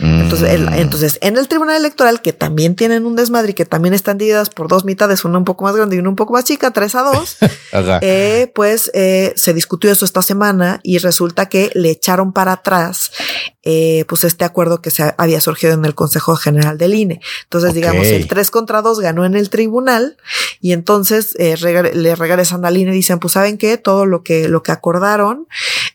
entonces, 0.01 0.61
mm. 0.61 0.75
entonces, 0.75 1.19
en 1.21 1.37
el 1.37 1.49
Tribunal 1.49 1.77
Electoral, 1.77 2.21
que 2.21 2.33
también 2.33 2.75
tienen 2.75 3.07
un 3.07 3.17
desmadre 3.17 3.53
y 3.53 3.55
que 3.55 3.65
también 3.65 3.95
están 3.95 4.19
divididas 4.19 4.51
por 4.51 4.69
dos 4.69 4.85
mitades, 4.85 5.25
una 5.25 5.39
un 5.39 5.45
poco 5.45 5.65
más 5.65 5.77
grande 5.77 5.97
y 5.97 5.99
una 5.99 6.09
un 6.09 6.17
poco 6.17 6.33
más 6.33 6.45
chica, 6.45 6.71
tres 6.71 6.95
a 6.95 7.03
dos, 7.03 7.37
eh, 8.01 8.51
pues 8.55 8.91
eh, 8.95 9.33
se 9.37 9.55
discutió 9.55 9.91
eso 9.91 10.05
esta 10.05 10.23
semana 10.23 10.81
y 10.83 10.99
resulta 10.99 11.49
que 11.49 11.71
le 11.75 11.91
echaron 11.91 12.33
para 12.33 12.53
atrás 12.53 13.13
eh, 13.65 14.05
pues 14.09 14.25
este 14.25 14.45
acuerdo 14.45 14.83
que 14.83 14.91
se 14.91 15.15
había 15.17 15.41
surgido 15.41 15.73
en 15.73 15.85
el 15.85 15.95
Consejo 15.95 16.37
General 16.37 16.77
del 16.79 16.95
INE. 16.95 17.21
Entonces, 17.45 17.75
digamos, 17.75 18.07
el 18.07 18.27
3 18.29 18.51
contra 18.51 18.83
2 18.83 19.01
ganó 19.01 19.25
en 19.25 19.35
el 19.37 19.51
tribunal 19.51 20.17
y 20.61 20.73
entonces 20.73 21.35
eh, 21.39 21.57
le 21.95 22.15
regresan 22.17 22.65
al 22.65 22.77
INE 22.77 22.91
y 22.93 22.95
dicen, 22.95 23.19
pues 23.19 23.33
saben 23.35 23.59
que 23.59 23.79
todo 23.79 24.07
lo 24.07 24.23
que, 24.23 24.49
lo 24.49 24.63
que 24.63 24.73
acordaron 24.73 25.47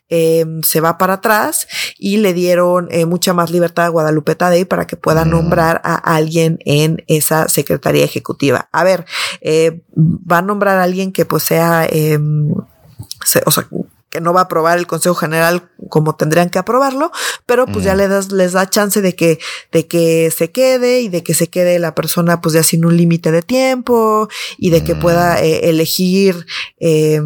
eh, 0.08 0.44
se 0.62 0.80
va 0.80 0.98
para 0.98 1.14
atrás 1.14 1.68
y 1.98 2.16
le 2.16 2.34
dieron 2.34 2.88
eh, 2.90 3.06
mucha 3.06 3.32
más 3.32 3.50
libertad 3.50 3.84
a 3.86 3.88
Guadalupe 3.88 4.34
Tadei 4.34 4.64
para 4.64 4.86
que 4.86 4.96
pueda 4.96 5.24
Mm. 5.24 5.30
nombrar 5.30 5.80
a 5.84 5.94
alguien 5.94 6.58
en 6.64 7.04
esa 7.06 7.48
secretaría 7.48 8.04
ejecutiva. 8.04 8.68
A 8.72 8.82
ver, 8.84 9.04
eh, 9.40 9.82
va 9.96 10.38
a 10.38 10.42
nombrar 10.42 10.78
a 10.78 10.82
alguien 10.82 11.12
que 11.12 11.24
pues 11.26 11.44
sea, 11.44 11.86
eh, 11.88 12.18
se- 13.24 13.42
o 13.46 13.50
sea, 13.50 13.68
que 14.10 14.20
no 14.20 14.32
va 14.32 14.40
a 14.40 14.44
aprobar 14.44 14.76
el 14.78 14.86
Consejo 14.86 15.14
General 15.14 15.70
como 15.88 16.16
tendrían 16.16 16.50
que 16.50 16.58
aprobarlo, 16.58 17.10
pero 17.46 17.66
pues 17.66 17.84
ya 17.84 17.94
Mm. 17.94 17.98
le 17.98 18.08
das, 18.08 18.32
les 18.32 18.52
da 18.52 18.68
chance 18.68 19.00
de 19.00 19.14
que, 19.14 19.38
de 19.72 19.86
que 19.86 20.30
se 20.36 20.50
quede 20.50 21.00
y 21.00 21.08
de 21.08 21.22
que 21.22 21.32
se 21.32 21.46
quede 21.48 21.78
la 21.78 21.94
persona 21.94 22.40
pues 22.40 22.54
ya 22.54 22.62
sin 22.64 22.84
un 22.84 22.96
límite 22.96 23.30
de 23.32 23.42
tiempo 23.42 24.28
y 24.58 24.70
de 24.70 24.82
que 24.84 24.94
Mm. 24.94 25.00
pueda 25.00 25.40
eh, 25.42 25.70
elegir 25.70 26.44
eh, 26.80 27.20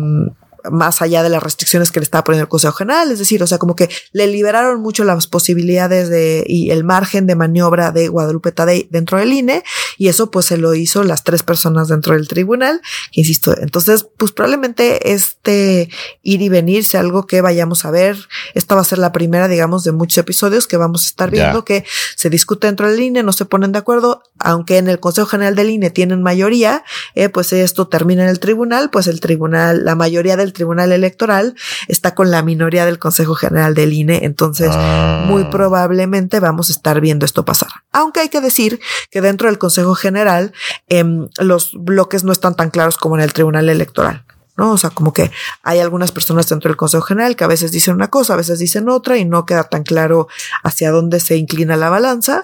más 0.71 1.03
allá 1.03 1.23
de 1.23 1.29
las 1.29 1.43
restricciones 1.43 1.91
que 1.91 2.01
le 2.01 2.05
estaba 2.05 2.25
poniendo 2.25 2.45
el 2.45 2.49
Consejo 2.49 2.75
General, 2.75 3.11
es 3.11 3.19
decir, 3.19 3.43
o 3.43 3.47
sea, 3.47 3.59
como 3.59 3.77
que 3.77 3.89
le 4.13 4.27
liberaron 4.27 4.81
mucho 4.81 5.05
las 5.05 5.27
posibilidades 5.27 6.09
de 6.09 6.45
y 6.47 6.71
el 6.71 6.85
margen 6.85 7.27
de 7.27 7.35
maniobra 7.35 7.91
de 7.91 8.09
Guadalupe 8.09 8.53
Tadei 8.53 8.89
dentro 8.91 9.19
del 9.19 9.33
INE 9.33 9.63
y 9.99 10.09
eso 10.09 10.31
pues 10.31 10.47
se 10.47 10.57
lo 10.57 10.75
hizo 10.75 11.05
las 11.05 11.25
tres 11.25 11.43
personas 11.43 11.89
dentro 11.89 12.15
del 12.15 12.29
tribunal, 12.29 12.81
que 13.13 13.21
insisto, 13.21 13.55
entonces 13.61 14.07
pues 14.17 14.33
probablemente 14.33 15.13
este 15.13 15.91
ir 16.23 16.43
y 16.43 16.49
venir 16.49 16.85
sea 16.85 17.01
algo 17.01 17.27
que 17.27 17.41
vayamos 17.41 17.85
a 17.85 17.91
ver, 17.91 18.17
esta 18.55 18.75
va 18.75 18.81
a 18.81 18.85
ser 18.85 18.99
la 18.99 19.13
primera 19.13 19.49
digamos 19.49 19.85
de 19.85 19.93
muchos 19.93 20.19
episodios 20.19 20.67
que 20.67 20.77
vamos 20.77 21.05
a 21.05 21.07
estar 21.07 21.31
viendo 21.31 21.65
que 21.65 21.85
se 22.17 22.31
discute 22.31 22.67
dentro 22.67 22.91
del 22.91 23.01
INE, 23.01 23.23
no 23.23 23.33
se 23.33 23.45
ponen 23.45 23.73
de 23.73 23.79
acuerdo, 23.79 24.23
aunque 24.39 24.79
en 24.79 24.89
el 24.89 25.01
Consejo 25.01 25.27
General 25.27 25.55
del 25.55 25.71
INE 25.71 25.91
tienen 25.91 26.23
mayoría, 26.23 26.85
eh, 27.15 27.29
pues 27.29 27.53
esto 27.53 27.89
termina 27.89 28.25
en 28.25 28.31
el 28.31 28.41
tribunal, 28.41 28.91
pues 28.91 29.07
el 29.07 29.21
tribunal, 29.21 29.85
la 29.85 29.95
mayoría 29.95 30.37
del 30.37 30.54
tribunal 30.55 30.91
electoral 30.93 31.55
está 31.89 32.15
con 32.15 32.31
la 32.31 32.43
minoría 32.43 32.87
del 32.87 32.99
Consejo 32.99 33.35
General 33.35 33.75
del 33.75 33.93
INE, 33.93 34.25
entonces 34.25 34.71
Ah. 34.73 35.27
muy 35.29 35.45
probablemente 35.45 36.41
vamos 36.41 36.71
a 36.71 36.73
estar 36.73 37.03
viendo 37.03 37.27
esto 37.27 37.45
pasar. 37.45 37.69
Aunque 37.93 38.21
hay 38.21 38.31
que 38.31 38.41
decir 38.41 38.81
que 39.11 39.21
dentro 39.21 39.49
del 39.49 39.59
Consejo 39.59 39.95
General 39.95 40.53
em, 40.89 41.29
los 41.39 41.73
bloques 41.75 42.25
no 42.25 42.33
están 42.33 42.55
tan 42.55 42.71
claros 42.71 42.97
como 42.97 43.17
en 43.17 43.23
el 43.23 43.33
Tribunal 43.35 43.69
Electoral. 43.69 44.25
¿No? 44.57 44.73
O 44.73 44.79
sea, 44.79 44.91
como 44.91 45.13
que 45.13 45.31
hay 45.63 45.81
algunas 45.81 46.13
personas 46.13 46.49
dentro 46.49 46.69
del 46.69 46.77
Consejo 46.77 47.03
General 47.03 47.37
que 47.37 47.45
a 47.45 47.49
veces 47.49 47.73
dicen 47.73 47.95
una 47.95 48.09
cosa, 48.09 48.35
a 48.35 48.37
veces 48.37 48.59
dicen 48.59 48.89
otra 48.89 49.17
y 49.17 49.25
no 49.25 49.47
queda 49.47 49.65
tan 49.65 49.83
claro 49.83 50.29
hacia 50.63 50.91
dónde 50.91 51.21
se 51.21 51.37
inclina 51.37 51.77
la 51.77 51.91
balanza. 51.91 52.43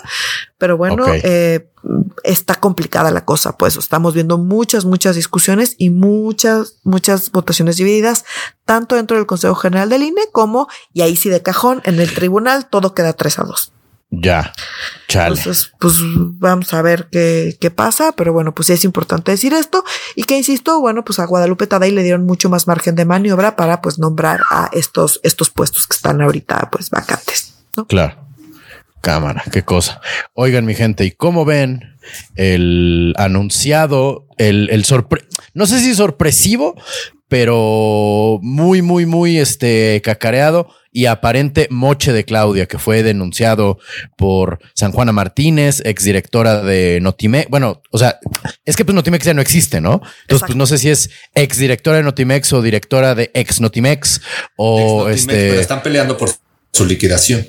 Pero 0.58 0.76
bueno, 0.76 1.06
eh, 1.08 1.70
está 2.24 2.56
complicada 2.56 3.10
la 3.10 3.24
cosa, 3.24 3.56
pues 3.56 3.76
estamos 3.76 4.12
viendo 4.14 4.36
muchas, 4.36 4.84
muchas 4.84 5.16
discusiones 5.16 5.74
y 5.78 5.90
muchas, 5.90 6.76
muchas 6.84 7.30
votaciones 7.30 7.76
divididas, 7.76 8.24
tanto 8.64 8.96
dentro 8.96 9.16
del 9.16 9.26
Consejo 9.26 9.54
General 9.54 9.88
del 9.88 10.02
INE 10.02 10.22
como, 10.32 10.68
y 10.92 11.00
ahí 11.00 11.16
sí 11.16 11.30
de 11.30 11.42
cajón, 11.42 11.80
en 11.84 11.98
el 12.00 12.12
tribunal 12.12 12.68
todo 12.68 12.94
queda 12.94 13.14
3 13.14 13.38
a 13.38 13.44
2. 13.44 13.72
Ya, 14.12 14.52
chale. 15.06 15.36
Entonces, 15.36 15.72
pues 15.78 15.94
vamos 16.00 16.74
a 16.74 16.82
ver 16.82 17.08
qué, 17.12 17.56
qué 17.60 17.70
pasa, 17.70 18.12
pero 18.12 18.32
bueno, 18.32 18.52
pues 18.52 18.66
sí 18.66 18.72
es 18.72 18.84
importante 18.84 19.30
decir 19.30 19.52
esto 19.52 19.84
y 20.16 20.24
que 20.24 20.36
insisto, 20.36 20.80
bueno, 20.80 21.04
pues 21.04 21.20
a 21.20 21.26
Guadalupe 21.26 21.68
Tadei 21.68 21.92
le 21.92 22.02
dieron 22.02 22.26
mucho 22.26 22.50
más 22.50 22.66
margen 22.66 22.96
de 22.96 23.04
maniobra 23.04 23.54
para 23.54 23.80
pues 23.80 24.00
nombrar 24.00 24.40
a 24.50 24.68
estos, 24.72 25.20
estos 25.22 25.50
puestos 25.50 25.86
que 25.86 25.94
están 25.94 26.20
ahorita 26.20 26.70
pues 26.72 26.90
vacantes. 26.90 27.54
¿no? 27.76 27.86
Claro. 27.86 28.16
Cámara, 29.00 29.44
qué 29.50 29.62
cosa. 29.62 30.00
Oigan, 30.34 30.66
mi 30.66 30.74
gente, 30.74 31.04
¿y 31.04 31.12
cómo 31.12 31.44
ven 31.44 31.96
el 32.34 33.14
anunciado, 33.16 34.26
el, 34.36 34.68
el 34.70 34.84
sorpre, 34.84 35.24
no 35.54 35.66
sé 35.66 35.78
si 35.80 35.94
sorpresivo, 35.94 36.74
pero 37.30 38.40
muy, 38.42 38.82
muy, 38.82 39.06
muy 39.06 39.38
este 39.38 40.02
cacareado 40.04 40.68
y 40.92 41.06
aparente 41.06 41.68
moche 41.70 42.12
de 42.12 42.24
Claudia, 42.24 42.66
que 42.66 42.76
fue 42.80 43.04
denunciado 43.04 43.78
por 44.18 44.58
San 44.74 44.90
Juana 44.90 45.12
Martínez, 45.12 45.80
exdirectora 45.84 46.62
de 46.62 46.98
Notimex. 47.00 47.48
Bueno, 47.48 47.80
o 47.92 47.98
sea, 47.98 48.18
es 48.64 48.76
que 48.76 48.84
pues 48.84 48.96
Notimex 48.96 49.24
ya 49.24 49.32
no 49.32 49.40
existe, 49.40 49.80
¿no? 49.80 49.92
Entonces, 49.94 50.18
Exacto. 50.26 50.46
pues 50.46 50.56
no 50.56 50.66
sé 50.66 50.78
si 50.78 50.90
es 50.90 51.10
exdirectora 51.36 51.98
de 51.98 52.02
Notimex 52.02 52.52
o 52.52 52.60
directora 52.60 53.14
de 53.14 53.30
ex 53.32 53.60
Notimex 53.60 54.20
o 54.56 55.08
Ex-Notimex, 55.08 55.20
este. 55.20 55.48
pero 55.50 55.60
están 55.60 55.82
peleando 55.84 56.16
por 56.16 56.30
su 56.72 56.84
liquidación. 56.84 57.46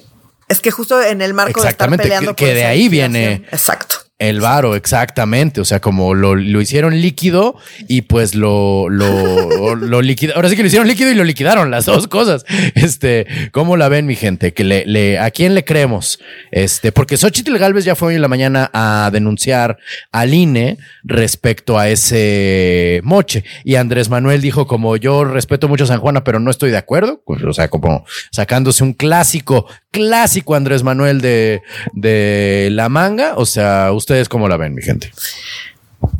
Es 0.47 0.59
que 0.59 0.69
justo 0.69 1.01
en 1.01 1.21
el 1.23 1.33
marco 1.33 1.61
de 1.61 1.69
estar 1.69 1.71
Exactamente, 1.71 2.03
peleando 2.03 2.35
que- 2.35 2.45
que 2.45 2.53
de 2.53 2.65
ahí 2.65 2.87
viene- 2.89 3.41
Exacto. 3.51 3.95
El 4.21 4.39
varo, 4.39 4.75
exactamente. 4.75 5.61
O 5.61 5.65
sea, 5.65 5.79
como 5.81 6.13
lo, 6.13 6.35
lo 6.35 6.61
hicieron 6.61 7.01
líquido 7.01 7.55
y 7.87 8.03
pues 8.03 8.35
lo, 8.35 8.87
lo, 8.87 9.75
lo 9.75 10.01
liquidaron. 10.03 10.37
Ahora 10.37 10.49
sí 10.49 10.55
que 10.55 10.61
lo 10.61 10.67
hicieron 10.67 10.87
líquido 10.87 11.09
y 11.09 11.15
lo 11.15 11.23
liquidaron, 11.23 11.71
las 11.71 11.87
dos 11.87 12.07
cosas. 12.07 12.45
Este, 12.75 13.25
¿cómo 13.51 13.77
la 13.77 13.89
ven, 13.89 14.05
mi 14.05 14.15
gente? 14.15 14.53
Que 14.53 14.63
le, 14.63 15.17
¿a 15.17 15.31
quién 15.31 15.55
le 15.55 15.65
creemos? 15.65 16.19
Este, 16.51 16.91
porque 16.91 17.17
Xochitl 17.17 17.57
Galvez 17.57 17.83
ya 17.83 17.95
fue 17.95 18.09
hoy 18.09 18.15
en 18.15 18.21
la 18.21 18.27
mañana 18.27 18.69
a 18.73 19.09
denunciar 19.11 19.79
al 20.11 20.35
INE 20.35 20.77
respecto 21.03 21.79
a 21.79 21.89
ese 21.89 23.01
moche. 23.03 23.43
Y 23.63 23.73
Andrés 23.73 24.09
Manuel 24.09 24.39
dijo, 24.39 24.67
como 24.67 24.97
yo 24.97 25.23
respeto 25.23 25.67
mucho 25.67 25.85
a 25.85 25.87
San 25.87 25.99
Juana, 25.99 26.23
pero 26.23 26.39
no 26.39 26.51
estoy 26.51 26.69
de 26.69 26.77
acuerdo. 26.77 27.23
Pues, 27.25 27.41
o 27.43 27.53
sea, 27.53 27.69
como 27.69 28.05
sacándose 28.29 28.83
un 28.83 28.93
clásico, 28.93 29.65
clásico 29.91 30.55
Andrés 30.55 30.83
Manuel 30.83 31.21
de, 31.21 31.61
de 31.93 32.69
la 32.71 32.89
manga. 32.89 33.33
O 33.37 33.45
sea, 33.45 33.91
¿ustedes 33.93 34.29
cómo 34.29 34.47
la 34.47 34.57
ven, 34.57 34.73
mi 34.73 34.81
gente? 34.81 35.11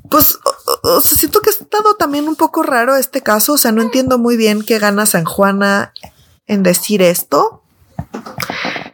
Pues, 0.09 0.37
o, 0.43 0.89
o- 0.89 0.97
o 0.97 1.01
sea, 1.01 1.17
siento 1.17 1.39
que 1.41 1.49
ha 1.49 1.53
estado 1.53 1.95
también 1.95 2.27
un 2.27 2.35
poco 2.35 2.63
raro 2.63 2.95
este 2.97 3.21
caso. 3.21 3.53
O 3.53 3.57
sea, 3.57 3.71
no 3.71 3.81
entiendo 3.81 4.17
muy 4.17 4.37
bien 4.37 4.61
qué 4.63 4.77
gana 4.79 5.05
San 5.05 5.25
Juana 5.25 5.93
en 6.47 6.63
decir 6.63 7.01
esto. 7.01 7.57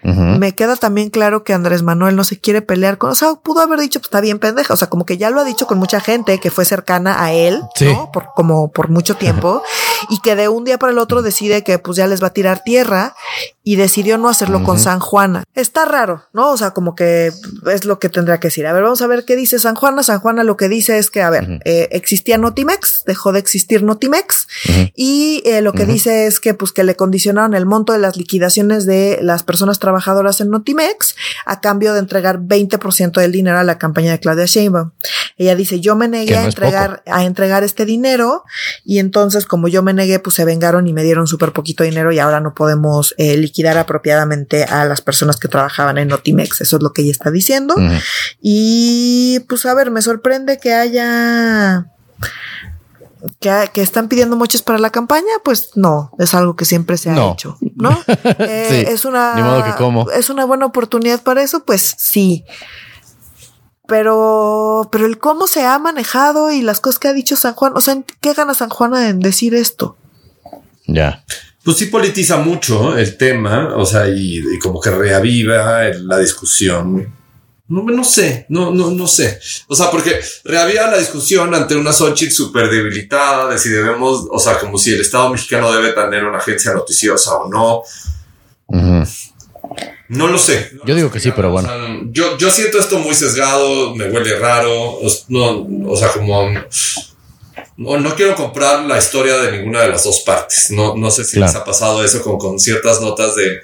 Me 0.04 0.56
queda 0.56 0.78
también 0.78 1.10
claro 1.10 1.44
que 1.44 1.54
Andrés 1.54 1.84
Manuel 1.84 2.16
no 2.16 2.24
se 2.24 2.40
quiere 2.40 2.62
pelear 2.62 2.98
con, 2.98 3.10
o 3.10 3.16
sea, 3.16 3.34
pudo 3.34 3.60
haber 3.60 3.80
dicho, 3.80 4.00
pues 4.00 4.08
está 4.08 4.22
bien 4.22 4.40
pendeja, 4.40 4.74
o 4.74 4.78
sea, 4.78 4.88
como 4.90 5.06
que 5.06 5.18
ya 5.18 5.30
lo 5.30 5.42
ha 5.42 5.44
dicho 5.44 5.68
con 5.68 5.78
mucha 5.80 6.00
gente 6.00 6.40
que 6.40 6.50
fue 6.50 6.64
cercana 6.64 7.22
a 7.24 7.34
él, 7.34 7.62
Sí. 7.76 7.86
¿no? 7.86 8.10
Por, 8.14 8.28
como 8.34 8.72
por 8.72 8.90
mucho 8.90 9.16
tiempo, 9.16 9.64
y 10.10 10.20
que 10.20 10.36
de 10.38 10.48
un 10.48 10.64
día 10.64 10.78
para 10.80 10.94
el 10.94 11.00
otro 11.00 11.22
decide 11.24 11.62
que 11.64 11.78
pues 11.78 11.98
ya 11.98 12.08
les 12.08 12.24
va 12.24 12.28
a 12.28 12.34
tirar 12.34 12.64
tierra 12.64 13.16
y 13.68 13.76
decidió 13.76 14.18
no 14.18 14.30
hacerlo 14.30 14.64
con. 14.64 14.78
San 14.78 15.00
Juana. 15.00 15.44
Está 15.56 15.84
raro, 15.84 16.24
¿no? 16.34 16.52
O 16.52 16.58
sea, 16.58 16.72
como 16.72 16.96
que 16.96 17.34
es 17.72 17.84
lo 17.84 18.00
que 18.00 18.08
tendrá 18.08 18.40
que 18.40 18.48
decir. 18.48 18.66
A 18.66 18.72
ver, 18.72 18.84
vamos 18.84 19.02
a 19.02 19.08
ver 19.08 19.26
qué 19.26 19.36
dice 19.36 19.60
San 19.60 19.76
Juana. 19.76 20.04
San 20.04 20.20
Juana 20.20 20.44
lo 20.44 20.56
que 20.56 20.70
dice 20.70 21.00
es 21.00 21.10
que, 21.10 21.22
a 21.22 21.30
ver, 21.30 21.60
eh, 21.66 21.90
existía 21.92 22.38
Notimex, 22.38 23.04
dejó 23.06 23.34
de 23.34 23.40
existir 23.40 23.84
Notimex, 23.84 24.48
y 24.96 25.42
eh, 25.46 25.62
lo 25.62 25.74
que 25.74 25.86
dice 25.86 26.28
es 26.28 26.40
que 26.40 26.54
pues 26.54 26.72
que 26.72 26.86
le 26.86 26.96
condicionaron 26.96 27.56
el 27.56 27.66
monto 27.66 27.92
de 27.92 28.00
las 28.00 28.16
liquidaciones 28.16 28.86
de 28.86 29.20
las 29.22 29.44
personas 29.44 29.80
trabajadoras 29.80 30.40
en 30.40 30.50
Notimex 30.50 31.16
a 31.46 31.60
cambio 31.60 31.94
de 31.94 32.00
entregar 32.00 32.40
20% 32.40 33.20
del 33.20 33.32
dinero 33.34 33.58
a 33.58 33.64
la 33.66 33.78
campaña 33.78 34.12
de 34.12 34.20
Claudia 34.20 34.46
Sheinbaum. 34.46 34.92
Ella 35.38 35.56
dice, 35.56 35.82
yo 35.82 35.96
me 35.96 36.08
negué 36.08 36.36
no 36.36 36.42
a 36.42 36.46
entregar, 36.46 37.04
a 37.06 37.26
entregar 37.26 37.64
este 37.64 37.86
dinero 37.86 38.44
y 38.86 39.00
entonces 39.00 39.46
como 39.46 39.68
yo 39.68 39.84
me 39.84 39.94
negué, 39.94 40.20
pues 40.20 40.36
se 40.36 40.46
vengaron 40.46 40.88
y 40.88 40.94
me 40.94 41.04
dieron 41.04 41.28
súper 41.28 41.52
poquito 41.52 41.84
dinero 41.84 42.12
y 42.14 42.20
ahora 42.20 42.40
no 42.40 42.54
podemos 42.54 43.14
eh, 43.18 43.36
liquidar 43.38 43.57
apropiadamente 43.66 44.66
a 44.66 44.86
las 44.86 45.02
personas 45.02 45.38
que 45.40 45.48
trabajaban 45.48 45.98
en 45.98 46.10
Notimex. 46.10 46.62
Eso 46.62 46.78
es 46.78 46.84
lo 46.84 46.94
que 46.94 47.02
ella 47.02 47.12
está 47.12 47.32
diciendo. 47.32 47.74
Y 48.42 49.40
pues 49.50 49.66
a 49.66 49.74
ver, 49.74 49.90
me 49.90 50.02
sorprende 50.04 50.60
que 50.60 50.74
haya 50.74 51.88
que, 53.40 53.70
que 53.74 53.82
están 53.82 54.08
pidiendo 54.10 54.36
moches 54.36 54.62
para 54.62 54.78
la 54.78 54.92
campaña, 54.92 55.26
pues 55.44 55.72
no, 55.76 56.12
es 56.20 56.34
algo 56.36 56.56
que 56.56 56.66
siempre 56.66 56.98
se 56.98 57.10
ha 57.10 57.14
No. 57.14 57.34
hecho, 57.34 57.58
¿no? 57.76 57.98
Eh, 58.40 58.68
Sí, 58.70 58.94
es 58.94 59.06
una 59.06 59.34
ni 59.36 59.42
modo 59.42 59.64
que 59.64 59.72
cómo. 59.78 60.10
es 60.12 60.30
una 60.30 60.46
buena 60.46 60.66
oportunidad 60.68 61.22
para 61.24 61.42
eso, 61.42 61.64
pues 61.66 61.96
sí. 61.98 62.46
Pero, 63.88 64.90
pero 64.92 65.06
el 65.06 65.18
cómo 65.18 65.48
se 65.48 65.66
ha 65.66 65.80
manejado 65.80 66.52
y 66.52 66.62
las 66.62 66.82
cosas 66.82 67.00
que 67.00 67.08
ha 67.08 67.14
dicho 67.14 67.36
San 67.38 67.54
Juan, 67.54 67.72
o 67.76 67.80
sea, 67.82 67.98
¿qué 68.20 68.34
gana 68.34 68.54
San 68.54 68.70
Juana 68.70 69.08
en 69.08 69.20
decir 69.22 69.56
esto? 69.56 69.96
Ya. 70.88 71.24
Pues 71.68 71.80
sí 71.80 71.88
politiza 71.88 72.38
mucho 72.38 72.98
el 72.98 73.18
tema, 73.18 73.76
o 73.76 73.86
sea, 73.86 74.08
y, 74.08 74.38
y 74.38 74.58
como 74.58 74.80
que 74.80 74.90
reaviva 74.90 75.84
la 76.02 76.18
discusión. 76.18 77.14
No, 77.68 77.84
no 77.84 78.06
sé, 78.06 78.46
no, 78.48 78.72
no, 78.74 78.92
no 78.92 79.06
sé. 79.06 79.38
O 79.68 79.76
sea, 79.76 79.92
porque 79.92 80.18
reaviva 80.46 80.90
la 80.90 80.98
discusión 80.98 81.54
ante 81.54 81.76
una 81.76 81.92
Xochitl 81.92 82.32
súper 82.32 82.70
debilitada 82.70 83.50
de 83.50 83.60
si 83.60 83.68
debemos, 83.68 84.28
o 84.32 84.40
sea, 84.40 84.58
como 84.60 84.78
si 84.78 84.94
el 84.94 85.02
Estado 85.02 85.30
mexicano 85.30 85.70
debe 85.74 85.92
tener 85.92 86.24
una 86.24 86.38
agencia 86.38 86.74
noticiosa 86.74 87.36
o 87.36 87.50
no. 87.50 87.84
No 90.08 90.28
lo 90.30 90.38
sé. 90.38 90.72
Yo 90.86 90.96
digo 90.96 91.12
que 91.12 91.20
sí, 91.20 91.34
pero 91.36 91.52
bueno. 91.52 91.68
O 91.68 91.72
sea, 91.74 92.00
yo, 92.12 92.38
yo 92.38 92.50
siento 92.50 92.80
esto 92.80 92.98
muy 93.00 93.14
sesgado, 93.14 93.94
me 93.94 94.10
huele 94.10 94.40
raro. 94.40 94.72
O, 94.72 95.12
no, 95.28 95.92
o 95.92 95.98
sea, 95.98 96.14
como. 96.14 96.50
No, 97.78 97.98
no 97.98 98.16
quiero 98.16 98.36
comprar 98.36 98.82
la 98.86 98.98
historia 98.98 99.38
de 99.38 99.52
ninguna 99.60 99.82
de 99.82 99.90
las 99.90 100.04
dos 100.04 100.22
partes. 100.26 100.72
No, 100.72 100.96
no 100.96 101.12
sé 101.12 101.24
si 101.24 101.38
Claro. 101.38 101.52
les 101.52 101.62
ha 101.62 101.64
pasado 101.64 102.04
eso 102.04 102.22
con, 102.24 102.38
con 102.38 102.60
ciertas 102.60 103.00
notas 103.02 103.36
de. 103.36 103.60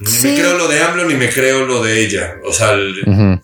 Ni 0.00 0.10
Sí. 0.10 0.26
me 0.28 0.34
creo 0.34 0.58
lo 0.58 0.68
de 0.68 0.82
AMLO 0.82 1.04
ni 1.06 1.14
me 1.14 1.30
creo 1.30 1.64
lo 1.64 1.82
de 1.82 2.04
ella. 2.04 2.34
O 2.46 2.52
sea, 2.52 2.72
el-. 2.72 3.40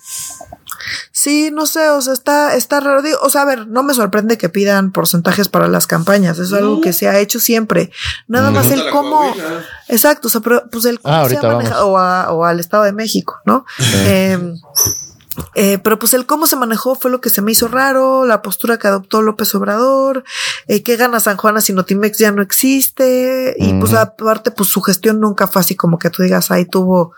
Sí, 1.12 1.50
no 1.52 1.66
sé, 1.66 1.88
o 1.90 2.00
sea, 2.00 2.12
está, 2.12 2.54
está 2.56 2.80
raro. 2.80 3.02
Digo, 3.02 3.18
o 3.22 3.28
sea, 3.30 3.42
a 3.42 3.44
ver, 3.44 3.66
no 3.66 3.82
me 3.82 3.92
sorprende 3.94 4.38
que 4.38 4.48
pidan 4.48 4.92
porcentajes 4.92 5.48
para 5.48 5.66
las 5.68 5.86
campañas. 5.86 6.38
Es 6.38 6.52
algo 6.52 6.80
que 6.80 6.92
se 6.92 7.08
ha 7.08 7.18
hecho 7.18 7.40
siempre. 7.40 7.90
Nada 8.28 8.50
más 8.50 8.70
el 8.70 8.88
cómo. 8.90 9.34
Exacto, 9.88 10.28
o 10.28 10.30
sea, 10.30 10.40
pero 10.40 10.64
pues 10.70 10.84
el 10.84 11.00
cómo 11.00 11.14
Ah, 11.14 11.28
se 11.28 11.36
ha 11.36 11.42
manejado, 11.42 11.88
o, 11.88 11.98
a- 11.98 12.32
o 12.32 12.44
al 12.44 12.60
Estado 12.60 12.84
de 12.84 12.92
México, 12.92 13.40
¿no? 13.44 13.64
Eh, 14.06 14.38
eh, 15.54 15.78
pero 15.78 15.98
pues 15.98 16.14
el 16.14 16.26
cómo 16.26 16.46
se 16.46 16.56
manejó 16.56 16.94
fue 16.94 17.10
lo 17.10 17.20
que 17.20 17.30
se 17.30 17.42
me 17.42 17.52
hizo 17.52 17.68
raro, 17.68 18.26
la 18.26 18.42
postura 18.42 18.78
que 18.78 18.88
adoptó 18.88 19.22
López 19.22 19.54
Obrador, 19.54 20.24
eh, 20.66 20.82
que 20.82 20.96
gana 20.96 21.20
San 21.20 21.36
Juana 21.36 21.60
si 21.60 21.72
Notimex 21.72 22.18
ya 22.18 22.32
no 22.32 22.42
existe, 22.42 23.54
y 23.58 23.74
pues 23.74 23.92
Ujú. 23.92 24.00
aparte 24.00 24.50
pues 24.50 24.68
su 24.68 24.80
gestión 24.82 25.20
nunca 25.20 25.46
fue 25.46 25.60
así 25.60 25.74
como 25.74 25.98
que 25.98 26.10
tú 26.10 26.22
digas, 26.22 26.50
ahí 26.50 26.64
tuvo 26.64 27.12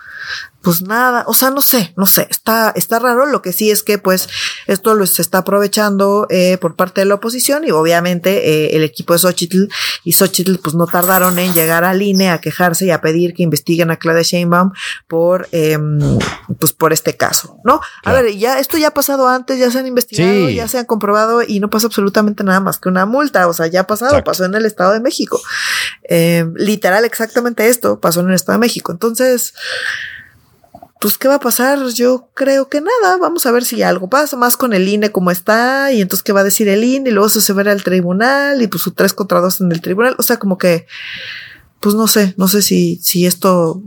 pues 0.62 0.82
nada, 0.82 1.24
o 1.26 1.32
sea, 1.32 1.50
no 1.50 1.60
sé, 1.62 1.92
no 1.96 2.06
sé, 2.06 2.26
está, 2.30 2.72
está 2.76 2.98
raro. 2.98 3.26
Lo 3.26 3.40
que 3.40 3.52
sí 3.52 3.70
es 3.70 3.82
que 3.82 3.96
pues 3.98 4.28
esto 4.66 4.94
lo 4.94 5.06
se 5.06 5.22
está 5.22 5.38
aprovechando 5.38 6.26
eh, 6.28 6.58
por 6.58 6.76
parte 6.76 7.00
de 7.00 7.06
la 7.06 7.14
oposición 7.14 7.64
y 7.66 7.70
obviamente 7.70 8.50
eh, 8.66 8.76
el 8.76 8.84
equipo 8.84 9.14
de 9.14 9.20
Xochitl 9.20 9.64
y 10.04 10.12
Xochitl 10.12 10.56
pues 10.56 10.74
no 10.74 10.86
tardaron 10.86 11.38
en 11.38 11.54
llegar 11.54 11.84
al 11.84 12.02
INE 12.02 12.30
a 12.30 12.40
quejarse 12.40 12.84
y 12.84 12.90
a 12.90 13.00
pedir 13.00 13.32
que 13.34 13.42
investiguen 13.42 13.90
a 13.90 13.96
Claudia 13.96 14.22
Sheinbaum 14.22 14.72
por, 15.08 15.48
eh, 15.52 15.78
pues 16.58 16.72
por 16.74 16.92
este 16.92 17.16
caso, 17.16 17.58
¿no? 17.64 17.80
A 18.04 18.12
ver, 18.12 18.36
ya 18.36 18.58
esto 18.58 18.76
ya 18.76 18.88
ha 18.88 18.94
pasado 18.94 19.28
antes, 19.28 19.58
ya 19.58 19.70
se 19.70 19.78
han 19.78 19.86
investigado, 19.86 20.48
Sí. 20.48 20.54
ya 20.54 20.68
se 20.68 20.78
han 20.78 20.84
comprobado 20.84 21.42
y 21.42 21.60
no 21.60 21.70
pasa 21.70 21.86
absolutamente 21.86 22.44
nada 22.44 22.60
más 22.60 22.78
que 22.78 22.88
una 22.88 23.06
multa, 23.06 23.48
o 23.48 23.52
sea, 23.54 23.66
ya 23.66 23.80
ha 23.80 23.86
pasado, 23.86 24.10
Exacto. 24.12 24.30
pasó 24.30 24.44
en 24.44 24.54
el 24.54 24.66
Estado 24.66 24.92
de 24.92 25.00
México. 25.00 25.40
Eh, 26.08 26.44
literal, 26.56 27.04
exactamente 27.04 27.68
esto 27.68 27.98
pasó 28.00 28.20
en 28.20 28.28
el 28.28 28.34
Estado 28.34 28.58
de 28.58 28.60
México. 28.66 28.92
Entonces, 28.92 29.54
pues, 31.00 31.16
¿qué 31.16 31.28
va 31.28 31.36
a 31.36 31.40
pasar? 31.40 31.78
Yo 31.94 32.28
creo 32.34 32.68
que 32.68 32.82
nada. 32.82 33.16
Vamos 33.16 33.46
a 33.46 33.52
ver 33.52 33.64
si 33.64 33.82
algo 33.82 34.10
pasa 34.10 34.36
más 34.36 34.58
con 34.58 34.74
el 34.74 34.86
INE 34.86 35.10
como 35.10 35.30
está. 35.30 35.90
Y 35.92 36.02
entonces, 36.02 36.22
¿qué 36.22 36.32
va 36.32 36.40
a 36.40 36.44
decir 36.44 36.68
el 36.68 36.84
INE? 36.84 37.08
Y 37.08 37.12
luego 37.12 37.28
eso 37.28 37.40
se 37.40 37.54
verá 37.54 37.72
al 37.72 37.82
tribunal 37.82 38.60
y 38.60 38.66
pues 38.66 38.82
su 38.82 38.92
tres 38.92 39.14
contra 39.14 39.40
dos 39.40 39.62
en 39.62 39.72
el 39.72 39.80
tribunal. 39.80 40.14
O 40.18 40.22
sea, 40.22 40.38
como 40.38 40.58
que, 40.58 40.86
pues 41.80 41.94
no 41.94 42.06
sé, 42.06 42.34
no 42.36 42.48
sé 42.48 42.60
si, 42.60 43.00
si 43.02 43.24
esto 43.24 43.82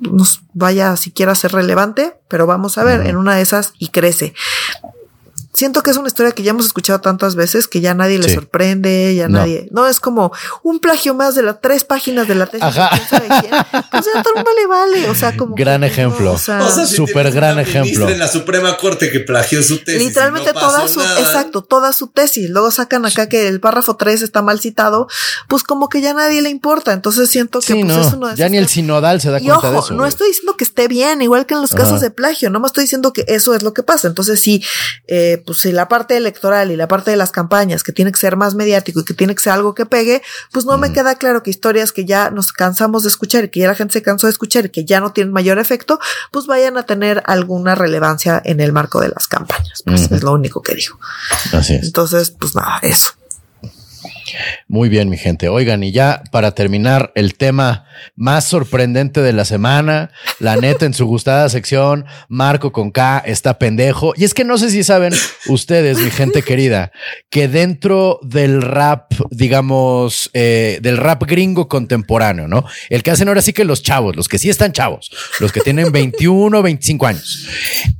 nos 0.00 0.42
vaya 0.52 0.94
siquiera 0.98 1.32
a 1.32 1.36
ser 1.36 1.52
relevante, 1.52 2.18
pero 2.28 2.46
vamos 2.46 2.76
a 2.76 2.84
ver, 2.84 3.06
en 3.06 3.16
una 3.16 3.36
de 3.36 3.42
esas 3.42 3.72
y 3.78 3.88
crece. 3.88 4.34
Siento 5.54 5.82
que 5.82 5.90
es 5.90 5.96
una 5.98 6.08
historia 6.08 6.32
que 6.32 6.42
ya 6.42 6.50
hemos 6.50 6.64
escuchado 6.66 7.00
tantas 7.00 7.34
veces 7.34 7.68
que 7.68 7.80
ya 7.80 7.90
a 7.90 7.94
nadie 7.94 8.18
le 8.18 8.28
Sí. 8.28 8.34
sorprende, 8.34 9.14
ya 9.14 9.28
No. 9.28 9.38
nadie. 9.38 9.68
No 9.70 9.86
es 9.86 10.00
como 10.00 10.32
un 10.62 10.80
plagio 10.80 11.14
más 11.14 11.34
de 11.34 11.42
las 11.42 11.60
tres 11.60 11.84
páginas 11.84 12.26
de 12.26 12.34
la 12.34 12.46
tesis. 12.46 12.62
Ajá. 12.64 12.90
quién. 13.40 13.52
Pues 13.90 14.04
ya 14.06 14.22
todo 14.22 14.32
el 14.34 14.44
mundo 14.44 14.50
le 14.58 14.66
vale. 14.66 15.10
O 15.10 15.14
sea, 15.14 15.36
como. 15.36 15.54
Gran 15.54 15.82
que 15.82 15.86
no, 15.88 15.92
ejemplo. 15.92 16.32
o 16.32 16.38
sea, 16.38 16.62
O 16.64 16.70
sea, 16.70 16.86
si 16.86 16.96
Súper 16.96 17.12
tienes 17.14 17.34
gran 17.34 17.58
ejemplo. 17.58 18.08
En 18.08 18.18
la 18.18 18.28
Suprema 18.28 18.76
Corte 18.78 19.10
que 19.10 19.20
plagió 19.20 19.62
su 19.62 19.78
tesis. 19.84 20.02
Literalmente 20.08 20.52
no 20.54 20.60
toda 20.60 20.88
su, 20.88 21.00
nada. 21.00 21.20
exacto, 21.20 21.62
toda 21.62 21.92
su 21.92 22.06
tesis. 22.08 22.48
Luego 22.48 22.70
sacan 22.70 23.04
acá 23.04 23.28
que 23.28 23.46
el 23.48 23.60
párrafo 23.60 23.96
3 23.96 24.22
está 24.22 24.40
mal 24.42 24.58
citado, 24.60 25.06
pues 25.48 25.62
como 25.64 25.88
que 25.88 26.00
ya 26.00 26.12
a 26.12 26.14
nadie 26.14 26.40
le 26.40 26.48
importa. 26.48 26.92
Entonces 26.92 27.28
siento 27.30 27.60
que 27.60 27.66
Sí, 27.74 27.84
pues 27.84 27.96
es 27.98 28.10
no, 28.12 28.16
uno 28.16 28.28
de 28.28 28.36
ya 28.36 28.48
ni 28.48 28.56
el 28.56 28.68
sinodal 28.68 29.20
se 29.20 29.30
da 29.30 29.38
Y 29.38 29.44
cuenta 29.44 29.68
ojo, 29.68 29.72
de 29.72 29.78
eso. 29.80 29.94
no 29.94 30.06
estoy 30.06 30.28
diciendo 30.28 30.56
que 30.56 30.64
esté 30.64 30.88
bien, 30.88 31.20
igual 31.22 31.44
que 31.46 31.54
en 31.54 31.60
los 31.60 31.72
casos 31.74 32.00
de 32.00 32.10
plagio, 32.10 32.48
no 32.50 32.58
me 32.60 32.66
estoy 32.66 32.84
diciendo 32.84 33.12
que 33.12 33.24
eso 33.28 33.54
es 33.54 33.62
lo 33.62 33.74
que 33.74 33.82
pasa. 33.82 34.08
Entonces, 34.08 34.40
sí, 34.40 34.64
eh, 35.08 35.42
pues 35.44 35.51
si 35.54 35.72
la 35.72 35.88
parte 35.88 36.16
electoral 36.16 36.70
y 36.70 36.76
la 36.76 36.88
parte 36.88 37.10
de 37.10 37.16
las 37.16 37.30
campañas, 37.30 37.82
que 37.82 37.92
tiene 37.92 38.12
que 38.12 38.18
ser 38.18 38.36
más 38.36 38.54
mediático 38.54 39.00
y 39.00 39.04
que 39.04 39.14
tiene 39.14 39.34
que 39.34 39.42
ser 39.42 39.52
algo 39.52 39.74
que 39.74 39.86
pegue, 39.86 40.22
pues 40.52 40.64
no 40.64 40.78
me 40.78 40.92
queda 40.92 41.16
claro 41.16 41.42
que 41.42 41.50
historias 41.50 41.92
que 41.92 42.04
ya 42.04 42.30
nos 42.30 42.52
cansamos 42.52 43.02
de 43.02 43.08
escuchar 43.08 43.44
y 43.44 43.48
que 43.48 43.60
ya 43.60 43.68
la 43.68 43.74
gente 43.74 43.94
se 43.94 44.02
cansó 44.02 44.26
de 44.26 44.32
escuchar 44.32 44.66
y 44.66 44.70
que 44.70 44.84
ya 44.84 45.00
no 45.00 45.12
tienen 45.12 45.32
mayor 45.32 45.58
efecto, 45.58 45.98
pues 46.30 46.46
vayan 46.46 46.76
a 46.76 46.84
tener 46.84 47.22
alguna 47.26 47.74
relevancia 47.74 48.40
en 48.44 48.60
el 48.60 48.72
marco 48.72 49.00
de 49.00 49.08
las 49.08 49.28
campañas. 49.28 49.82
Pues 49.84 50.10
es 50.10 50.22
lo 50.22 50.32
único 50.32 50.62
que 50.62 50.74
digo. 50.74 50.98
Así 51.52 51.74
es. 51.74 51.84
Entonces, 51.84 52.30
pues 52.30 52.54
nada, 52.54 52.78
eso. 52.82 53.12
Muy 54.68 54.88
bien, 54.88 55.08
mi 55.08 55.16
gente. 55.16 55.48
Oigan, 55.48 55.82
y 55.82 55.92
ya 55.92 56.22
para 56.30 56.52
terminar 56.52 57.12
el 57.14 57.34
tema 57.34 57.86
más 58.16 58.44
sorprendente 58.44 59.20
de 59.22 59.32
la 59.32 59.44
semana, 59.44 60.10
la 60.38 60.56
neta 60.56 60.86
en 60.86 60.94
su 60.94 61.06
gustada 61.06 61.48
sección, 61.48 62.06
Marco 62.28 62.72
con 62.72 62.90
K 62.90 63.22
está 63.26 63.58
pendejo. 63.58 64.12
Y 64.16 64.24
es 64.24 64.34
que 64.34 64.44
no 64.44 64.58
sé 64.58 64.70
si 64.70 64.82
saben 64.82 65.12
ustedes, 65.46 65.98
mi 65.98 66.10
gente 66.10 66.42
querida, 66.42 66.92
que 67.30 67.48
dentro 67.48 68.20
del 68.22 68.62
rap, 68.62 69.12
digamos, 69.30 70.30
eh, 70.34 70.78
del 70.82 70.96
rap 70.96 71.24
gringo 71.24 71.68
contemporáneo, 71.68 72.48
¿no? 72.48 72.64
El 72.88 73.02
que 73.02 73.10
hacen 73.10 73.28
ahora 73.28 73.42
sí 73.42 73.52
que 73.52 73.64
los 73.64 73.82
chavos, 73.82 74.16
los 74.16 74.28
que 74.28 74.38
sí 74.38 74.50
están 74.50 74.72
chavos, 74.72 75.10
los 75.40 75.52
que 75.52 75.60
tienen 75.60 75.92
21, 75.92 76.62
25 76.62 77.06
años. 77.06 77.48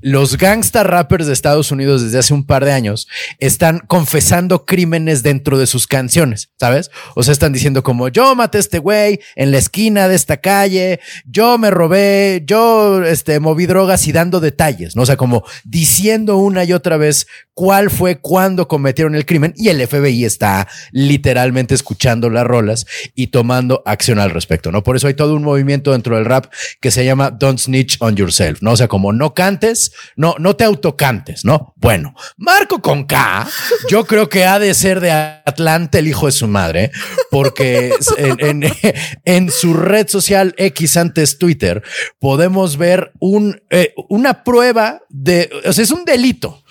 Los 0.01 0.37
gangsta 0.37 0.83
rappers 0.83 1.27
de 1.27 1.33
Estados 1.33 1.71
Unidos 1.71 2.03
desde 2.03 2.19
hace 2.19 2.35
un 2.35 2.45
par 2.45 2.65
de 2.65 2.73
años 2.73 3.09
están 3.39 3.81
confesando 3.81 4.65
crímenes 4.65 5.23
dentro 5.23 5.59
de 5.59 5.67
sus 5.67 5.87
canciones, 5.87 6.22
¿sabes? 6.59 6.91
O 7.15 7.23
sea, 7.23 7.33
están 7.33 7.53
diciendo 7.53 7.83
como 7.83 8.09
yo 8.09 8.35
maté 8.35 8.59
a 8.59 8.61
este 8.61 8.79
güey 8.79 9.21
en 9.37 9.51
la 9.51 9.59
esquina 9.59 10.09
de 10.09 10.15
esta 10.15 10.37
calle, 10.39 11.01
yo 11.25 11.59
me 11.59 11.71
robé, 11.71 12.43
yo 12.47 13.05
este, 13.05 13.41
moví 13.41 13.67
drogas 13.67 14.07
y 14.07 14.13
dando 14.13 14.41
detalles, 14.41 14.97
¿no? 14.97 15.03
O 15.03 15.07
sea, 15.07 15.17
como 15.17 15.45
diciendo 15.65 16.37
una 16.37 16.65
y 16.65 16.73
otra 16.73 16.97
vez 16.97 17.27
cuál 17.55 17.91
fue 17.91 18.19
cuando 18.21 18.69
cometieron 18.69 19.15
el 19.15 19.27
crimen 19.27 19.53
y 19.57 19.69
el 19.69 19.87
FBI 19.87 20.25
está 20.25 20.69
literalmente 20.91 21.75
escuchando 21.75 22.31
las 22.31 22.47
rolas 22.47 22.87
y 23.15 23.29
tomando 23.29 23.83
acción 23.85 24.19
al 24.19 24.31
respecto, 24.31 24.73
¿no? 24.73 24.83
Por 24.83 24.97
eso 24.97 25.07
hay 25.07 25.15
todo 25.15 25.35
un 25.35 25.43
movimiento 25.43 25.93
dentro 25.93 26.17
del 26.17 26.25
rap 26.25 26.47
que 26.81 26.91
se 26.91 27.05
llama 27.05 27.31
Don't 27.31 27.59
Snitch 27.59 27.97
on 28.01 28.17
Yourself, 28.17 28.63
¿no? 28.63 28.73
O 28.73 28.77
sea, 28.77 28.89
como 28.89 29.13
no 29.13 29.35
cantes, 29.35 29.93
no, 30.17 30.35
no 30.39 30.57
te 30.57 30.65
autocantes, 30.65 31.45
¿no? 31.45 31.75
Bueno, 31.77 32.15
Marco 32.37 32.81
con 32.81 33.05
K, 33.05 33.49
yo 33.89 34.05
creo 34.07 34.29
que 34.29 34.45
ha 34.45 34.59
de 34.59 34.75
ser 34.75 35.01
de 35.01 35.11
Atlanta 35.11 35.99
hijo 36.13 36.27
de 36.27 36.33
su 36.33 36.47
madre, 36.47 36.91
porque 37.31 37.93
en, 39.25 39.51
su 39.51 39.75
red 39.75 40.09
social 40.09 40.55
X 40.57 40.97
antes 40.97 41.39
Twitter 41.39 41.83
podemos 42.19 42.77
ver 42.77 43.13
un, 43.19 43.61
eh, 43.71 43.95
una 44.09 44.45
prueba 44.45 45.03
de, 45.09 45.51
o 45.65 45.73
sea, 45.73 45.83
es 45.83 45.91
un 45.91 46.05
delito 46.05 46.63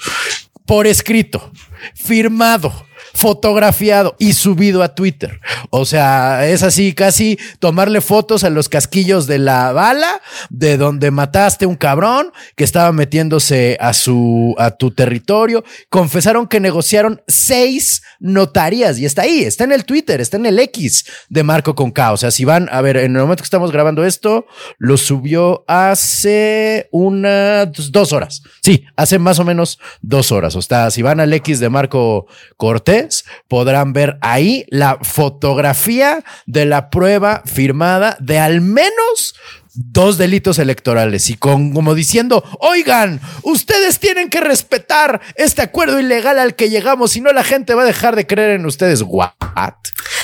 por 0.66 0.88
escrito, 0.88 1.52
firmado, 1.96 2.86
fotografiado 3.14 4.16
y 4.20 4.34
subido 4.34 4.84
a 4.84 4.96
Twitter. 4.96 5.40
O 5.70 5.86
sea, 5.86 6.48
es 6.48 6.64
así 6.64 6.94
casi 6.94 7.38
tomarle 7.60 8.02
fotos 8.02 8.44
a 8.44 8.50
los 8.50 8.70
casquillos 8.70 9.28
de 9.28 9.40
la 9.40 9.72
bala 9.72 10.22
de 10.50 10.78
donde 10.78 11.12
mataste 11.12 11.66
un 11.66 11.76
cabrón 11.76 12.32
que 12.56 12.64
estaba 12.64 12.92
metiéndose 12.92 13.78
a 13.80 13.94
su 13.94 14.56
a 14.58 14.72
tu 14.72 14.92
territorio. 14.92 15.64
Confesaron 15.90 16.48
que 16.48 16.60
negociaron 16.60 17.22
seis 17.28 18.02
notarías 18.20 19.00
y 19.00 19.06
está 19.06 19.24
ahí, 19.24 19.44
está 19.44 19.64
en 19.64 19.72
el 19.72 19.86
Twitter, 19.86 20.22
está 20.22 20.38
en 20.38 20.46
el 20.46 20.60
X 20.60 21.06
de 21.30 21.44
Marco 21.44 21.76
con 21.76 21.92
K. 21.92 22.14
O 22.14 22.18
sea, 22.18 22.32
si 22.32 22.46
van 22.46 22.70
a 22.72 22.82
ver, 22.82 22.98
en 22.98 23.16
el 23.16 23.22
momento 23.22 23.44
que 23.44 23.48
estamos 23.48 23.72
grabando 23.72 24.06
esto, 24.06 24.46
lo 24.78 24.98
subió 24.98 25.64
hace 25.68 26.88
unas 26.92 27.92
dos 27.92 28.14
horas. 28.14 28.44
Sí, 28.62 28.86
hace 28.96 29.20
más 29.20 29.40
o 29.40 29.46
menos 29.46 29.80
dos 30.02 30.32
horas. 30.32 30.56
O 30.56 30.62
sea, 30.62 30.92
si 30.92 31.02
van 31.02 31.20
al 31.20 31.34
X 31.34 31.60
de 31.60 31.70
Marco 31.70 32.28
Cortés, 32.58 33.01
podrán 33.48 33.94
ver 33.94 34.18
ahí 34.22 34.66
la 34.70 34.98
fotografía 35.02 36.24
de 36.46 36.66
la 36.66 36.90
prueba 36.90 37.44
firmada 37.46 38.18
de 38.20 38.40
al 38.40 38.62
menos 38.62 39.36
dos 39.74 40.18
delitos 40.18 40.60
electorales 40.60 41.30
y 41.30 41.36
con 41.36 41.74
como 41.74 41.96
diciendo, 41.96 42.44
oigan, 42.60 43.22
ustedes 43.44 44.00
tienen 44.00 44.30
que 44.30 44.42
respetar 44.42 45.22
este 45.36 45.62
acuerdo 45.62 46.00
ilegal 46.00 46.40
al 46.40 46.56
que 46.56 46.70
llegamos, 46.70 47.12
si 47.12 47.22
no 47.22 47.32
la 47.32 47.44
gente 47.44 47.74
va 47.74 47.84
a 47.84 47.86
dejar 47.86 48.16
de 48.16 48.28
creer 48.28 48.52
en 48.52 48.66
ustedes. 48.66 49.04
What? 49.06 49.32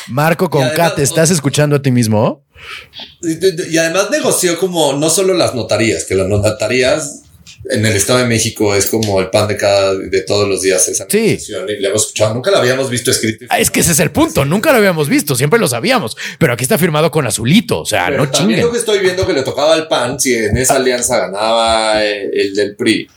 Marco 0.08 0.50
con 0.50 0.62
Y 0.62 0.66
además, 0.66 0.90
K, 0.92 0.96
¿te 0.96 1.04
estás 1.04 1.32
escuchando 1.32 1.78
a 1.78 1.82
ti 1.82 1.92
mismo? 1.92 2.46
Y, 3.22 3.74
y 3.74 3.78
además 3.78 4.10
negoció 4.10 4.58
como 4.58 4.94
no 4.94 5.10
solo 5.10 5.34
las 5.34 5.54
notarías, 5.54 6.06
que 6.06 6.16
las 6.16 6.28
notarías 6.28 7.24
en 7.70 7.86
el 7.86 7.96
Estado 7.96 8.20
de 8.20 8.26
México 8.26 8.74
es 8.76 8.86
como 8.88 9.20
el 9.20 9.30
pan 9.30 9.48
de 9.48 9.58
cada 9.58 9.94
de 9.96 10.22
todos 10.22 10.48
los 10.48 10.62
días 10.62 10.88
esa 10.88 11.06
Sí. 11.10 11.38
y 11.40 11.82
la 11.82 11.90
hemos 11.90 12.04
escuchado, 12.04 12.34
nunca 12.34 12.52
la 12.52 12.60
habíamos 12.60 12.90
visto 12.90 13.12
escrito. 13.12 13.46
y 13.46 13.48
Ah, 13.50 13.60
Es 13.60 13.70
que 13.72 13.80
ese 13.82 13.92
es 13.92 14.00
el 14.00 14.12
punto. 14.12 14.46
Nunca 14.46 14.72
lo 14.72 14.78
habíamos 14.78 15.10
visto. 15.10 15.36
Siempre 15.36 15.60
lo 15.60 15.68
sabíamos. 15.68 16.16
Pero 16.40 16.54
aquí 16.54 16.64
está 16.64 16.78
firmado 16.78 17.12
con 17.12 17.26
azulito. 17.28 17.82
O 17.82 17.86
sea, 17.86 18.08
Pero 18.10 18.26
no 18.26 18.32
chinguen. 18.32 18.62
lo 18.62 18.72
que 18.72 18.78
estoy 18.78 19.00
viendo 19.00 19.26
que 19.28 19.34
le 19.34 19.44
tocaba 19.44 19.74
al 19.74 19.88
PAN, 19.88 20.20
si 20.20 20.34
en 20.36 20.58
esa 20.58 20.76
alianza 20.78 21.18
ganaba 21.20 22.04
eh, 22.06 22.30
el 22.34 22.56
del 22.56 22.76
PRI. 22.76 23.08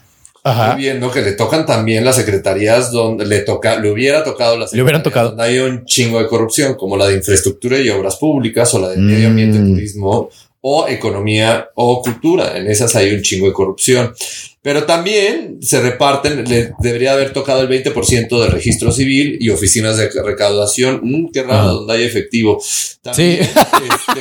Ajá. 0.43 0.68
Estoy 0.70 0.82
viendo 0.84 1.11
que 1.11 1.20
le 1.20 1.32
tocan 1.32 1.66
también 1.66 2.03
las 2.03 2.16
secretarías 2.16 2.91
donde 2.91 3.26
le 3.26 3.41
toca, 3.41 3.78
le 3.78 3.91
hubiera 3.91 4.24
tocado 4.24 4.57
las 4.57 4.72
Le 4.72 4.82
hubieran 4.82 5.03
tocado. 5.03 5.28
Donde 5.30 5.45
hay 5.45 5.59
un 5.59 5.84
chingo 5.84 6.18
de 6.18 6.26
corrupción, 6.28 6.76
como 6.76 6.97
la 6.97 7.09
de 7.09 7.16
infraestructura 7.16 7.78
y 7.78 7.91
obras 7.91 8.16
públicas, 8.16 8.72
o 8.72 8.78
la 8.80 8.88
de 8.88 8.97
medio 8.97 9.28
ambiente, 9.28 9.59
Mm. 9.59 9.74
turismo, 9.74 10.30
o 10.62 10.86
economía 10.88 11.68
o 11.74 12.02
cultura. 12.02 12.56
En 12.58 12.66
esas 12.70 12.94
hay 12.96 13.14
un 13.14 13.22
chingo 13.22 13.46
de 13.46 13.52
corrupción. 13.52 14.12
Pero 14.62 14.84
también 14.84 15.56
se 15.62 15.80
reparten, 15.80 16.44
le 16.46 16.72
debería 16.80 17.12
haber 17.14 17.32
tocado 17.32 17.62
el 17.62 17.68
20% 17.68 18.42
de 18.42 18.48
registro 18.50 18.92
civil 18.92 19.38
y 19.40 19.48
oficinas 19.48 19.96
de 19.96 20.11
recaudación. 20.22 21.00
Mm, 21.02 21.30
qué 21.32 21.42
raro, 21.44 21.74
donde 21.76 21.94
hay 21.94 22.02
efectivo. 22.04 22.62
También, 23.02 23.42
Sí. 23.42 23.50
este, 23.50 24.20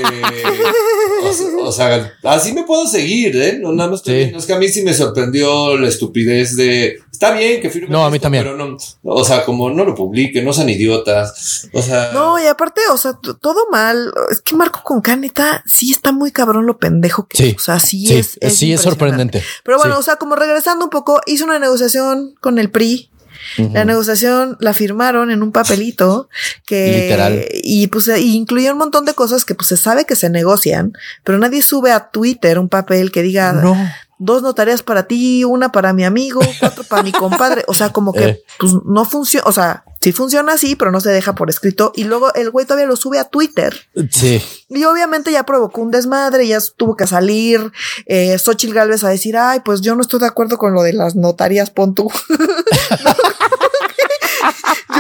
o, 1.23 1.33
sea- 1.33 1.47
o 1.65 1.71
sea, 1.73 2.13
así 2.23 2.53
me 2.53 2.63
puedo 2.63 2.87
seguir, 2.87 3.35
¿eh? 3.35 3.57
No, 3.59 3.73
nada 3.73 3.89
más 3.89 3.99
estoy 3.99 4.13
Sí. 4.13 4.19
viendo. 4.19 4.37
Es 4.39 4.45
que 4.45 4.53
a 4.53 4.59
mí 4.59 4.69
sí 4.69 4.81
me 4.83 4.93
sorprendió 4.93 5.77
la 5.77 5.89
estupidez 5.89 6.55
de 6.55 6.99
está 7.19 7.31
bien 7.33 7.61
que 7.61 7.69
firmen. 7.69 7.91
No, 7.91 8.05
a 8.05 8.09
mí 8.09 8.17
también. 8.17 8.45
Pero 8.45 8.55
no, 8.55 8.77
o 9.03 9.23
sea, 9.25 9.43
como 9.43 9.69
no 9.69 9.83
lo 9.83 9.93
publiquen, 9.93 10.45
no 10.45 10.53
sean 10.53 10.69
idiotas. 10.69 11.67
O 11.73 11.81
sea. 11.81 12.11
No, 12.13 12.39
y 12.41 12.45
aparte, 12.47 12.79
o 12.91 12.97
sea, 12.97 13.13
todo 13.41 13.67
mal. 13.69 14.13
Es 14.31 14.41
que 14.41 14.55
Marco 14.55 14.81
con 14.83 15.01
Caneta 15.01 15.61
sí 15.67 15.91
está 15.91 16.11
muy 16.13 16.31
cabrón 16.31 16.65
lo 16.65 16.77
pendejo 16.77 17.27
que 17.27 17.37
Sí. 17.37 17.55
O 17.57 17.59
sea, 17.61 17.79
sí, 17.79 18.05
Sí, 18.07 18.13
es. 18.15 18.27
sí 18.31 18.37
es 18.39 18.41
impresionante. 18.45 18.77
sorprendente. 18.83 19.43
Pero 19.65 19.77
bueno, 19.77 19.95
Sí. 19.95 19.99
o 19.99 20.03
sea, 20.03 20.15
como 20.15 20.35
regresando 20.35 20.85
un 20.85 20.89
poco, 20.89 21.19
hizo 21.25 21.43
una 21.45 21.59
negociación 21.59 22.35
con 22.39 22.57
el 22.57 22.71
PRI. 22.71 23.09
La 23.57 23.85
negociación 23.85 24.57
la 24.59 24.73
firmaron 24.73 25.31
en 25.31 25.41
un 25.43 25.51
papelito 25.53 26.27
que 26.65 27.03
Literal. 27.03 27.45
y 27.53 27.87
pues 27.87 28.07
e- 28.09 28.19
y 28.19 28.35
incluía 28.35 28.73
un 28.73 28.77
montón 28.77 29.05
de 29.05 29.13
cosas 29.13 29.45
que 29.45 29.55
pues 29.55 29.67
se 29.69 29.77
sabe 29.77 30.05
que 30.05 30.17
se 30.17 30.29
negocian, 30.29 30.91
pero 31.23 31.37
nadie 31.37 31.61
sube 31.61 31.91
a 31.93 32.09
Twitter 32.11 32.59
un 32.59 32.67
papel 32.67 33.11
que 33.13 33.21
diga 33.21 33.53
No. 33.53 33.77
Dos 34.19 34.43
notarias 34.43 34.83
para 34.83 35.03
ti, 35.07 35.43
una 35.43 35.71
para 35.71 35.93
mi 35.93 36.03
amigo, 36.03 36.41
cuatro 36.59 36.83
para 36.83 37.03
mi 37.03 37.11
compadre. 37.11 37.63
O 37.67 37.73
sea, 37.73 37.91
como 37.91 38.13
que 38.13 38.19
Eh. 38.29 38.43
pues 38.59 38.73
no 38.85 39.05
funciona, 39.05 39.45
o 39.47 39.51
sea, 39.51 39.85
sí 40.01 40.11
funciona 40.11 40.53
así, 40.53 40.75
pero 40.75 40.91
no 40.91 40.99
se 40.99 41.09
deja 41.09 41.35
por 41.35 41.49
escrito. 41.49 41.93
Y 41.95 42.03
luego 42.03 42.33
el 42.35 42.51
güey 42.51 42.65
todavía 42.65 42.85
lo 42.85 42.97
sube 42.97 43.17
a 43.17 43.23
Twitter. 43.23 43.87
Sí. 44.11 44.41
Y 44.69 44.83
obviamente 44.83 45.31
ya 45.31 45.45
provocó 45.45 45.81
un 45.81 45.89
desmadre, 45.89 46.47
ya 46.47 46.59
tuvo 46.75 46.95
que 46.95 47.07
salir 47.07 47.71
eh, 48.05 48.37
Xochitl 48.37 48.73
Galvez 48.73 49.03
a 49.03 49.09
decir, 49.09 49.37
ay, 49.37 49.61
pues 49.61 49.81
yo 49.81 49.95
no 49.95 50.01
estoy 50.01 50.19
de 50.19 50.27
acuerdo 50.27 50.57
con 50.57 50.73
lo 50.73 50.83
de 50.83 50.93
las 50.93 51.15
notarias, 51.15 51.71
pon 51.71 51.95
tú. 51.95 52.11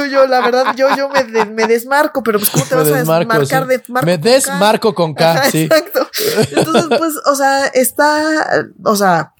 yo, 0.09 0.27
la 0.27 0.41
verdad, 0.41 0.75
yo, 0.75 0.87
yo 0.97 1.09
me, 1.09 1.23
de- 1.23 1.45
me 1.45 1.65
desmarco, 1.67 2.21
pero 2.23 2.39
pues, 2.39 2.49
¿cómo 2.49 2.65
te 2.65 2.75
Me 2.75 2.81
vas 2.81 2.91
a 2.91 2.95
desmarcar 2.97 3.63
sí. 3.63 3.69
de 3.69 3.83
Marco 3.87 4.05
Me 4.05 4.13
con 4.15 4.23
K? 4.23 4.29
desmarco 4.29 4.95
con 4.95 5.13
K, 5.13 5.43
sí. 5.51 5.63
Exacto. 5.63 6.09
Entonces, 6.51 6.85
pues, 6.97 7.13
o 7.25 7.35
sea, 7.35 7.67
está, 7.67 8.65
o 8.83 8.95
sea, 8.95 9.33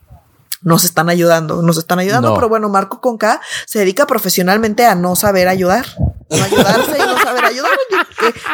nos 0.61 0.83
están 0.83 1.09
ayudando, 1.09 1.61
nos 1.61 1.77
están 1.77 1.99
ayudando, 1.99 2.29
No. 2.29 2.35
pero 2.35 2.49
bueno, 2.49 2.67
Marco 2.69 2.99
Conca 2.99 3.39
se 3.65 3.79
dedica 3.79 4.05
profesionalmente 4.05 4.85
a 4.85 4.93
no 4.93 5.15
saber 5.15 5.47
ayudar, 5.47 5.85
no 6.29 6.43
ayudarse 6.43 6.97
y 6.97 7.01
no 7.01 7.17
saber 7.17 7.45
ayudar. 7.45 7.71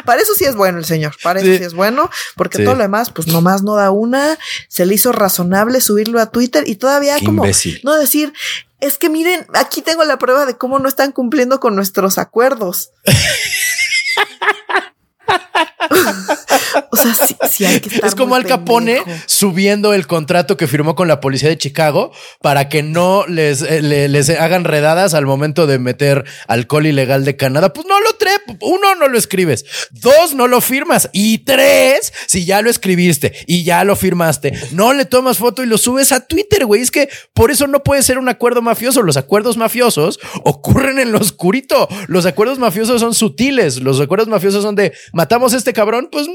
Para 0.05 0.22
eso 0.22 0.34
sí 0.38 0.45
es 0.45 0.55
bueno 0.55 0.78
el 0.78 0.86
señor, 0.86 1.16
para 1.24 1.39
eso 1.39 1.49
Sí. 1.51 1.57
sí 1.57 1.63
es 1.63 1.74
bueno, 1.74 2.11
porque 2.36 2.59
Sí. 2.59 2.63
todo 2.63 2.76
lo 2.76 2.84
demás, 2.84 3.09
pues 3.09 3.26
nomás 3.28 3.63
no 3.63 3.76
da 3.76 3.89
una, 3.89 4.38
se 4.70 4.86
le 4.86 4.93
hizo 4.93 5.13
razonable 5.13 5.82
subirlo 5.82 6.20
a 6.22 6.28
Twitter 6.28 6.63
y 6.68 6.76
todavía 6.76 7.18
Qué 7.18 7.26
como 7.26 7.43
imbécil. 7.43 7.82
no 7.84 7.95
decir, 7.95 8.32
es 8.80 8.97
que 8.97 9.09
miren, 9.09 9.47
aquí 9.53 9.82
tengo 9.82 10.03
la 10.03 10.17
prueba 10.17 10.45
de 10.45 10.57
cómo 10.57 10.80
no 10.80 10.88
están 10.88 11.11
cumpliendo 11.11 11.59
con 11.59 11.76
nuestros 11.76 12.17
acuerdos. 12.17 12.91
o 16.91 16.95
sea, 16.97 17.13
sí, 17.13 17.36
sí 17.49 17.66
hay 17.66 17.80
que 17.80 17.89
estar 17.89 18.07
Es 18.07 18.16
como 18.16 18.30
muy 18.30 18.38
Al 18.38 18.45
Capone 18.45 18.95
pendejo. 19.03 19.20
subiendo 19.26 19.93
el 19.93 20.07
contrato 20.07 20.57
que 20.57 20.68
firmó 20.68 20.95
con 20.95 21.07
la 21.07 21.20
policía 21.22 21.49
de 21.49 21.57
Chicago 21.57 22.11
para 22.41 22.70
que 22.70 22.84
no 22.84 23.26
les, 23.28 23.61
eh, 23.61 23.82
le- 23.82 24.07
les 24.09 24.30
hagan 24.30 24.63
redadas 24.63 25.13
al 25.13 25.26
momento 25.26 25.68
de 25.68 25.80
meter 25.80 26.26
alcohol 26.47 26.86
ilegal 26.88 27.26
de 27.26 27.36
Canadá. 27.36 27.74
Pues 27.74 27.86
no 27.88 27.99
lo 27.99 28.13
tre, 28.13 28.32
uno 28.61 28.95
no 28.95 29.07
lo 29.07 29.18
escribes, 29.18 29.66
dos 29.91 30.34
no 30.34 30.47
lo 30.47 30.61
firmas 30.61 31.09
y 31.13 31.39
tres, 31.39 32.13
si 32.28 32.45
ya 32.45 32.61
lo 32.61 32.70
escribiste 32.70 33.34
y 33.47 33.63
ya 33.63 33.84
lo 33.84 33.95
firmaste, 33.95 34.53
no 34.72 34.93
le 34.93 35.05
tomas 35.05 35.38
foto 35.38 35.63
y 35.63 35.68
lo 35.68 35.78
subes 35.78 36.11
a 36.11 36.26
Twitter, 36.28 36.66
güey. 36.66 36.82
Es 36.82 36.91
que 36.91 37.09
por 37.34 37.51
eso 37.51 37.68
no 37.68 37.84
puede 37.84 38.03
ser 38.03 38.18
un 38.18 38.30
acuerdo 38.30 38.61
mafioso. 38.61 39.01
Los 39.01 39.18
acuerdos 39.18 39.57
mafiosos 39.57 40.20
ocurren 40.43 40.99
en 40.99 41.11
lo 41.11 41.20
oscurito. 41.20 41.88
Los 42.07 42.26
acuerdos 42.26 42.59
mafiosos 42.59 43.01
son 43.01 43.13
sutiles. 43.13 43.78
Los 43.82 43.99
acuerdos 43.99 44.28
mafiosos 44.28 44.63
son 44.63 44.76
de 44.76 44.93
matamos 45.13 45.53
a 45.53 45.57
este 45.57 45.74
cabrón, 45.74 46.09
pues 46.11 46.28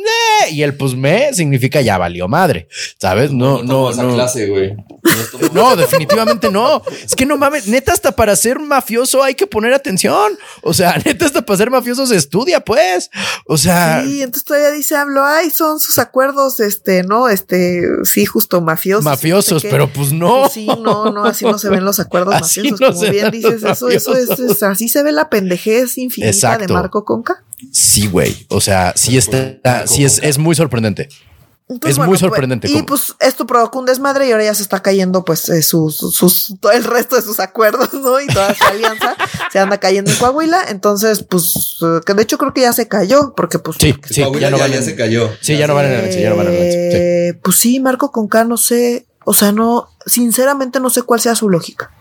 me. 0.45 0.51
Y 0.51 0.63
el 0.63 0.75
pues 0.77 0.95
me 0.95 1.33
significa 1.35 1.81
ya 1.81 1.99
valió 1.99 2.29
madre. 2.29 2.69
¿Sabes? 2.99 3.33
No, 3.33 3.59
tomo 3.59 3.73
no, 3.73 3.91
esa 3.91 4.03
no. 4.03 4.15
clase, 4.15 4.49
güey. 4.49 4.75
No 4.75 5.49
No, 5.53 5.77
definitivamente 5.77 6.51
no. 6.51 6.83
Es 7.05 7.15
que 7.15 7.27
no 7.27 7.37
mames, 7.37 7.67
neta, 7.67 7.93
hasta 7.93 8.13
para 8.13 8.37
ser 8.37 8.59
mafioso 8.59 9.23
hay 9.23 9.35
que 9.35 9.47
poner 9.47 9.73
atención. 9.73 10.33
O 10.63 10.75
sea, 10.75 10.97
neta, 11.05 11.27
hasta 11.27 11.43
para 11.43 11.57
ser 11.57 11.71
mafioso 11.71 12.07
se 12.07 12.17
estudia, 12.17 12.61
pues. 12.61 13.11
O 13.47 13.57
sea, 13.57 14.03
Sí, 14.05 14.23
entonces 14.23 14.45
todavía 14.45 14.71
dice 14.71 14.97
hablo, 14.97 15.25
ay, 15.25 15.51
son 15.51 15.81
sus 15.81 15.99
acuerdos, 15.99 16.61
este, 16.61 17.03
no, 17.03 17.29
este, 17.29 17.83
sí, 18.05 18.27
sí, 18.27 18.61
mafiosos. 18.61 19.05
mafiosos, 19.05 19.65
no 19.65 19.71
pero 19.71 19.93
pues 19.93 20.13
no. 20.13 20.41
Pues 20.43 20.53
sí, 20.53 20.67
no, 20.67 21.11
no, 21.13 21.25
así 21.25 21.45
no 21.45 21.59
se 21.59 21.69
ven 21.69 21.85
los 21.85 22.01
acuerdos 22.01 22.35
Así 22.41 22.61
mafiosos. 22.71 22.81
no 22.81 22.95
Como 23.01 23.11
bien 23.11 23.31
dices, 23.31 23.63
eso, 23.63 23.89
eso 23.89 24.15
es, 24.15 24.63
así 24.63 24.89
se 24.89 25.03
ve 25.03 25.13
la 25.13 25.29
pendejez 25.31 25.99
infinita 25.99 26.31
Exacto. 26.31 26.67
de 26.67 26.73
Marco 26.73 27.05
Conca. 27.05 27.43
Sí, 27.73 28.07
güey. 28.07 28.47
O 28.49 28.61
sea, 28.61 28.93
sí 28.97 29.17
está, 29.17 29.87
sí 29.87 30.05
es, 30.05 30.21
es 30.23 30.39
muy 30.39 30.55
sorprendente. 30.55 31.09
Entonces, 31.71 31.93
Es 31.93 31.99
muy 31.99 32.09
pues, 32.09 32.21
sorprendente 32.21 32.69
y 32.69 32.83
pues 32.83 33.15
esto 33.21 33.47
provocó 33.47 33.79
un 33.79 33.87
desmadre 33.87 34.27
y 34.27 34.33
ahora 34.33 34.43
ya 34.43 34.55
se 34.55 34.63
está 34.65 34.83
cayendo 34.83 35.25
pues 35.25 35.49
eh, 35.51 35.63
sus, 35.63 35.99
sus, 35.99 36.57
todo 36.59 36.73
el 36.73 36.83
resto 36.83 37.15
de 37.15 37.23
sus 37.23 37.39
acuerdos, 37.39 37.95
¿no? 37.95 38.21
Y 38.21 38.27
toda 38.27 38.53
su 38.57 38.65
alianza 38.65 39.15
se 39.53 39.61
anda 39.61 39.79
cayendo 39.79 40.11
en 40.11 40.17
Coahuila. 40.17 40.65
Entonces, 40.69 41.23
pues, 41.23 41.77
eh, 41.81 42.01
que 42.05 42.15
de 42.15 42.25
hecho 42.25 42.39
creo 42.39 42.53
que 42.53 42.63
ya 42.63 42.73
se 42.73 42.89
cayó 42.89 43.35
porque 43.37 43.61
pues... 43.61 43.77
Sí, 43.81 43.93
porque 43.93 44.13
sí, 44.13 44.21
Coahuila 44.21 44.49
ya 44.49 44.51
no 44.51 44.59
ya, 44.59 44.67
ya 44.67 44.83
se 44.83 44.97
cayó. 44.97 45.31
Sí, 45.41 45.57
ya 45.57 45.69
no 45.69 45.77
van 45.77 45.87
en 45.87 46.11
ya 46.11 46.31
no 46.31 46.37
van 46.37 46.49
en. 46.49 46.55
Eh, 46.57 47.35
Pues 47.41 47.57
sí, 47.59 47.79
Marco 47.79 48.11
Conca, 48.11 48.43
no 48.43 48.57
sé, 48.57 49.07
o 49.25 49.33
sea, 49.33 49.53
no, 49.53 49.91
sinceramente 50.07 50.81
no 50.81 50.91
sé 50.91 51.03
cuál 51.03 51.21
sea 51.21 51.37
su 51.37 51.49
lógica. 51.49 51.93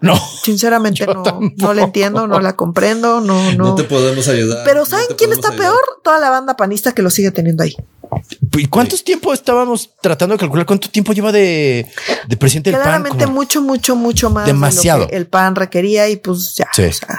No. 0.00 0.14
Sinceramente 0.42 1.06
no, 1.06 1.22
tampoco. 1.22 1.52
no 1.56 1.72
la 1.74 1.82
entiendo, 1.84 2.26
no 2.26 2.40
la 2.40 2.54
comprendo, 2.56 3.20
no, 3.20 3.52
no. 3.52 3.64
No 3.68 3.74
te 3.74 3.84
podemos 3.84 4.28
ayudar. 4.28 4.62
Pero 4.64 4.84
¿saben 4.84 5.06
quién 5.16 5.32
está 5.32 5.48
ayudar. 5.48 5.68
peor? 5.70 5.80
Toda 6.02 6.18
la 6.18 6.30
banda 6.30 6.56
panista 6.56 6.92
que 6.92 7.00
lo 7.02 7.10
sigue 7.10 7.30
teniendo 7.30 7.62
ahí. 7.62 7.74
¿Y 8.56 8.66
cuántos 8.66 9.02
tiempo 9.02 9.32
estábamos 9.32 9.90
tratando 10.02 10.34
de 10.34 10.38
calcular 10.38 10.66
cuánto 10.66 10.88
tiempo 10.90 11.12
lleva 11.12 11.32
de, 11.32 11.86
de 12.28 12.36
presidente 12.36 12.70
del 12.70 12.78
PAN? 12.80 12.84
Claramente 13.02 13.24
Como- 13.24 13.34
mucho, 13.36 13.62
mucho, 13.62 13.96
mucho 13.96 14.30
más 14.30 14.46
Demasiado. 14.46 15.00
de 15.00 15.04
lo 15.06 15.10
que 15.10 15.16
el 15.16 15.26
PAN 15.26 15.56
requería 15.56 16.08
y 16.08 16.16
pues 16.16 16.54
ya. 16.54 16.68
Sí. 16.72 16.82
o 16.84 16.92
sea, 16.92 17.18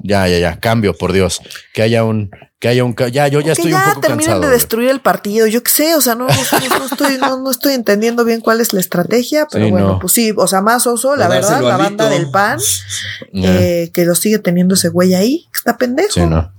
Ya, 0.00 0.26
ya, 0.28 0.38
ya. 0.38 0.58
Cambio, 0.58 0.96
por 0.96 1.12
Dios. 1.12 1.40
Que 1.72 1.82
haya 1.82 2.02
un, 2.04 2.30
que 2.58 2.68
haya 2.68 2.84
un, 2.84 2.96
ya, 3.12 3.28
yo 3.28 3.40
ya 3.40 3.52
estoy 3.52 3.70
ya 3.70 3.78
un 3.78 3.84
poco 3.90 4.00
terminen 4.00 4.26
cansado. 4.32 4.40
de 4.40 4.48
destruir 4.56 4.88
el 4.88 5.00
partido. 5.00 5.46
Yo 5.46 5.62
qué 5.62 5.70
sé, 5.70 5.94
o 5.94 6.00
sea, 6.00 6.14
no, 6.14 6.26
no, 6.26 6.34
no- 6.34 6.78
no 6.78 6.84
estoy, 6.86 7.18
no, 7.18 7.40
no 7.42 7.50
estoy 7.50 7.74
entendiendo 7.74 8.24
bien 8.24 8.40
cuál 8.40 8.60
es 8.62 8.72
la 8.72 8.80
estrategia, 8.80 9.46
pero 9.50 9.66
Sí, 9.66 9.70
bueno, 9.70 9.88
no. 9.88 9.98
pues 9.98 10.12
sí, 10.14 10.32
o 10.34 10.46
sea, 10.46 10.62
más 10.62 10.86
oso, 10.86 11.16
la 11.16 11.28
verdad, 11.28 11.60
la 11.60 11.76
banda 11.76 12.08
del 12.08 12.30
PAN, 12.30 12.58
Eh. 13.34 13.42
eh, 13.44 13.90
que 13.92 14.06
lo 14.06 14.14
sigue 14.14 14.38
teniendo 14.38 14.74
ese 14.74 14.88
güey 14.88 15.14
ahí, 15.14 15.46
que 15.52 15.58
está 15.58 15.76
pendejo. 15.76 16.12
Sí, 16.12 16.20
no. 16.20 16.50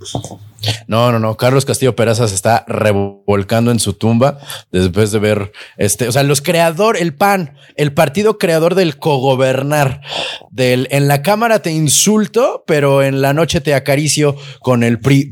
No, 0.88 1.12
no, 1.12 1.20
no. 1.20 1.38
Carlos 1.38 1.66
Castillo 1.66 1.96
Peraza 1.96 2.28
se 2.28 2.34
está 2.34 2.66
revolcando 2.68 3.70
en 3.70 3.80
su 3.80 3.94
tumba 3.94 4.40
después 4.72 5.12
de 5.12 5.20
ver 5.20 5.52
este, 5.78 6.08
o 6.08 6.12
sea, 6.12 6.24
los 6.24 6.42
creador, 6.42 6.98
el 6.98 7.14
PAN, 7.14 7.56
el 7.76 7.94
partido 7.94 8.40
creador 8.40 8.74
del 8.74 8.98
cogobernar, 8.98 10.02
del 10.50 10.88
en 10.90 11.08
la 11.08 11.22
cámara 11.22 11.60
te 11.62 11.72
insulto, 11.72 12.64
pero 12.66 13.04
en 13.04 13.22
la 13.22 13.34
noche 13.34 13.62
te 13.62 13.76
acaricio 13.76 14.36
con 14.60 14.84
el 14.84 15.00
PRI, 15.00 15.32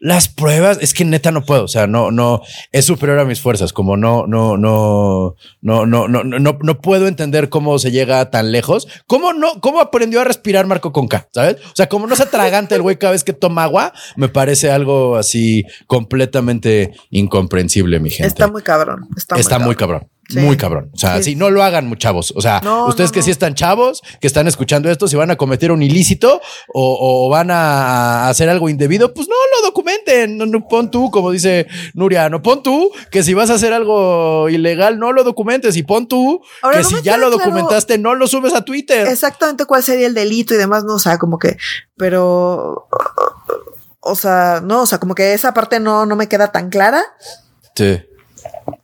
las 0.00 0.28
pruebas. 0.28 0.78
Es 0.80 0.94
que 0.94 1.04
neta 1.04 1.30
no 1.30 1.44
puedo. 1.44 1.64
O 1.64 1.68
sea, 1.68 1.86
no, 1.86 2.10
no 2.10 2.42
es 2.72 2.84
superior 2.84 3.18
a 3.18 3.24
mis 3.24 3.40
fuerzas. 3.40 3.72
Como 3.72 3.96
no, 3.96 4.26
no, 4.26 4.56
no, 4.56 5.36
no, 5.60 5.86
no, 5.86 6.08
no, 6.08 6.24
no, 6.24 6.58
no 6.60 6.80
puedo 6.80 7.06
entender 7.06 7.48
cómo 7.48 7.78
se 7.78 7.90
llega 7.90 8.30
tan 8.30 8.52
lejos. 8.52 8.88
¿Cómo 9.06 9.32
no? 9.32 9.60
¿Cómo 9.60 9.80
aprendió 9.80 10.20
a 10.20 10.24
respirar 10.24 10.66
Marco 10.66 10.92
Conca? 10.92 11.28
¿Sabes? 11.32 11.56
O 11.56 11.76
sea, 11.76 11.88
como 11.88 12.06
no 12.06 12.16
se 12.16 12.24
atraganta 12.24 12.74
el 12.74 12.82
güey 12.82 12.96
cada 12.96 13.12
vez 13.12 13.24
que 13.24 13.32
toma 13.32 13.64
agua, 13.64 13.92
me 14.16 14.28
parece 14.28 14.70
algo 14.70 15.16
así 15.16 15.64
completamente 15.86 16.92
incomprensible, 17.10 18.00
mi 18.00 18.10
gente. 18.10 18.28
Está 18.28 18.48
muy 18.48 18.62
cabrón. 18.62 19.08
Está, 19.16 19.36
está 19.36 19.58
muy 19.58 19.74
cabrón. 19.74 20.11
Sí. 20.28 20.38
Muy 20.38 20.56
cabrón. 20.56 20.90
O 20.94 20.96
sea, 20.96 21.16
Sí. 21.18 21.24
sí, 21.32 21.34
no 21.36 21.50
lo 21.50 21.62
hagan, 21.62 21.94
chavos. 21.98 22.32
O 22.36 22.40
sea, 22.40 22.60
No, 22.64 22.86
ustedes 22.86 23.10
no, 23.10 23.14
que 23.14 23.20
no. 23.20 23.24
sí 23.24 23.30
están 23.32 23.54
chavos, 23.54 24.02
que 24.20 24.26
están 24.26 24.46
escuchando 24.48 24.90
esto, 24.90 25.06
si 25.08 25.16
van 25.16 25.30
a 25.30 25.36
cometer 25.36 25.72
un 25.72 25.82
ilícito 25.82 26.40
o, 26.72 27.26
o 27.26 27.28
van 27.28 27.50
a 27.50 28.28
hacer 28.28 28.48
algo 28.48 28.68
indebido, 28.68 29.12
pues 29.12 29.28
no 29.28 29.34
lo 29.34 29.66
documenten. 29.66 30.38
No, 30.38 30.68
pon 30.68 30.90
tú, 30.90 31.10
como 31.10 31.32
dice 31.32 31.66
Nuria, 31.94 32.30
no 32.30 32.40
pon 32.40 32.62
tú 32.62 32.90
que 33.10 33.22
si 33.22 33.34
vas 33.34 33.50
a 33.50 33.54
hacer 33.54 33.72
algo 33.74 34.48
ilegal, 34.48 34.98
no 34.98 35.12
lo 35.12 35.24
documentes. 35.24 35.76
Y 35.76 35.82
pon 35.82 36.06
tú 36.06 36.40
Ahora, 36.62 36.78
que 36.78 36.84
si 36.84 36.94
ya 37.02 37.16
lo 37.18 37.26
claro- 37.28 37.38
documentaste, 37.38 37.98
no 37.98 38.14
lo 38.14 38.26
subes 38.26 38.54
a 38.54 38.64
Twitter. 38.64 39.06
exactamente 39.08 39.66
cuál 39.66 39.82
sería 39.82 40.06
el 40.06 40.14
delito 40.14 40.54
y 40.54 40.56
demás, 40.56 40.84
no, 40.84 40.94
o 40.94 40.98
sea, 40.98 41.18
como 41.18 41.38
que, 41.38 41.56
pero, 41.96 42.88
o 44.00 44.14
sea, 44.14 44.60
no, 44.64 44.82
o 44.82 44.86
sea, 44.86 44.98
como 44.98 45.14
que 45.14 45.34
esa 45.34 45.52
parte 45.52 45.78
no, 45.80 46.06
no 46.06 46.16
me 46.16 46.28
queda 46.28 46.52
tan 46.52 46.70
clara, 46.70 47.02
Sí. 47.74 48.00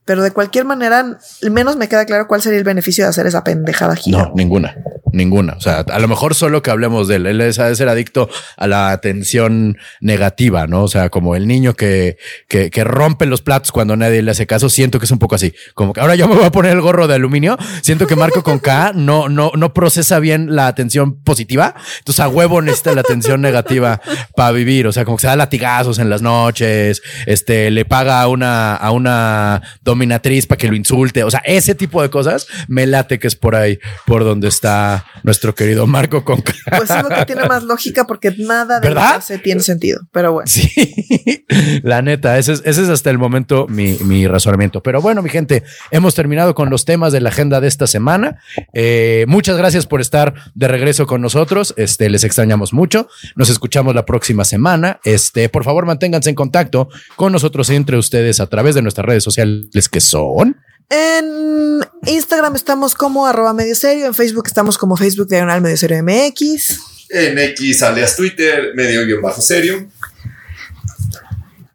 Pero 0.08 0.22
de 0.22 0.30
cualquier 0.30 0.64
manera, 0.64 1.18
menos 1.50 1.76
me 1.76 1.86
queda 1.86 2.06
claro 2.06 2.26
cuál 2.26 2.40
sería 2.40 2.58
el 2.58 2.64
beneficio 2.64 3.04
de 3.04 3.10
hacer 3.10 3.26
esa 3.26 3.44
pendejada 3.44 3.94
gira. 3.94 4.16
No, 4.16 4.32
ninguna, 4.34 4.74
ninguna. 5.12 5.52
O 5.52 5.60
sea, 5.60 5.80
a 5.80 5.98
lo 5.98 6.08
mejor 6.08 6.34
solo 6.34 6.62
que 6.62 6.70
hablemos 6.70 7.08
de 7.08 7.16
él. 7.16 7.26
Él 7.26 7.42
es, 7.42 7.58
ha 7.58 7.68
de 7.68 7.76
ser 7.76 7.90
adicto 7.90 8.30
a 8.56 8.66
la 8.66 8.90
atención 8.90 9.76
negativa, 10.00 10.66
¿no? 10.66 10.84
O 10.84 10.88
sea, 10.88 11.10
como 11.10 11.36
el 11.36 11.46
niño 11.46 11.74
que, 11.74 12.16
que, 12.48 12.70
que 12.70 12.84
rompe 12.84 13.26
los 13.26 13.42
platos 13.42 13.70
cuando 13.70 13.98
nadie 13.98 14.22
le 14.22 14.30
hace 14.30 14.46
caso. 14.46 14.70
Siento 14.70 14.98
que 14.98 15.04
es 15.04 15.10
un 15.10 15.18
poco 15.18 15.34
así. 15.34 15.52
Como 15.74 15.92
que 15.92 16.00
ahora 16.00 16.14
yo 16.14 16.26
me 16.26 16.36
voy 16.36 16.46
a 16.46 16.52
poner 16.52 16.72
el 16.72 16.80
gorro 16.80 17.06
de 17.06 17.14
aluminio. 17.14 17.58
Siento 17.82 18.06
que 18.06 18.16
Marco 18.16 18.42
con 18.42 18.60
K 18.60 18.92
no, 18.94 19.28
no, 19.28 19.52
no 19.56 19.74
procesa 19.74 20.20
bien 20.20 20.56
la 20.56 20.68
atención 20.68 21.22
positiva. 21.22 21.74
Entonces 21.98 22.20
a 22.20 22.28
huevo 22.28 22.62
necesita 22.62 22.94
la 22.94 23.02
atención 23.02 23.42
negativa 23.42 24.00
para 24.34 24.52
vivir. 24.52 24.86
O 24.86 24.92
sea, 24.92 25.04
como 25.04 25.18
que 25.18 25.22
se 25.22 25.26
da 25.26 25.36
latigazos 25.36 25.98
en 25.98 26.08
las 26.08 26.22
noches, 26.22 27.02
este, 27.26 27.70
le 27.70 27.84
paga 27.84 28.22
a 28.22 28.28
una, 28.28 28.74
a 28.74 28.90
una 28.90 29.60
dominatriz 29.98 30.46
para 30.46 30.58
que 30.58 30.68
lo 30.68 30.76
insulte. 30.76 31.24
O 31.24 31.30
sea, 31.30 31.40
ese 31.44 31.74
tipo 31.74 32.00
de 32.00 32.08
cosas 32.08 32.46
me 32.68 32.86
late 32.86 33.18
que 33.18 33.26
es 33.26 33.34
por 33.34 33.56
ahí, 33.56 33.78
por 34.06 34.22
donde 34.22 34.46
está 34.48 35.04
nuestro 35.24 35.54
querido 35.54 35.86
Marco 35.86 36.24
Conca. 36.24 36.54
Pues 36.76 36.88
es 36.90 37.02
lo 37.02 37.08
que 37.08 37.26
tiene 37.26 37.44
más 37.46 37.64
lógica 37.64 38.06
porque 38.06 38.32
nada 38.38 38.78
de 38.78 38.88
¿Verdad? 38.88 39.02
lo 39.02 39.10
que 39.10 39.16
hace 39.16 39.38
tiene 39.38 39.60
sentido. 39.60 40.00
Pero 40.12 40.32
bueno. 40.32 40.46
Sí, 40.46 40.70
la 41.82 42.00
neta, 42.02 42.38
ese 42.38 42.52
es, 42.52 42.62
ese 42.64 42.82
es 42.82 42.88
hasta 42.88 43.10
el 43.10 43.18
momento 43.18 43.66
mi, 43.68 43.94
mi 44.04 44.26
razonamiento. 44.28 44.82
Pero 44.82 45.00
bueno, 45.00 45.22
mi 45.22 45.30
gente, 45.30 45.64
hemos 45.90 46.14
terminado 46.14 46.54
con 46.54 46.70
los 46.70 46.84
temas 46.84 47.12
de 47.12 47.20
la 47.20 47.30
agenda 47.30 47.60
de 47.60 47.66
esta 47.68 47.86
semana. 47.86 48.40
Eh, 48.72 49.24
muchas 49.26 49.56
gracias 49.56 49.86
por 49.86 50.00
estar 50.00 50.34
de 50.54 50.68
regreso 50.68 51.06
con 51.06 51.20
nosotros. 51.20 51.74
Este, 51.76 52.08
les 52.08 52.22
extrañamos 52.22 52.72
mucho. 52.72 53.08
Nos 53.34 53.50
escuchamos 53.50 53.94
la 53.94 54.04
próxima 54.04 54.44
semana. 54.44 55.00
Este, 55.04 55.48
por 55.48 55.64
favor, 55.64 55.86
manténganse 55.86 56.30
en 56.30 56.36
contacto 56.36 56.88
con 57.16 57.32
nosotros 57.32 57.68
y 57.70 57.74
entre 57.74 57.96
ustedes 57.96 58.38
a 58.40 58.46
través 58.46 58.74
de 58.74 58.82
nuestras 58.82 59.06
redes 59.06 59.24
sociales 59.24 59.87
que 59.88 60.00
son. 60.00 60.56
En 60.90 61.80
Instagram 62.06 62.56
estamos 62.56 62.94
como 62.94 63.26
arroba 63.26 63.52
medio 63.52 63.74
serio. 63.74 64.06
En 64.06 64.14
Facebook 64.14 64.46
estamos 64.46 64.78
como 64.78 64.96
Facebook 64.96 65.28
diagonal 65.28 65.60
medio 65.60 65.76
serio 65.76 66.02
MX. 66.02 66.80
En 67.10 67.38
X 67.38 67.82
alias 67.82 68.16
Twitter, 68.16 68.72
medio 68.74 69.04
guion 69.04 69.22
bajo 69.22 69.42
serio. 69.42 69.88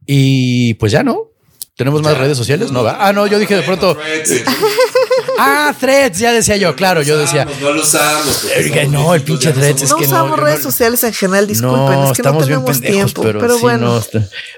Y 0.06 0.74
pues 0.76 0.92
ya 0.92 1.04
no. 1.04 1.33
¿Tenemos 1.76 2.04
más 2.04 2.16
redes 2.16 2.38
sociales? 2.38 2.72
No, 2.72 2.84
¿va? 2.84 2.98
Ah, 3.00 3.14
no, 3.14 3.26
yo 3.26 3.40
dije 3.40 3.56
de 3.56 3.64
pronto. 3.64 3.98
Ah, 5.40 5.74
threads, 5.80 6.20
ya 6.20 6.32
decía 6.32 6.56
yo, 6.56 6.76
claro, 6.76 7.02
yo 7.02 7.18
decía. 7.18 7.48
No 7.60 7.72
lo 7.72 7.82
usamos. 7.82 8.46
no, 8.90 9.16
el 9.16 9.24
pinche 9.24 9.50
no 9.50 9.56
threads 9.56 9.82
No 9.82 9.86
Es 9.88 9.94
que 9.96 10.06
usamos 10.06 10.38
yo 10.38 10.44
redes 10.46 10.60
no- 10.60 10.64
sociales 10.72 11.04
en 11.04 11.14
general, 11.14 11.48
disculpen, 11.48 12.00
es 12.04 12.12
que 12.18 12.22
no 12.24 12.38
tenemos 12.38 12.80
tiempo. 12.80 13.22
Pero, 13.24 13.56
sí, 13.56 13.62
bueno, 13.62 14.04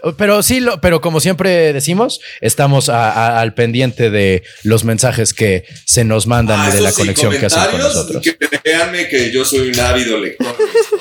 no, 0.04 0.16
pero 0.18 0.44
sí, 0.44 0.60
lo, 0.60 0.82
pero 0.82 1.00
como 1.00 1.22
siempre 1.22 1.72
decimos, 1.72 2.20
estamos 2.42 2.90
a- 2.90 3.12
a- 3.12 3.40
al 3.40 3.54
pendiente 3.54 4.10
de 4.10 4.44
los 4.64 4.84
mensajes 4.84 5.34
que 5.34 5.64
se 5.86 6.04
nos 6.04 6.28
mandan 6.28 6.60
Ah, 6.60 6.70
y 6.70 6.74
de 6.74 6.82
la 6.82 6.92
sí, 6.92 6.98
conexión 6.98 7.32
que 7.38 7.46
hacen 7.46 7.64
con 7.72 7.80
nosotros. 7.80 8.22
Créanme 8.62 9.08
que 9.08 9.32
yo 9.32 9.46
soy 9.46 9.70
un 9.70 9.80
ávido 9.80 10.20
lector 10.20 10.54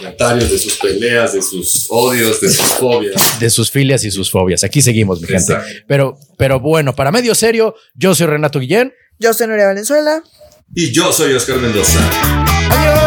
comentarios, 0.05 0.51
de 0.51 0.59
sus 0.59 0.77
peleas, 0.77 1.33
de 1.33 1.43
sus 1.43 1.87
odios, 1.89 2.41
de 2.41 2.51
sus 2.51 2.67
fobias. 2.67 3.41
De 3.41 3.51
sus 3.51 3.71
filias 3.71 4.05
y 4.05 4.11
sus 4.11 4.31
fobias. 4.31 4.65
Aquí 4.65 4.83
seguimos, 4.83 5.21
mi 5.21 5.29
gente. 5.29 5.57
Pero, 5.87 6.19
pero 6.37 6.61
bueno, 6.61 6.95
para 6.95 7.11
medio 7.11 7.35
serio, 7.35 7.75
yo 7.95 8.15
soy 8.15 8.27
Renato 8.27 8.59
Guillén. 8.61 8.93
yo 9.19 9.33
soy 9.33 9.47
Nuria 9.47 9.67
Valenzuela. 9.67 10.23
Y 10.75 10.93
yo 10.93 11.13
soy 11.13 11.33
Oscar 11.35 11.59
Mendoza. 11.59 11.99
Adiós. 12.71 13.04